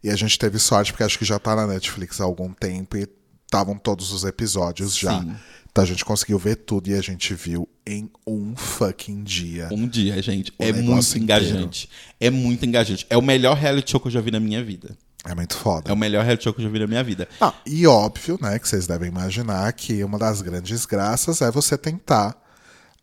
e 0.05 0.11
a 0.11 0.15
gente 0.15 0.39
teve 0.39 0.59
sorte, 0.59 0.93
porque 0.93 1.05
acho 1.05 1.19
que 1.19 1.25
já 1.25 1.39
tá 1.39 1.57
na 1.57 1.67
Netflix 1.67 2.21
há 2.21 2.25
algum 2.25 2.53
tempo 2.53 2.99
e 2.99 3.09
estavam 3.57 3.79
todos 3.79 4.13
os 4.13 4.25
episódios 4.25 4.97
já. 4.97 5.21
Sim. 5.21 5.35
Então 5.71 5.85
a 5.85 5.87
gente 5.87 6.05
conseguiu 6.05 6.39
ver 6.39 6.57
tudo 6.57 6.89
e 6.89 6.95
a 6.95 7.03
gente 7.03 7.35
viu 7.35 7.69
em 7.87 8.11
um 8.27 8.57
fucking 8.57 9.23
dia. 9.23 9.69
Um 9.71 9.87
dia, 9.87 10.21
gente. 10.23 10.53
É 10.59 10.73
muito 10.73 11.07
inteiro. 11.19 11.23
engajante. 11.23 11.91
É 12.19 12.31
muito 12.31 12.65
engajante. 12.65 13.07
É 13.11 13.17
o 13.17 13.23
melhor 13.23 13.57
reality 13.57 13.91
show 13.91 14.01
que 14.01 14.07
eu 14.09 14.13
já 14.13 14.21
vi 14.21 14.31
na 14.31 14.41
minha 14.41 14.65
vida. 14.65 14.97
É 15.25 15.35
muito 15.35 15.55
foda. 15.57 15.91
É 15.91 15.93
o 15.93 15.97
melhor 15.97 16.25
reality 16.25 16.45
show 16.45 16.55
que 16.55 16.61
eu 16.61 16.65
já 16.65 16.71
vi 16.71 16.79
na 16.79 16.87
minha 16.87 17.05
vida. 17.05 17.29
Ah, 17.41 17.53
e 17.67 17.87
óbvio, 17.87 18.39
né, 18.41 18.59
que 18.59 18.67
vocês 18.69 18.87
devem 18.87 19.09
imaginar 19.09 19.71
que 19.75 20.03
uma 20.03 20.19
das 20.19 20.41
grandes 20.41 20.87
graças 20.87 21.43
é 21.43 21.51
você 21.51 21.77
tentar 21.77 22.35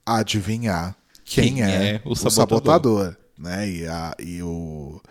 adivinhar 0.06 0.96
quem, 1.24 1.56
Quem 1.56 1.64
é, 1.64 1.96
é 1.96 2.02
o 2.04 2.12
o 2.12 2.16
sabotador. 2.16 2.58
sabotador, 2.58 3.18
né? 3.38 3.70
E, 3.70 3.88
a, 3.88 4.16
e, 4.20 4.42
o, 4.42 5.02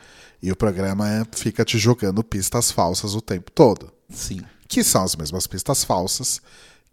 e 0.43 0.51
o 0.53 0.57
programa 0.57 1.27
fica 1.33 1.65
te 1.65 1.79
jogando 1.79 2.23
pistas 2.23 2.71
falsas 2.71 3.15
o 3.15 3.21
tempo 3.21 3.51
todo, 3.51 3.93
Sim. 4.11 4.41
Que 4.73 4.83
são 4.83 5.05
as 5.05 5.15
mesmas 5.15 5.47
pistas 5.47 5.85
falsas 5.85 6.41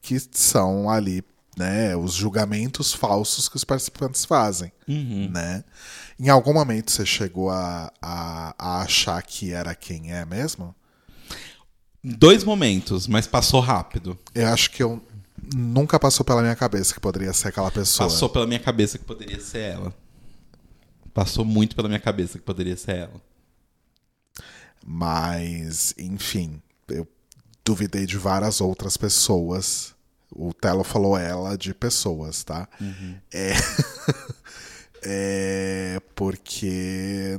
que 0.02 0.20
são 0.32 0.90
ali, 0.90 1.24
né, 1.58 1.96
os 1.96 2.14
julgamentos 2.14 2.94
falsos 2.94 3.48
que 3.48 3.56
os 3.56 3.64
participantes 3.64 4.26
fazem, 4.26 4.70
né? 5.30 5.64
Em 6.20 6.28
algum 6.28 6.54
momento 6.54 6.92
você 6.92 7.06
chegou 7.06 7.50
a, 7.50 7.90
a, 8.02 8.54
a 8.58 8.82
achar 8.82 9.22
que 9.24 9.54
era 9.54 9.74
quem 9.74 10.12
é 10.12 10.26
mesmo? 10.26 10.76
Dois 12.04 12.44
momentos, 12.44 13.08
mas 13.08 13.26
passou 13.26 13.62
rápido. 13.62 14.20
Eu 14.36 14.48
acho 14.48 14.72
que 14.72 14.84
eu 14.84 15.02
nunca 15.56 15.98
passou 15.98 16.26
pela 16.26 16.42
minha 16.42 16.56
cabeça 16.58 16.94
que 16.94 17.00
poderia 17.00 17.32
ser 17.32 17.48
aquela 17.48 17.72
pessoa. 17.72 18.10
Passou 18.10 18.28
pela 18.28 18.46
minha 18.46 18.60
cabeça 18.60 18.98
que 18.98 19.06
poderia 19.06 19.40
ser 19.40 19.60
ela. 19.60 19.96
Passou 21.14 21.46
muito 21.46 21.78
pela 21.78 21.88
minha 21.88 22.00
cabeça 22.00 22.38
que 22.38 22.44
poderia 22.44 22.76
ser 22.76 22.96
ela. 22.98 23.22
Mas, 24.86 25.94
enfim, 25.98 26.62
eu 26.90 27.08
duvidei 27.70 28.08
de 28.08 28.18
várias 28.18 28.60
outras 28.62 28.98
pessoas. 28.98 29.94
O 30.32 30.52
Telo 30.54 30.84
falou 30.84 31.16
ela 31.16 31.56
de 31.56 31.72
pessoas, 31.72 32.44
tá? 32.44 32.68
É... 33.32 33.54
é 35.06 36.02
porque, 36.16 37.38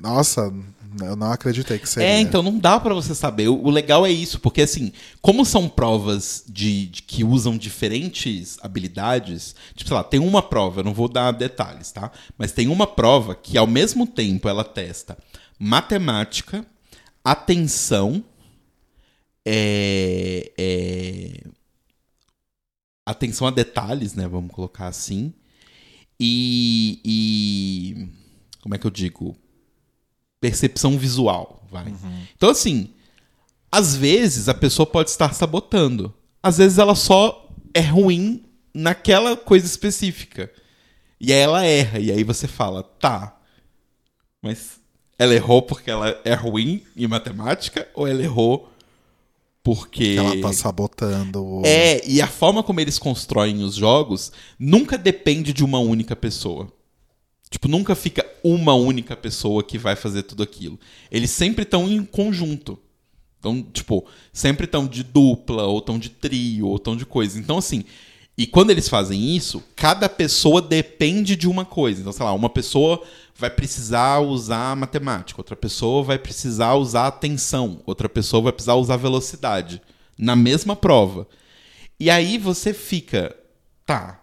nossa, 0.00 0.52
eu 1.00 1.16
não 1.16 1.32
acreditei 1.32 1.78
que 1.78 1.88
seria. 1.88 2.08
É, 2.08 2.20
então 2.20 2.40
não 2.40 2.56
dá 2.56 2.78
pra 2.78 2.94
você 2.94 3.16
saber. 3.16 3.48
O, 3.48 3.64
o 3.64 3.70
legal 3.70 4.06
é 4.06 4.10
isso, 4.10 4.38
porque 4.38 4.62
assim, 4.62 4.92
como 5.20 5.44
são 5.44 5.68
provas 5.68 6.44
de, 6.48 6.86
de- 6.86 7.02
que 7.02 7.24
usam 7.24 7.58
diferentes 7.58 8.56
habilidades, 8.62 9.56
tipo, 9.74 9.88
sei 9.88 9.96
lá, 9.96 10.04
tem 10.04 10.20
uma 10.20 10.40
prova, 10.42 10.80
eu 10.80 10.84
não 10.84 10.94
vou 10.94 11.08
dar 11.08 11.32
detalhes, 11.32 11.90
tá? 11.90 12.12
Mas 12.38 12.52
tem 12.52 12.68
uma 12.68 12.86
prova 12.86 13.34
que 13.34 13.58
ao 13.58 13.66
mesmo 13.66 14.06
tempo 14.06 14.48
ela 14.48 14.62
testa 14.64 15.18
matemática, 15.58 16.64
atenção, 17.24 18.24
é, 19.44 20.52
é, 20.56 21.44
atenção 23.06 23.46
a 23.46 23.50
detalhes, 23.50 24.14
né? 24.14 24.26
Vamos 24.26 24.52
colocar 24.52 24.86
assim. 24.86 25.32
E, 26.18 27.00
e 27.04 28.08
como 28.62 28.74
é 28.74 28.78
que 28.78 28.86
eu 28.86 28.90
digo? 28.90 29.36
Percepção 30.40 30.98
visual, 30.98 31.66
vai. 31.70 31.94
Então 32.36 32.50
assim, 32.50 32.94
às 33.70 33.96
vezes 33.96 34.48
a 34.48 34.54
pessoa 34.54 34.86
pode 34.86 35.10
estar 35.10 35.34
sabotando. 35.34 36.14
Às 36.42 36.58
vezes 36.58 36.78
ela 36.78 36.94
só 36.94 37.48
é 37.72 37.80
ruim 37.80 38.44
naquela 38.72 39.36
coisa 39.36 39.66
específica. 39.66 40.50
E 41.20 41.32
aí 41.32 41.38
ela 41.38 41.64
erra 41.64 41.98
e 41.98 42.12
aí 42.12 42.22
você 42.22 42.46
fala: 42.46 42.82
"Tá. 42.82 43.38
Mas 44.42 44.78
ela 45.18 45.34
errou 45.34 45.62
porque 45.62 45.90
ela 45.90 46.20
é 46.24 46.34
ruim 46.34 46.84
em 46.96 47.06
matemática 47.06 47.88
ou 47.94 48.06
ela 48.06 48.22
errou 48.22 48.70
porque 49.64 50.14
Ela 50.18 50.38
tá 50.42 50.52
sabotando. 50.52 51.62
é, 51.64 52.06
e 52.06 52.20
a 52.20 52.28
forma 52.28 52.62
como 52.62 52.80
eles 52.80 52.98
constroem 52.98 53.62
os 53.64 53.74
jogos 53.74 54.30
nunca 54.58 54.98
depende 54.98 55.54
de 55.54 55.64
uma 55.64 55.78
única 55.78 56.14
pessoa. 56.14 56.70
Tipo, 57.50 57.66
nunca 57.66 57.94
fica 57.94 58.24
uma 58.42 58.74
única 58.74 59.16
pessoa 59.16 59.64
que 59.64 59.78
vai 59.78 59.96
fazer 59.96 60.24
tudo 60.24 60.42
aquilo. 60.42 60.78
Eles 61.10 61.30
sempre 61.30 61.62
estão 61.62 61.88
em 61.88 62.04
conjunto. 62.04 62.78
Então, 63.38 63.62
tipo, 63.62 64.04
sempre 64.32 64.66
estão 64.66 64.86
de 64.86 65.02
dupla, 65.02 65.64
ou 65.64 65.78
estão 65.78 65.98
de 65.98 66.10
trio, 66.10 66.66
ou 66.66 66.76
estão 66.76 66.94
de 66.94 67.06
coisa. 67.06 67.38
Então, 67.38 67.56
assim, 67.56 67.84
e 68.36 68.46
quando 68.46 68.70
eles 68.70 68.88
fazem 68.88 69.36
isso, 69.36 69.62
cada 69.76 70.08
pessoa 70.08 70.60
depende 70.60 71.36
de 71.36 71.48
uma 71.48 71.64
coisa. 71.64 72.00
Então, 72.00 72.12
sei 72.12 72.24
lá, 72.24 72.32
uma 72.32 72.50
pessoa 72.50 73.00
vai 73.36 73.48
precisar 73.48 74.18
usar 74.18 74.76
matemática, 74.76 75.40
outra 75.40 75.54
pessoa 75.54 76.02
vai 76.02 76.18
precisar 76.18 76.74
usar 76.74 77.06
atenção, 77.06 77.80
outra 77.86 78.08
pessoa 78.08 78.42
vai 78.42 78.52
precisar 78.52 78.74
usar 78.74 78.96
velocidade 78.96 79.80
na 80.18 80.34
mesma 80.34 80.74
prova. 80.74 81.28
E 81.98 82.10
aí 82.10 82.36
você 82.36 82.74
fica, 82.74 83.34
tá, 83.86 84.20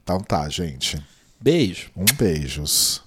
Então 0.04 0.20
tá, 0.20 0.48
gente. 0.50 1.02
Beijo. 1.40 1.90
Um 1.96 2.06
beijos. 2.18 3.05